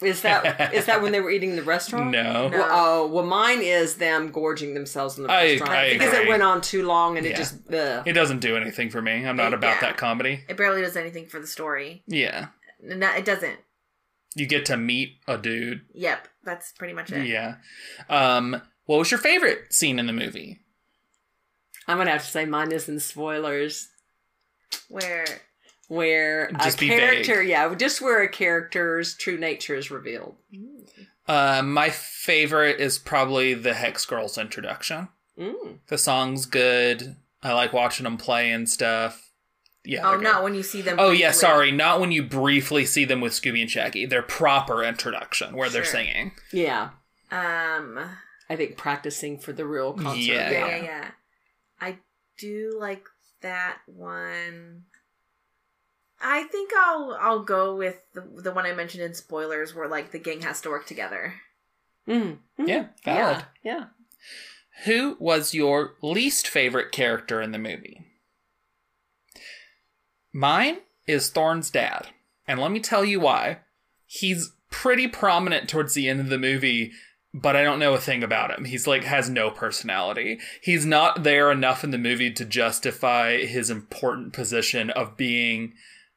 Is 0.00 0.20
that 0.22 0.72
is 0.74 0.84
that 0.86 1.00
when 1.02 1.10
they 1.12 1.20
were 1.20 1.30
eating 1.30 1.50
in 1.50 1.56
the 1.56 1.62
restaurant? 1.76 2.10
No. 2.10 2.48
No. 2.48 2.58
Well, 2.58 2.68
oh, 2.70 3.06
well, 3.08 3.24
mine 3.24 3.60
is 3.62 3.96
them 3.96 4.30
gorging 4.30 4.74
themselves 4.74 5.16
in 5.16 5.24
the 5.24 5.30
I- 5.32 5.44
restaurant 5.52 5.72
I 5.72 5.92
because 5.94 6.12
agree. 6.12 6.26
it 6.26 6.28
went 6.28 6.42
on 6.42 6.60
too 6.60 6.86
long 6.86 7.16
and 7.18 7.26
it 7.26 7.34
just. 7.36 7.54
Ugh. 7.72 8.02
It 8.06 8.12
doesn't 8.12 8.40
do 8.40 8.56
anything 8.56 8.90
for 8.90 9.00
me. 9.02 9.26
I'm 9.26 9.36
not 9.36 9.54
about 9.54 9.76
Yeah. 9.76 9.80
that 9.80 9.96
comedy. 9.96 10.44
it 10.48 10.56
barely 10.56 10.82
does 10.82 10.96
anything 10.96 11.26
for 11.26 11.40
the 11.40 11.46
story 11.46 12.02
Yeah. 12.06 12.48
no, 12.82 13.10
it 13.14 13.24
doesn't 13.24 13.58
You 14.36 14.46
get 14.46 14.66
to 14.66 14.76
meet 14.76 15.16
a 15.26 15.36
dude 15.36 15.82
yep 15.92 16.28
that's 16.44 16.72
pretty 16.72 16.94
much 16.94 17.10
it 17.10 17.26
Yeah. 17.26 17.56
Um, 18.08 18.62
what 18.84 18.98
was 19.00 19.10
your 19.10 19.18
favorite 19.18 19.72
scene 19.72 19.98
in 19.98 20.06
the 20.06 20.12
movie? 20.12 20.60
I'm 21.88 21.98
gonna 21.98 22.10
have 22.10 22.24
to 22.24 22.30
say 22.30 22.44
mine 22.46 22.72
is 22.72 22.88
in 22.88 23.00
spoilers. 23.00 23.88
where 24.88 25.24
where 25.88 26.50
Just 26.52 26.78
a 26.78 26.80
be 26.80 26.88
character, 26.88 27.42
yeah, 27.42 27.72
just 27.74 28.00
where 28.00 28.22
a 28.22 28.28
character's 28.28 29.14
true 29.14 29.38
nature 29.38 29.74
is 29.74 29.90
revealed. 29.90 30.36
Uh, 31.28 31.62
my 31.62 31.90
favorite 31.90 32.80
is 32.80 32.98
probably 32.98 33.54
the 33.54 33.74
Hex 33.74 34.04
Girls 34.04 34.38
introduction. 34.38 35.08
Mm. 35.38 35.78
The 35.88 35.98
song's 35.98 36.46
good. 36.46 37.16
I 37.42 37.52
like 37.52 37.72
watching 37.72 38.04
them 38.04 38.16
play 38.16 38.50
and 38.50 38.68
stuff. 38.68 39.25
Yeah. 39.86 40.00
oh 40.04 40.10
they're 40.10 40.18
good. 40.18 40.24
not 40.24 40.42
when 40.42 40.54
you 40.54 40.62
see 40.62 40.82
them 40.82 40.96
Oh 40.98 41.10
yeah, 41.10 41.30
sorry. 41.30 41.70
Not 41.70 42.00
when 42.00 42.12
you 42.12 42.22
briefly 42.22 42.84
see 42.84 43.04
them 43.04 43.20
with 43.20 43.32
Scooby 43.32 43.60
and 43.60 43.70
Shaggy. 43.70 44.06
Their 44.06 44.22
proper 44.22 44.82
introduction 44.82 45.56
where 45.56 45.70
they're 45.70 45.84
singing. 45.84 46.32
Yeah, 46.52 46.90
um 47.30 47.98
I 48.48 48.56
think 48.56 48.76
practicing 48.76 49.38
for 49.38 49.52
the 49.52 49.66
real 49.66 49.92
concert. 49.92 50.18
Yeah. 50.18 50.50
yeah, 50.50 50.66
yeah, 50.66 50.82
yeah. 50.82 51.10
I 51.80 51.98
do 52.38 52.76
like 52.78 53.06
that 53.42 53.78
one. 53.86 54.84
I 56.20 56.44
think 56.44 56.70
I'll 56.76 57.16
I'll 57.20 57.42
go 57.42 57.76
with 57.76 58.02
the 58.14 58.22
the 58.42 58.52
one 58.52 58.66
I 58.66 58.72
mentioned 58.72 59.04
in 59.04 59.14
spoilers, 59.14 59.74
where 59.74 59.88
like 59.88 60.12
the 60.12 60.18
gang 60.18 60.42
has 60.42 60.60
to 60.62 60.70
work 60.70 60.86
together. 60.86 61.34
Mm. 62.08 62.38
Mm. 62.58 62.68
Yeah, 62.68 62.86
valid. 63.04 63.44
Yeah, 63.62 63.72
yeah. 63.72 63.84
Who 64.84 65.16
was 65.18 65.54
your 65.54 65.94
least 66.02 66.46
favorite 66.48 66.92
character 66.92 67.40
in 67.40 67.52
the 67.52 67.58
movie? 67.58 68.05
Mine 70.36 70.80
is 71.06 71.30
Thorn's 71.30 71.70
dad. 71.70 72.08
And 72.46 72.60
let 72.60 72.70
me 72.70 72.78
tell 72.78 73.06
you 73.06 73.18
why. 73.20 73.60
He's 74.04 74.52
pretty 74.70 75.08
prominent 75.08 75.66
towards 75.66 75.94
the 75.94 76.10
end 76.10 76.20
of 76.20 76.28
the 76.28 76.36
movie, 76.36 76.92
but 77.32 77.56
I 77.56 77.64
don't 77.64 77.78
know 77.78 77.94
a 77.94 77.98
thing 77.98 78.22
about 78.22 78.50
him. 78.50 78.66
He's 78.66 78.86
like 78.86 79.04
has 79.04 79.30
no 79.30 79.50
personality. 79.50 80.38
He's 80.60 80.84
not 80.84 81.22
there 81.22 81.50
enough 81.50 81.84
in 81.84 81.90
the 81.90 81.96
movie 81.96 82.30
to 82.32 82.44
justify 82.44 83.46
his 83.46 83.70
important 83.70 84.34
position 84.34 84.90
of 84.90 85.16
being 85.16 85.72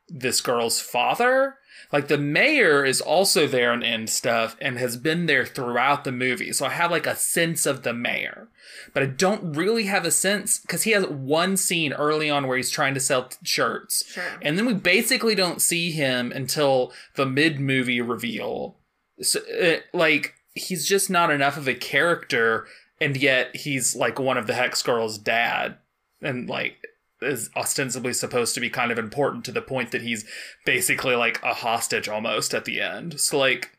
this 0.10 0.42
girl's 0.42 0.82
father. 0.82 1.56
Like 1.92 2.08
the 2.08 2.18
mayor 2.20 2.86
is 2.86 3.02
also 3.02 3.48
there 3.48 3.74
and 3.74 3.84
end 3.84 4.10
stuff 4.10 4.56
and 4.62 4.78
has 4.78 4.96
been 4.96 5.26
there 5.26 5.46
throughout 5.46 6.04
the 6.04 6.12
movie. 6.12 6.54
So 6.54 6.66
I 6.66 6.70
have 6.70 6.92
like 6.92 7.08
a 7.08 7.16
sense 7.16 7.66
of 7.66 7.82
the 7.82 7.94
mayor. 7.94 8.48
But 8.94 9.04
I 9.04 9.08
don't 9.08 9.56
really 9.56 9.86
have 9.86 10.06
a 10.06 10.12
sense 10.12 10.60
because 10.60 10.84
he 10.84 10.92
has 10.92 11.06
one 11.08 11.58
scene 11.58 11.94
early 11.94 12.30
on 12.30 12.48
where 12.48 12.58
he's 12.58 12.70
trying 12.70 12.94
to 12.94 13.00
sell 13.00 13.26
t- 13.26 13.38
shirts. 13.44 14.06
Sure. 14.08 14.24
And 14.42 14.58
then 14.58 14.66
we 14.66 14.74
basically 14.74 15.36
don't 15.36 15.62
see 15.62 15.92
him 15.92 16.32
until 16.32 16.94
the 17.16 17.26
mid 17.26 17.60
movie 17.60 18.02
reveal. 18.02 18.78
So, 19.22 19.40
uh, 19.62 19.78
like, 19.94 20.36
he's 20.54 20.88
just 20.88 21.10
not 21.10 21.32
enough 21.32 21.58
of 21.58 21.68
a 21.68 21.74
character, 21.74 22.68
and 23.02 23.18
yet 23.18 23.56
he's 23.56 23.96
like 23.96 24.20
one 24.20 24.38
of 24.38 24.48
the 24.48 24.54
Hex 24.54 24.82
Girl's 24.82 25.18
dad. 25.18 25.78
And 26.22 26.50
like, 26.50 26.78
is 27.22 27.50
ostensibly 27.56 28.14
supposed 28.14 28.54
to 28.56 28.60
be 28.62 28.70
kind 28.70 28.92
of 28.92 29.00
important 29.00 29.46
to 29.46 29.52
the 29.52 29.62
point 29.62 29.92
that 29.92 30.02
he's 30.02 30.26
basically 30.66 31.16
like 31.16 31.42
a 31.44 31.54
hostage 31.54 32.08
almost 32.08 32.54
at 32.54 32.66
the 32.66 32.80
end. 32.82 33.20
So 33.20 33.38
like, 33.38 33.72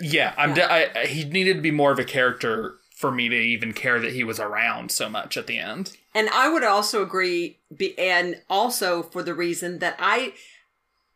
yeah, 0.00 0.32
I'm. 0.36 0.54
De- 0.54 0.70
I, 0.70 1.00
I- 1.02 1.06
he 1.06 1.24
needed 1.24 1.56
to 1.56 1.60
be 1.62 1.70
more 1.70 1.92
of 1.92 1.98
a 1.98 2.04
character 2.04 2.76
for 2.96 3.10
me 3.10 3.28
to 3.28 3.34
even 3.36 3.72
care 3.72 3.98
that 3.98 4.12
he 4.12 4.22
was 4.22 4.38
around 4.38 4.92
so 4.92 5.08
much 5.08 5.36
at 5.36 5.48
the 5.48 5.58
end. 5.58 5.96
And 6.14 6.28
I 6.28 6.48
would 6.48 6.62
also 6.62 7.02
agree, 7.02 7.58
be, 7.76 7.98
and 7.98 8.40
also 8.48 9.02
for 9.02 9.24
the 9.24 9.34
reason 9.34 9.80
that 9.80 9.96
I, 9.98 10.34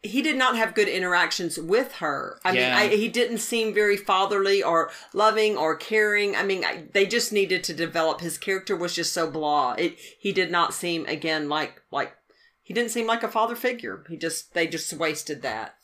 he 0.07 0.22
did 0.22 0.36
not 0.36 0.57
have 0.57 0.74
good 0.74 0.88
interactions 0.88 1.59
with 1.59 1.92
her. 1.94 2.38
I 2.44 2.52
Yeah. 2.52 2.61
mean, 2.68 2.72
I, 2.92 2.96
he 2.96 3.09
didn't 3.09 3.38
seem 3.38 3.74
very 3.74 3.96
fatherly 3.96 4.62
or 4.62 4.90
loving 5.12 5.57
or 5.57 5.76
caring. 5.76 6.34
I 6.36 6.42
mean, 6.42 6.64
I, 6.64 6.84
they 6.92 7.07
just 7.07 7.32
needed 7.32 7.62
to 7.64 7.74
develop. 7.74 8.20
His 8.20 8.38
character 8.38 8.76
was 8.76 8.94
just 8.94 9.12
so 9.12 9.30
blah. 9.30 9.72
It 9.72 9.98
he 10.18 10.32
did 10.32 10.50
not 10.50 10.74
seem 10.74 11.07
again 11.07 11.48
like 11.48 11.82
like 11.90 12.14
he 12.62 12.74
didn't 12.74 12.90
seem 12.90 13.07
like 13.07 13.22
a 13.22 13.28
father 13.28 13.57
figure. 13.57 14.04
He 14.09 14.16
just 14.16 14.54
they 14.54 14.66
just 14.66 14.92
wasted 14.92 15.42
that. 15.42 15.76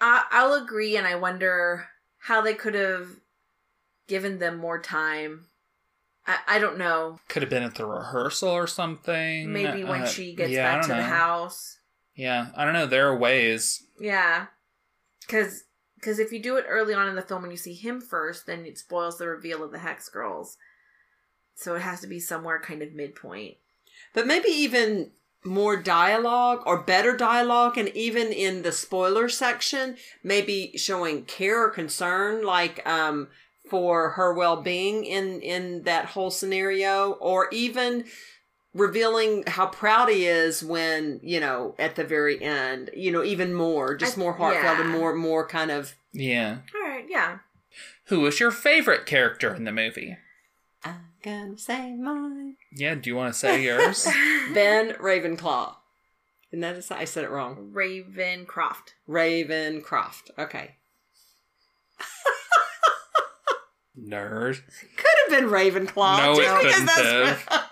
I 0.00 0.24
I'll 0.30 0.54
agree, 0.54 0.96
and 0.96 1.06
I 1.06 1.14
wonder 1.16 1.88
how 2.18 2.40
they 2.40 2.54
could 2.54 2.74
have 2.74 3.08
given 4.08 4.38
them 4.38 4.56
more 4.58 4.80
time. 4.80 5.46
I 6.26 6.38
I 6.46 6.58
don't 6.58 6.78
know. 6.78 7.18
Could 7.28 7.42
have 7.42 7.50
been 7.50 7.62
at 7.62 7.74
the 7.76 7.86
rehearsal 7.86 8.50
or 8.50 8.66
something. 8.66 9.52
Maybe 9.52 9.84
when 9.84 10.02
Uh, 10.02 10.06
she 10.06 10.34
gets 10.34 10.50
yeah, 10.52 10.64
back 10.76 10.82
to 10.82 10.88
don't 10.88 10.98
the 10.98 11.04
house. 11.04 11.78
Yeah, 12.14 12.48
I 12.56 12.64
don't 12.64 12.74
know. 12.74 12.86
There 12.86 13.08
are 13.08 13.16
ways. 13.16 13.82
Yeah, 13.98 14.46
because 15.20 15.64
because 15.96 16.18
if 16.18 16.32
you 16.32 16.42
do 16.42 16.56
it 16.56 16.64
early 16.68 16.94
on 16.94 17.08
in 17.08 17.14
the 17.16 17.22
film 17.22 17.44
and 17.44 17.52
you 17.52 17.58
see 17.58 17.74
him 17.74 18.00
first, 18.00 18.46
then 18.46 18.64
it 18.66 18.78
spoils 18.78 19.18
the 19.18 19.28
reveal 19.28 19.62
of 19.62 19.70
the 19.72 19.78
Hex 19.78 20.08
Girls. 20.08 20.56
So 21.54 21.74
it 21.74 21.82
has 21.82 22.00
to 22.00 22.06
be 22.06 22.20
somewhere 22.20 22.58
kind 22.60 22.82
of 22.82 22.94
midpoint. 22.94 23.56
but 24.14 24.26
maybe 24.26 24.48
even 24.48 25.10
more 25.44 25.76
dialogue 25.76 26.62
or 26.66 26.82
better 26.82 27.16
dialogue 27.16 27.78
and 27.78 27.88
even 27.90 28.28
in 28.28 28.60
the 28.62 28.72
spoiler 28.72 29.26
section 29.28 29.96
maybe 30.22 30.72
showing 30.76 31.24
care 31.24 31.64
or 31.64 31.70
concern 31.70 32.44
like 32.44 32.86
um 32.86 33.26
for 33.70 34.10
her 34.10 34.34
well-being 34.34 35.02
in 35.04 35.40
in 35.40 35.82
that 35.84 36.04
whole 36.06 36.30
scenario 36.30 37.12
or 37.12 37.48
even 37.52 38.04
revealing 38.74 39.42
how 39.46 39.66
proud 39.66 40.08
he 40.08 40.26
is 40.26 40.62
when 40.62 41.18
you 41.22 41.40
know 41.40 41.74
at 41.78 41.96
the 41.96 42.04
very 42.04 42.40
end 42.40 42.90
you 42.94 43.10
know 43.10 43.24
even 43.24 43.52
more 43.52 43.94
just 43.96 44.16
I- 44.16 44.20
more 44.20 44.32
heartfelt 44.34 44.78
and 44.78 44.90
more 44.90 45.14
more 45.14 45.46
kind 45.46 45.70
of 45.70 45.94
Yeah. 46.12 46.58
All 46.74 46.88
right, 46.88 47.04
yeah. 47.08 47.38
Who 48.06 48.20
was 48.20 48.38
your 48.40 48.50
favorite 48.50 49.06
character 49.06 49.54
in 49.54 49.64
the 49.64 49.72
movie? 49.72 50.16
i'm 50.84 51.00
gonna 51.22 51.58
say 51.58 51.94
mine 51.94 52.56
Yeah, 52.72 52.94
do 52.94 53.10
you 53.10 53.16
want 53.16 53.34
to 53.34 53.38
say 53.38 53.62
yours? 53.62 54.04
ben 54.54 54.92
ravenclaw 54.94 55.74
and 56.52 56.62
that 56.62 56.76
is 56.76 56.90
i 56.90 57.04
said 57.04 57.24
it 57.24 57.30
wrong 57.30 57.70
Ravencroft. 57.74 58.94
ravencroft 59.08 60.30
okay 60.38 60.76
Nerd. 63.98 64.60
could 64.96 65.06
have 65.28 65.40
been 65.40 65.50
ravenclaw 65.50 66.18
No, 66.18 66.32
it 66.32 66.44
just 66.44 66.62
because 66.62 66.74
couldn't 66.74 66.86
that's 66.86 67.64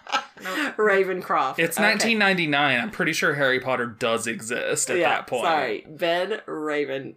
Nope. 0.43 0.77
ravencroft 0.77 1.59
It's 1.59 1.77
Okay. 1.79 1.87
1999. 1.89 2.81
I'm 2.81 2.91
pretty 2.91 3.13
sure 3.13 3.35
Harry 3.35 3.61
Potter 3.61 3.87
does 3.87 4.27
exist 4.27 4.91
at 4.91 4.97
yeah, 4.99 5.09
that 5.11 5.27
point. 5.27 5.45
sorry 5.45 5.87
ben 5.89 6.41
raven 6.47 7.17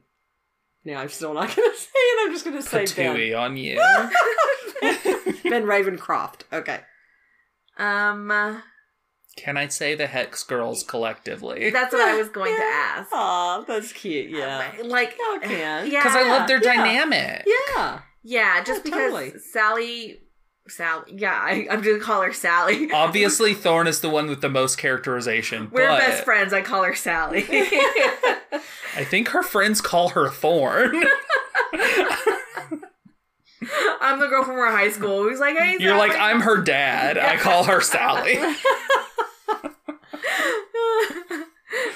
no 0.86 0.95
i'm 0.95 1.09
still 1.09 1.34
not 1.34 1.47
gonna 1.55 1.76
say 1.76 1.89
it 1.95 2.26
i'm 2.28 2.32
just 2.34 2.45
gonna 2.45 2.61
say 2.61 2.86
ben 2.86 3.15
Patooey 3.15 3.39
on 3.39 3.57
you. 3.57 3.76
ben 5.49 5.63
ravencroft 5.65 6.41
okay 6.51 6.82
Um, 7.78 8.30
uh, 8.32 8.61
Can 9.38 9.57
I 9.57 9.67
say 9.69 9.95
the 9.95 10.07
Hex 10.07 10.43
Girls 10.43 10.84
collectively? 10.84 11.69
that's 11.72 11.93
what 11.93 12.01
I 12.07 12.17
was 12.17 12.30
going 12.30 12.55
to 12.55 12.63
ask. 12.63 13.09
Oh, 13.13 13.63
that's 13.67 13.93
cute. 13.93 14.30
Yeah. 14.30 14.72
Like, 14.84 15.15
Y'all 15.17 15.39
can. 15.39 15.89
yeah, 15.89 16.03
Because 16.03 16.15
I 16.15 16.24
love 16.30 16.47
their 16.47 16.61
Yeah. 16.61 16.76
dynamic. 16.76 17.45
Yeah. 17.47 18.01
yeah, 18.24 18.63
just 18.63 18.80
Yeah, 18.80 18.84
because 18.84 19.11
totally. 19.13 19.34
Sally, 19.39 20.20
Sally, 20.68 21.14
yeah, 21.18 21.34
I, 21.34 21.68
I'm 21.70 21.82
gonna 21.82 21.99
call 21.99 22.22
her 22.22 22.34
Sally. 22.34 22.91
Obviously, 22.93 23.53
Thorn 23.53 23.88
is 23.88 24.01
the 24.01 24.09
one 24.09 24.28
with 24.28 24.41
the 24.41 24.49
most 24.49 24.78
characterization. 24.78 25.70
We're 25.72 25.88
but 25.88 25.99
best 25.99 26.24
friends. 26.24 26.53
I 26.53 26.62
call 26.62 26.84
her 26.84 26.95
Sally. 26.95 27.43
I 27.49 29.03
think 29.03 29.30
her 29.30 29.43
friends 29.43 29.82
call 29.82 30.09
her 30.09 30.30
Thorn. 30.30 31.03
I'm 34.01 34.20
the 34.20 34.28
girl 34.28 34.43
from 34.43 34.55
our 34.55 34.72
high 34.72 34.89
school 34.89 35.24
who's 35.24 35.39
like, 35.39 35.55
hey, 35.55 35.78
You're 35.80 35.97
like, 35.97 36.16
I'm 36.16 36.41
her 36.41 36.57
dad. 36.57 37.18
I 37.18 37.38
call 37.38 37.64
her 37.66 37.80
Sally. 37.82 38.39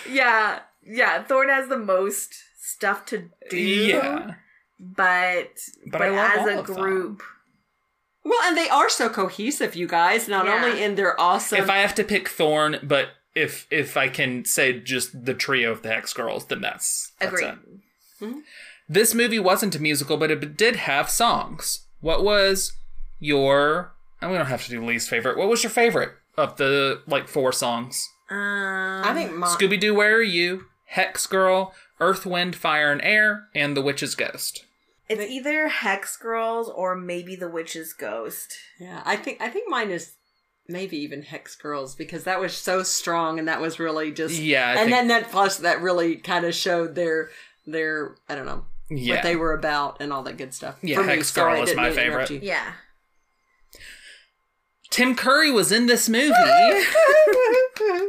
yeah, 0.09 0.59
yeah. 0.84 1.24
Thorn 1.24 1.49
has 1.49 1.68
the 1.68 1.78
most 1.78 2.36
stuff 2.59 3.05
to 3.07 3.30
do. 3.49 3.57
Yeah. 3.57 4.36
but 4.80 5.49
But 5.91 6.01
love 6.01 6.32
as 6.39 6.47
a 6.47 6.59
of 6.59 6.68
them. 6.68 7.18
Group, 8.26 8.32
Well, 8.39 8.47
and 8.49 8.57
they 8.57 8.69
are 8.69 8.89
so 8.89 9.07
cohesive, 9.09 9.76
you 9.76 9.88
guys. 9.88 10.28
Not 10.28 10.45
Yeah. 10.45 10.55
only 10.65 10.84
in 10.84 10.95
their 10.95 11.19
awesome. 11.19 11.59
If 11.59 11.69
I 11.69 11.78
have 11.78 11.95
to 11.95 12.03
pick 12.03 12.28
Thorn, 12.30 12.80
but 12.84 13.09
if 13.36 13.67
if 13.71 13.95
I 13.97 14.07
can 14.09 14.43
say 14.45 14.80
just 14.80 15.26
the 15.26 15.34
trio 15.34 15.71
of 15.71 15.82
the 15.84 15.89
Hex 15.89 16.13
Girls, 16.13 16.45
then 16.47 16.61
that's, 16.61 17.11
that's 17.19 17.32
agree. 17.34 17.45
it. 17.45 18.36
This 18.88 19.13
movie 19.15 19.39
wasn't 19.39 19.76
a 19.76 19.80
musical, 19.82 20.17
but 20.17 20.32
it 20.32 20.57
did 20.57 20.76
have 20.76 21.09
songs. 21.09 21.86
What 22.01 22.23
was 22.23 22.73
your? 23.19 23.93
And 24.21 24.32
we 24.32 24.38
don't 24.38 24.45
have 24.47 24.63
to 24.65 24.69
do 24.69 24.84
least 24.84 25.09
favorite. 25.09 25.38
What 25.38 25.47
was 25.49 25.63
your 25.63 25.69
favorite 25.71 26.11
of 26.38 26.57
the 26.57 27.01
like 27.07 27.28
four 27.28 27.51
songs? 27.51 28.07
Um, 28.30 28.38
I 29.05 29.13
think 29.13 29.34
my, 29.34 29.47
Scooby 29.47 29.80
Doo, 29.80 29.93
Where 29.93 30.15
Are 30.17 30.21
You? 30.21 30.65
Hex 30.86 31.28
Girl, 31.28 31.73
Earth, 31.99 32.26
Wind, 32.26 32.55
Fire, 32.55 32.91
and 32.91 33.01
Air, 33.01 33.47
and 33.53 33.76
The 33.76 33.82
Witch's 33.82 34.15
Ghost. 34.15 34.63
It's 35.08 35.22
either 35.30 35.68
Hex 35.68 36.18
Girls 36.18 36.70
or 36.70 36.95
maybe 36.95 37.36
the 37.36 37.49
Witch's 37.49 37.93
Ghost. 37.93 38.58
yeah, 38.80 39.01
I 39.06 39.16
think 39.16 39.39
I 39.41 39.49
think 39.49 39.70
mine 39.70 39.91
is 39.91 40.14
maybe 40.68 40.97
even 40.97 41.22
Hex 41.22 41.56
Girls 41.56 41.93
because 41.95 42.24
that 42.24 42.39
was 42.39 42.56
so 42.58 42.82
strong 42.84 43.38
and 43.39 43.47
that 43.47 43.62
was 43.62 43.80
really 43.80 44.12
just 44.12 44.39
Yeah, 44.39 44.66
I 44.68 44.72
and 44.72 44.80
think- 44.80 44.89
then 44.91 45.08
that 45.10 45.30
plus 45.32 45.58
that 45.58 45.82
really 45.82 46.16
kind 46.16 46.43
of 46.45 46.56
showed 46.56 46.95
their 46.95 47.30
their 47.68 48.16
I 48.28 48.36
don't 48.36 48.45
know 48.47 48.66
Yeah. 48.89 49.16
what 49.16 49.24
they 49.24 49.36
were 49.36 49.53
about 49.53 49.97
and 50.01 50.12
all 50.12 50.24
that 50.24 50.38
good 50.38 50.53
stuff. 50.53 50.78
Yeah, 50.82 50.97
For 50.97 51.03
Hex 51.03 51.28
sorry, 51.32 51.53
Girl 51.53 51.62
I 51.62 51.64
is 51.64 51.76
my 51.76 51.84
mean 51.89 51.95
to 51.95 52.03
interrupt 52.06 52.28
favorite. 52.30 52.43
you. 52.43 52.49
Yeah. 52.49 52.74
Tim 54.91 55.16
Curry 55.16 55.51
was 55.51 55.72
in 55.72 55.88
this 55.88 56.08
movie, 56.08 56.32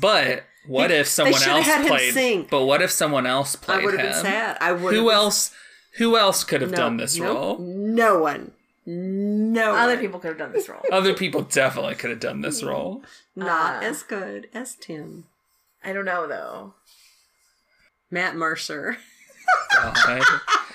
but 0.00 0.44
what 0.66 0.90
if 0.90 1.06
someone 1.08 1.42
else 1.42 1.66
had 1.66 1.82
him 1.82 1.88
played? 1.88 2.14
sing. 2.14 2.46
But 2.50 2.64
what 2.64 2.82
if 2.82 2.90
someone 2.90 3.26
else 3.26 3.56
played 3.56 3.80
I 3.80 3.84
would 3.84 3.94
have 3.98 4.06
him? 4.06 4.12
been 4.12 4.22
sad. 4.22 4.56
I 4.60 4.72
would. 4.72 4.94
Who 4.94 5.10
else? 5.10 5.50
Who 5.98 6.16
else 6.16 6.42
could 6.44 6.60
have 6.60 6.72
done 6.74 6.96
this 6.96 7.16
no, 7.18 7.24
role? 7.34 7.58
No 7.58 8.18
one. 8.18 8.52
No 8.86 9.74
Other 9.74 9.92
one. 9.94 10.00
people 10.00 10.20
could 10.20 10.28
have 10.28 10.38
done 10.38 10.52
this 10.52 10.68
role. 10.68 10.82
Other 10.92 11.14
people 11.14 11.42
definitely 11.42 11.94
could 11.94 12.10
have 12.10 12.20
done 12.20 12.40
this 12.42 12.62
role. 12.62 13.02
Not 13.36 13.82
Uh, 13.82 13.86
as 13.86 14.02
good 14.02 14.48
as 14.52 14.74
Tim. 14.74 15.24
I 15.84 15.92
don't 15.92 16.04
know 16.04 16.26
though. 16.26 16.74
Matt 18.10 18.36
Mercer. 18.36 18.96
God. 19.74 20.22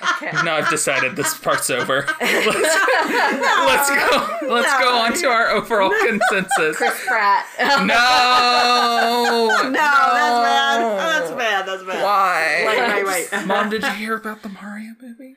Okay. 0.01 0.43
No, 0.43 0.53
I've 0.53 0.69
decided 0.69 1.15
this 1.15 1.37
part's 1.37 1.69
over. 1.69 2.05
Let's, 2.21 3.89
let's 3.89 3.89
go. 3.89 4.53
Let's 4.53 4.79
go 4.79 4.97
on 4.97 5.13
to 5.13 5.27
our 5.27 5.49
overall 5.49 5.91
consensus. 6.05 6.77
Chris 6.77 7.05
Pratt. 7.05 7.45
No, 7.59 9.47
No, 9.63 9.71
that's 9.71 9.73
bad. 9.73 10.81
Oh, 10.81 10.97
that's 10.97 11.31
bad. 11.31 11.65
That's 11.65 11.83
bad. 11.83 12.03
Why? 12.03 12.63
Wait, 12.67 13.05
wait, 13.05 13.29
wait. 13.31 13.45
Mom, 13.47 13.69
did 13.69 13.83
you 13.83 13.91
hear 13.91 14.15
about 14.15 14.41
the 14.41 14.49
Mario 14.49 14.95
movie? 15.01 15.35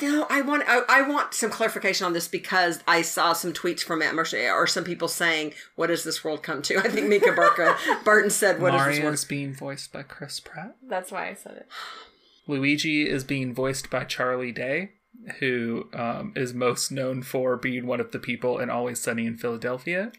No, 0.00 0.26
I 0.30 0.40
want 0.40 0.64
I, 0.66 0.82
I 0.88 1.02
want 1.02 1.34
some 1.34 1.50
clarification 1.50 2.06
on 2.06 2.12
this 2.12 2.26
because 2.26 2.82
I 2.88 3.02
saw 3.02 3.34
some 3.34 3.52
tweets 3.52 3.80
from 3.80 3.98
Matt 3.98 4.14
Mercer 4.14 4.50
or 4.50 4.66
some 4.66 4.84
people 4.84 5.06
saying, 5.06 5.52
"What 5.74 5.88
does 5.88 6.02
this 6.02 6.24
world 6.24 6.42
come 6.42 6.62
to?" 6.62 6.78
I 6.78 6.88
think 6.88 7.08
Mica 7.08 7.32
Burka, 7.32 7.76
Burton 8.02 8.30
said, 8.30 8.60
"What 8.60 8.74
is 8.74 8.80
this 8.80 8.86
Mario 8.86 9.02
world?" 9.02 9.14
is 9.14 9.24
being 9.24 9.52
voiced 9.52 9.92
by 9.92 10.02
Chris 10.02 10.40
Pratt. 10.40 10.76
That's 10.88 11.12
why 11.12 11.28
I 11.28 11.34
said 11.34 11.56
it. 11.56 11.66
Luigi 12.46 13.08
is 13.08 13.24
being 13.24 13.54
voiced 13.54 13.90
by 13.90 14.04
Charlie 14.04 14.52
Day, 14.52 14.90
who 15.38 15.88
um, 15.92 16.32
is 16.34 16.52
most 16.52 16.90
known 16.90 17.22
for 17.22 17.56
being 17.56 17.86
one 17.86 18.00
of 18.00 18.12
the 18.12 18.18
people 18.18 18.58
in 18.58 18.70
Always 18.70 18.98
Sunny 19.00 19.26
in 19.26 19.36
Philadelphia. 19.36 20.12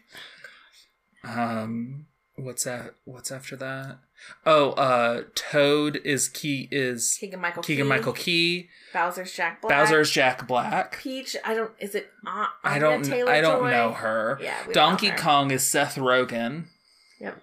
Um, 1.22 2.06
what's 2.36 2.64
that? 2.64 2.94
What's 3.04 3.30
after 3.30 3.56
that? 3.56 3.98
Oh, 4.46 4.70
uh, 4.72 5.24
Toad 5.34 6.00
is 6.04 6.28
Key 6.28 6.68
is 6.70 7.16
Keegan 7.20 7.40
Michael. 7.40 7.62
Keegan 7.62 7.84
Key, 7.84 7.88
Michael 7.88 8.12
Key. 8.12 8.68
Bowser's 8.92 9.32
Jack 9.32 9.60
Black. 9.60 9.70
Bowser's 9.70 10.10
Jack 10.10 10.46
Black. 10.46 10.98
Peach. 10.98 11.36
I 11.44 11.54
don't. 11.54 11.72
Is 11.78 11.94
it? 11.94 12.08
I 12.26 12.78
don't. 12.78 13.04
Taylor 13.04 13.30
I 13.32 13.40
don't 13.40 13.60
Joy? 13.64 13.70
know 13.70 13.92
her. 13.92 14.38
Yeah, 14.40 14.56
Donkey 14.72 15.08
her. 15.08 15.18
Kong 15.18 15.50
is 15.50 15.62
Seth 15.64 15.96
Rogen. 15.96 16.64
Yep. 17.20 17.42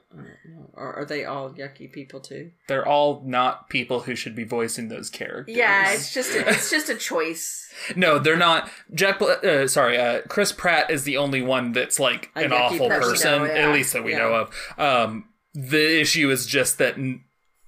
Or 0.74 0.94
are 0.94 1.06
they 1.06 1.24
all 1.26 1.50
yucky 1.52 1.92
people 1.92 2.20
too? 2.20 2.52
They're 2.68 2.86
all 2.88 3.24
not 3.26 3.70
people 3.70 4.02
who 4.02 4.16
should 4.16 4.36
be 4.36 4.44
voicing 4.44 4.90
those 4.90 5.10
characters. 5.10 5.56
Yeah, 5.56 5.92
it's 5.94 6.14
just 6.14 6.36
a, 6.36 6.48
it's 6.50 6.70
just 6.70 6.90
a 6.90 6.96
choice. 6.96 7.68
No, 7.96 8.20
they're 8.20 8.38
not. 8.38 8.70
Jack, 8.94 9.18
Bla- 9.20 9.36
uh, 9.38 9.68
sorry, 9.68 9.98
uh, 9.98 10.22
Chris 10.28 10.52
Pratt 10.52 10.92
is 10.92 11.04
the 11.04 11.18
only 11.18 11.42
one 11.42 11.72
that's 11.72 12.00
like 12.00 12.30
A 12.36 12.40
an 12.42 12.54
awful 12.54 12.90
person. 12.90 13.10
person, 13.10 13.32
That 13.32 13.42
we 13.42 13.48
know, 13.48 13.70
at 13.70 13.74
least 13.74 13.94
that 13.94 14.04
we 14.04 14.12
Yeah. 14.12 14.18
know 14.20 14.34
of. 14.36 14.78
Um, 14.78 15.30
the 15.54 16.00
issue 16.02 16.30
is 16.30 16.46
just 16.46 16.78
that 16.80 16.98
n- 16.98 17.24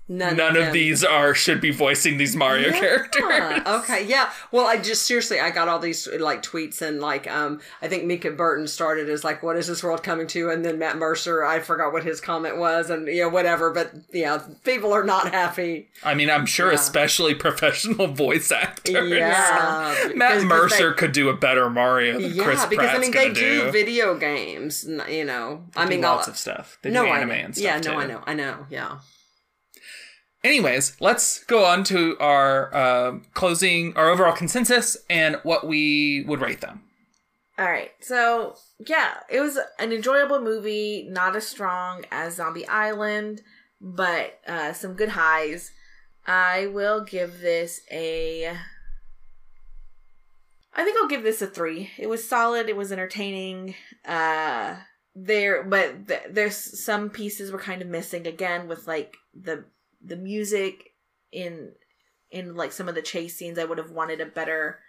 None, 0.10 0.36
none 0.36 0.58
of 0.58 0.74
these 0.74 1.01
are 1.04 1.34
should 1.34 1.62
be 1.62 1.72
voicing 1.72 2.18
these 2.18 2.36
Mario 2.36 2.72
characters. 2.72 3.24
Okay, 3.66 4.06
yeah. 4.06 4.32
Well, 4.51 4.66
I 4.68 4.78
just 4.78 5.04
seriously, 5.08 5.39
I 5.39 5.49
got 5.49 5.70
all 5.70 5.80
these 5.80 6.08
like 6.20 6.43
tweets 6.43 6.82
and 6.82 6.99
like, 6.99 7.30
um, 7.32 7.62
I 7.82 7.88
think 7.88 8.04
Mica 8.04 8.32
Burton 8.32 8.68
started 8.68 9.10
as 9.10 9.24
like, 9.24 9.41
"What 9.41 9.56
is 9.56 9.68
this 9.68 9.82
world 9.82 10.04
coming 10.04 10.28
to?" 10.28 10.49
And 10.49 10.66
then 10.66 10.78
Matt 10.78 10.97
Mercer, 10.97 11.43
I 11.45 11.60
forgot 11.62 11.93
what 11.93 12.04
his 12.04 12.20
comment 12.20 12.58
was, 12.58 12.89
and 12.89 13.08
you 13.08 13.22
know 13.22 13.30
whatever. 13.30 13.72
But 13.72 13.93
yeah, 14.12 14.41
people 14.66 14.91
are 14.93 15.04
not 15.06 15.32
happy. 15.32 15.88
I 16.04 16.14
mean, 16.16 16.30
I'm 16.30 16.45
sure, 16.45 16.68
Yeah. 16.68 16.76
especially 16.76 17.34
professional 17.36 18.08
voice 18.08 18.51
actors. 18.51 19.10
Yeah, 19.10 20.10
Matt 20.16 20.43
Mercer 20.43 20.89
because 20.91 20.99
could 20.99 21.12
do 21.14 21.30
a 21.30 21.38
better 21.38 21.70
Mario 21.70 22.18
they- 22.20 22.28
than 22.28 22.34
yeah, 22.38 22.43
Chris 22.43 22.66
because 22.66 22.86
Pratt's 22.86 22.97
I 22.97 23.01
mean 23.01 23.12
they 23.12 23.30
do, 23.32 23.66
do. 23.66 23.72
video 23.72 24.18
games. 24.18 24.86
You 25.10 25.24
know, 25.26 25.64
I 25.78 25.86
They 25.86 25.91
mean 25.91 26.01
lots 26.01 26.28
I'll- 26.28 26.32
of 26.34 26.38
stuff. 26.38 26.78
They 26.82 26.89
no, 26.89 27.04
do 27.06 27.10
I 27.12 27.18
anime 27.20 27.30
know. 27.30 27.36
and 27.36 27.56
stuff 27.56 27.64
Yeah, 27.64 27.80
too. 27.80 27.91
no, 27.91 27.97
I 27.99 28.06
know, 28.06 28.24
I 28.26 28.34
know. 28.34 28.66
Yeah. 28.70 28.97
Anyways, 30.43 30.97
let's 30.99 31.43
go 31.45 31.63
on 31.65 31.83
to 31.85 32.17
our 32.19 32.75
um 32.75 33.23
closing, 33.33 33.95
our 33.95 34.09
overall 34.09 34.35
consensus, 34.35 34.97
and 35.09 35.37
what 35.43 35.65
we 35.65 36.25
would 36.27 36.41
rate 36.41 36.61
them. 36.61 36.81
All 37.57 37.69
right. 37.69 37.91
So, 37.99 38.55
yeah, 38.79 39.17
it 39.29 39.39
was 39.39 39.59
an 39.77 39.91
enjoyable 39.91 40.41
movie, 40.41 41.07
not 41.09 41.35
as 41.35 41.47
strong 41.47 42.03
as 42.11 42.35
Zombie 42.35 42.67
Island, 42.67 43.41
but 43.79 44.39
uh, 44.47 44.73
some 44.73 44.93
good 44.93 45.09
highs. 45.09 45.71
I 46.25 46.67
will 46.67 47.03
give 47.03 47.41
this 47.41 47.81
a. 47.91 48.57
I 50.75 50.83
think 50.83 50.97
I'll 50.99 51.07
give 51.07 51.21
this 51.21 51.43
a 51.43 51.47
three. 51.47 51.91
It 51.99 52.09
was 52.09 52.27
solid. 52.27 52.69
It 52.69 52.75
was 52.75 52.91
entertaining. 52.91 53.75
Uh, 54.03 54.77
there, 55.15 55.63
but 55.63 56.07
th- 56.07 56.23
there's 56.31 56.83
some 56.83 57.11
pieces 57.11 57.51
were 57.51 57.59
kind 57.59 57.83
of 57.83 57.87
missing 57.87 58.25
again 58.25 58.67
with 58.67 58.87
like 58.87 59.15
the 59.39 59.65
the 60.04 60.16
music 60.16 60.91
in 61.32 61.74
in 62.32 62.56
like 62.56 62.72
some 62.72 62.89
of 62.89 62.95
the 62.95 63.01
chase 63.01 63.36
scenes. 63.36 63.60
I 63.60 63.66
would 63.66 63.78
have 63.78 63.91
wanted 63.91 64.20
a 64.20 64.26
better 64.26 64.80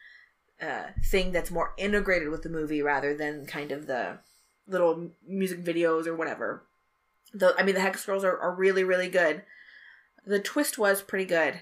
uh, 0.61 0.85
thing 1.05 1.33
that's 1.33 1.51
more 1.51 1.75
integrated 1.77 2.29
with 2.29 2.43
the 2.43 2.49
movie 2.49 2.83
rather 2.83 3.15
than 3.15 3.47
kind 3.47 3.71
of 3.73 3.87
the 3.87 4.19
little 4.67 5.11
music 5.27 5.63
videos 5.63 6.07
or 6.07 6.17
whatever. 6.17 6.65
The 7.33 7.55
I 7.59 7.63
mean 7.63 7.75
the 7.75 7.81
Hex 7.81 8.05
Girls 8.05 8.25
are, 8.25 8.39
are 8.39 8.55
really 8.55 8.85
really 8.85 9.09
good. 9.09 9.43
The 10.27 10.41
twist 10.41 10.79
was 10.79 11.03
pretty 11.03 11.27
good, 11.27 11.61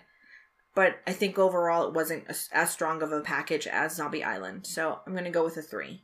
but 0.75 1.01
I 1.07 1.13
think 1.13 1.39
overall 1.39 1.89
it 1.89 1.95
wasn't 1.95 2.25
as, 2.29 2.49
as 2.53 2.71
strong 2.71 3.03
of 3.03 3.11
a 3.11 3.21
package 3.21 3.67
as 3.67 3.97
Zombie 3.97 4.23
Island. 4.23 4.67
So 4.67 5.01
I'm 5.07 5.15
gonna 5.15 5.31
go 5.31 5.45
with 5.45 5.57
a 5.57 5.63
three. 5.63 6.03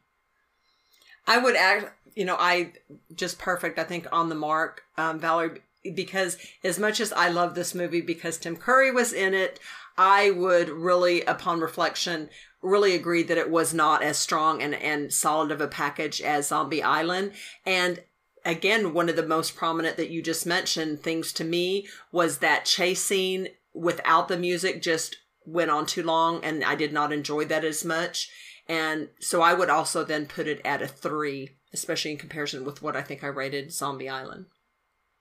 I 1.28 1.36
would 1.36 1.56
act, 1.56 1.92
you 2.14 2.24
know, 2.24 2.36
I 2.38 2.72
just 3.14 3.38
perfect, 3.38 3.78
I 3.78 3.84
think, 3.84 4.06
on 4.10 4.30
the 4.30 4.34
mark, 4.34 4.82
um, 4.96 5.20
Valerie, 5.20 5.60
because 5.90 6.36
as 6.62 6.78
much 6.78 7.00
as 7.00 7.12
I 7.12 7.28
love 7.28 7.54
this 7.54 7.74
movie 7.74 8.00
because 8.00 8.38
Tim 8.38 8.56
Curry 8.56 8.90
was 8.90 9.12
in 9.12 9.34
it, 9.34 9.58
I 9.96 10.30
would 10.30 10.68
really, 10.68 11.22
upon 11.22 11.60
reflection, 11.60 12.30
really 12.62 12.94
agree 12.94 13.22
that 13.24 13.38
it 13.38 13.50
was 13.50 13.74
not 13.74 14.02
as 14.02 14.16
strong 14.16 14.62
and, 14.62 14.74
and 14.74 15.12
solid 15.12 15.50
of 15.50 15.60
a 15.60 15.68
package 15.68 16.20
as 16.20 16.48
Zombie 16.48 16.82
Island. 16.82 17.32
And 17.66 18.02
again, 18.44 18.94
one 18.94 19.08
of 19.08 19.16
the 19.16 19.26
most 19.26 19.56
prominent 19.56 19.96
that 19.96 20.10
you 20.10 20.22
just 20.22 20.46
mentioned 20.46 21.02
things 21.02 21.32
to 21.34 21.44
me 21.44 21.88
was 22.12 22.38
that 22.38 22.64
chase 22.64 23.02
scene 23.02 23.48
without 23.74 24.28
the 24.28 24.38
music 24.38 24.82
just 24.82 25.16
went 25.44 25.70
on 25.70 25.86
too 25.86 26.02
long 26.02 26.44
and 26.44 26.64
I 26.64 26.74
did 26.74 26.92
not 26.92 27.12
enjoy 27.12 27.44
that 27.46 27.64
as 27.64 27.84
much. 27.84 28.30
And 28.68 29.08
so 29.18 29.40
I 29.40 29.54
would 29.54 29.70
also 29.70 30.04
then 30.04 30.26
put 30.26 30.46
it 30.46 30.60
at 30.64 30.82
a 30.82 30.88
three, 30.88 31.56
especially 31.72 32.12
in 32.12 32.18
comparison 32.18 32.64
with 32.64 32.82
what 32.82 32.96
I 32.96 33.02
think 33.02 33.24
I 33.24 33.28
rated 33.28 33.72
Zombie 33.72 34.08
Island. 34.08 34.46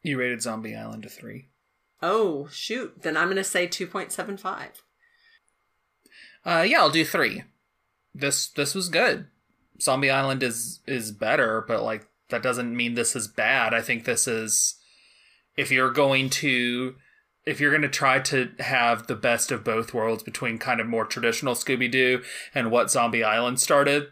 You 0.08 0.18
rated 0.20 0.42
Zombie 0.42 0.76
Island 0.76 1.04
a 1.06 1.10
three. 1.10 1.50
Oh, 2.02 2.48
shoot. 2.52 3.02
Then 3.02 3.18
I'm 3.18 3.28
going 3.28 3.38
to 3.38 3.44
say 3.44 3.68
2.75. 3.68 4.68
Uh, 6.46 6.62
yeah, 6.62 6.80
I'll 6.80 6.90
do 6.90 7.04
three. 7.04 7.44
This 8.16 8.48
this 8.48 8.74
was 8.74 8.88
good. 8.88 9.28
Zombie 9.82 10.10
Island 10.10 10.42
is 10.42 10.80
is 10.88 11.12
better, 11.12 11.64
but 11.68 11.84
like 11.84 12.08
that 12.30 12.42
doesn't 12.42 12.76
mean 12.76 12.96
this 12.96 13.16
is 13.16 13.28
bad. 13.28 13.74
I 13.74 13.82
think 13.82 14.06
this 14.06 14.28
is 14.28 14.76
if 15.58 15.72
you're 15.72 15.92
going 15.92 16.30
to 16.30 16.96
if 17.46 17.60
you're 17.60 17.72
going 17.72 17.82
to 17.82 17.90
try 17.90 18.20
to 18.20 18.52
have 18.60 19.08
the 19.08 19.16
best 19.16 19.52
of 19.52 19.64
both 19.64 19.94
worlds 19.94 20.24
between 20.24 20.58
kind 20.58 20.80
of 20.80 20.88
more 20.88 21.06
traditional 21.06 21.54
Scooby 21.54 21.92
Doo 21.92 22.24
and 22.56 22.72
what 22.72 22.90
Zombie 22.90 23.24
Island 23.24 23.60
started, 23.60 24.08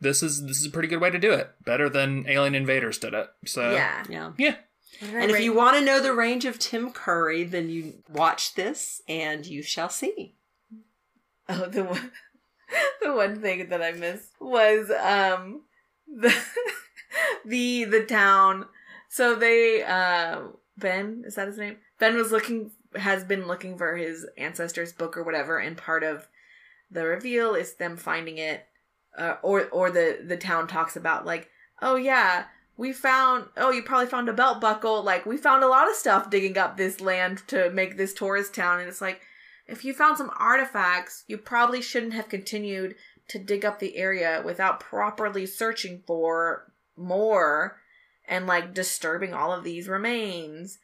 this 0.00 0.22
is 0.22 0.44
this 0.46 0.60
is 0.60 0.66
a 0.66 0.70
pretty 0.70 0.88
good 0.88 1.00
way 1.00 1.10
to 1.10 1.18
do 1.18 1.32
it. 1.32 1.50
Better 1.64 1.88
than 1.88 2.28
Alien 2.28 2.54
Invaders 2.54 2.98
did 2.98 3.14
it. 3.14 3.28
So 3.46 3.72
yeah. 3.72 4.04
Yeah. 4.08 4.32
yeah. 4.36 4.54
And 5.00 5.30
if 5.30 5.40
you 5.40 5.52
want 5.52 5.76
to 5.76 5.84
know 5.84 6.00
the 6.00 6.12
range 6.12 6.44
of 6.44 6.58
Tim 6.58 6.90
Curry, 6.90 7.44
then 7.44 7.70
you 7.70 8.02
watch 8.08 8.54
this 8.54 9.02
and 9.08 9.46
you 9.46 9.62
shall 9.62 9.88
see. 9.88 10.34
Oh, 11.48 11.66
the 11.66 11.84
one, 11.84 12.10
the 13.02 13.14
one 13.14 13.40
thing 13.40 13.68
that 13.68 13.82
I 13.82 13.92
missed 13.92 14.32
was 14.40 14.90
um 14.90 15.62
the 16.06 16.34
the 17.44 17.84
the 17.84 18.04
town. 18.04 18.66
So 19.08 19.34
they 19.34 19.82
uh 19.82 20.40
Ben 20.76 21.24
is 21.26 21.36
that 21.36 21.48
his 21.48 21.58
name? 21.58 21.76
Ben 21.98 22.16
was 22.16 22.32
looking 22.32 22.72
has 22.96 23.24
been 23.24 23.46
looking 23.46 23.76
for 23.76 23.96
his 23.96 24.26
ancestors 24.36 24.92
book 24.92 25.16
or 25.16 25.22
whatever, 25.22 25.58
and 25.58 25.76
part 25.76 26.02
of 26.02 26.28
the 26.90 27.04
reveal 27.04 27.54
is 27.54 27.74
them 27.74 27.96
finding 27.96 28.38
it, 28.38 28.66
uh, 29.16 29.36
or 29.42 29.66
or 29.68 29.90
the 29.90 30.18
the 30.24 30.36
town 30.36 30.66
talks 30.66 30.96
about 30.96 31.26
like, 31.26 31.48
oh 31.82 31.96
yeah, 31.96 32.44
we 32.78 32.92
found 32.92 33.46
oh 33.58 33.70
you 33.70 33.82
probably 33.82 34.06
found 34.06 34.28
a 34.30 34.32
belt 34.32 34.60
buckle 34.60 35.02
like 35.02 35.26
we 35.26 35.36
found 35.36 35.62
a 35.62 35.68
lot 35.68 35.90
of 35.90 35.96
stuff 35.96 36.30
digging 36.30 36.56
up 36.56 36.76
this 36.76 37.00
land 37.00 37.42
to 37.48 37.68
make 37.70 37.98
this 37.98 38.14
tourist 38.14 38.54
town, 38.54 38.80
and 38.80 38.88
it's 38.88 39.02
like 39.02 39.20
if 39.66 39.84
you 39.84 39.92
found 39.92 40.16
some 40.16 40.30
artifacts, 40.38 41.24
you 41.28 41.36
probably 41.36 41.82
shouldn't 41.82 42.14
have 42.14 42.30
continued 42.30 42.94
to 43.28 43.38
dig 43.38 43.66
up 43.66 43.78
the 43.78 43.98
area 43.98 44.42
without 44.42 44.80
properly 44.80 45.44
searching 45.44 46.02
for 46.06 46.72
more 46.96 47.78
and 48.26 48.46
like 48.46 48.72
disturbing 48.72 49.34
all 49.34 49.52
of 49.52 49.64
these 49.64 49.88
remains. 49.88 50.78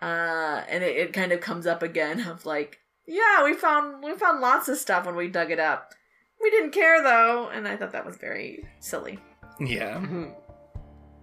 Uh, 0.00 0.62
and 0.68 0.84
it, 0.84 0.96
it 0.96 1.12
kind 1.12 1.32
of 1.32 1.40
comes 1.40 1.66
up 1.66 1.82
again 1.82 2.20
of 2.20 2.46
like, 2.46 2.78
yeah, 3.06 3.42
we 3.42 3.54
found 3.54 4.04
we 4.04 4.14
found 4.14 4.40
lots 4.40 4.68
of 4.68 4.78
stuff 4.78 5.06
when 5.06 5.16
we 5.16 5.26
dug 5.26 5.50
it 5.50 5.58
up. 5.58 5.92
We 6.40 6.50
didn't 6.50 6.70
care 6.70 7.02
though, 7.02 7.48
and 7.48 7.66
I 7.66 7.76
thought 7.76 7.92
that 7.92 8.06
was 8.06 8.16
very 8.16 8.68
silly. 8.78 9.18
Yeah. 9.58 10.00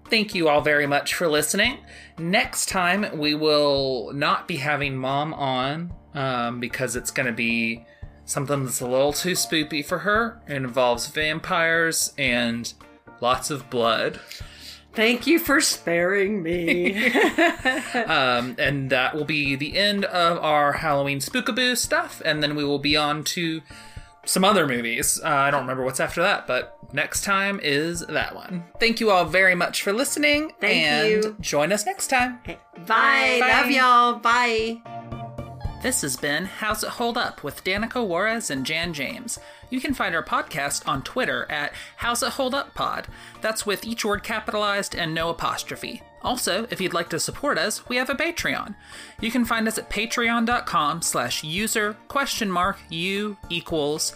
Thank 0.09 0.35
you 0.35 0.47
all 0.47 0.61
very 0.61 0.85
much 0.85 1.15
for 1.15 1.27
listening. 1.27 1.79
Next 2.19 2.69
time, 2.69 3.17
we 3.17 3.33
will 3.33 4.11
not 4.13 4.47
be 4.47 4.57
having 4.57 4.95
mom 4.95 5.33
on 5.33 5.93
um, 6.13 6.59
because 6.59 6.95
it's 6.95 7.11
going 7.11 7.25
to 7.25 7.33
be 7.33 7.85
something 8.25 8.65
that's 8.65 8.81
a 8.81 8.87
little 8.87 9.13
too 9.13 9.31
spoopy 9.31 9.83
for 9.83 9.99
her. 9.99 10.41
It 10.47 10.55
involves 10.55 11.07
vampires 11.07 12.13
and 12.17 12.71
lots 13.19 13.49
of 13.49 13.69
blood. 13.69 14.19
Thank 14.93 15.27
you 15.27 15.39
for 15.39 15.59
sparing 15.61 16.41
me. 16.41 17.11
Um, 17.95 18.55
and 18.59 18.89
that 18.89 19.15
will 19.15 19.25
be 19.25 19.55
the 19.55 19.77
end 19.77 20.05
of 20.05 20.37
our 20.39 20.73
Halloween 20.73 21.19
spookaboo 21.19 21.77
stuff. 21.77 22.21
And 22.23 22.43
then 22.43 22.55
we 22.55 22.63
will 22.63 22.77
be 22.77 22.95
on 22.95 23.23
to 23.23 23.61
some 24.25 24.43
other 24.43 24.67
movies. 24.67 25.19
Uh, 25.23 25.29
I 25.29 25.51
don't 25.51 25.61
remember 25.61 25.83
what's 25.83 25.99
after 25.99 26.21
that, 26.21 26.45
but 26.45 26.74
next 26.93 27.23
time 27.23 27.59
is 27.61 28.05
that 28.07 28.35
one. 28.35 28.63
Thank 28.79 28.99
you 28.99 29.11
all 29.11 29.25
very 29.25 29.55
much 29.55 29.81
for 29.81 29.93
listening. 29.93 30.51
Thank 30.59 30.87
and 30.87 31.09
you. 31.09 31.35
Join 31.39 31.71
us 31.71 31.85
next 31.85 32.07
time. 32.07 32.39
Bye. 32.45 32.57
Bye. 32.85 33.39
Love 33.39 33.71
y'all. 33.71 34.13
Bye. 34.15 34.81
This 35.81 36.01
has 36.01 36.17
been 36.17 36.45
How's 36.45 36.83
It 36.83 36.89
Hold 36.89 37.15
Up 37.15 37.43
with 37.43 37.63
Danica 37.63 38.05
Juarez 38.05 38.49
and 38.49 38.65
Jan 38.65 38.91
James. 38.91 39.37
You 39.69 39.79
can 39.79 39.93
find 39.93 40.15
our 40.15 40.23
podcast 40.23 40.87
on 40.87 41.03
Twitter 41.03 41.45
at 41.51 41.73
How's 41.97 42.23
It 42.23 42.33
Hold 42.33 42.55
Up 42.55 42.73
Pod. 42.73 43.07
That's 43.41 43.67
with 43.67 43.85
each 43.85 44.03
word 44.03 44.23
capitalized 44.23 44.95
and 44.95 45.13
no 45.13 45.29
apostrophe. 45.29 46.01
Also, 46.23 46.65
if 46.71 46.81
you'd 46.81 46.93
like 46.93 47.09
to 47.09 47.19
support 47.19 47.59
us, 47.59 47.87
we 47.87 47.97
have 47.97 48.09
a 48.09 48.15
Patreon. 48.15 48.73
You 49.21 49.29
can 49.29 49.45
find 49.45 49.67
us 49.67 49.77
at 49.77 49.91
patreon.com 49.91 51.03
slash 51.03 51.43
user 51.43 51.97
question 52.07 52.49
mark 52.49 52.79
u 52.89 53.37
equals 53.49 54.15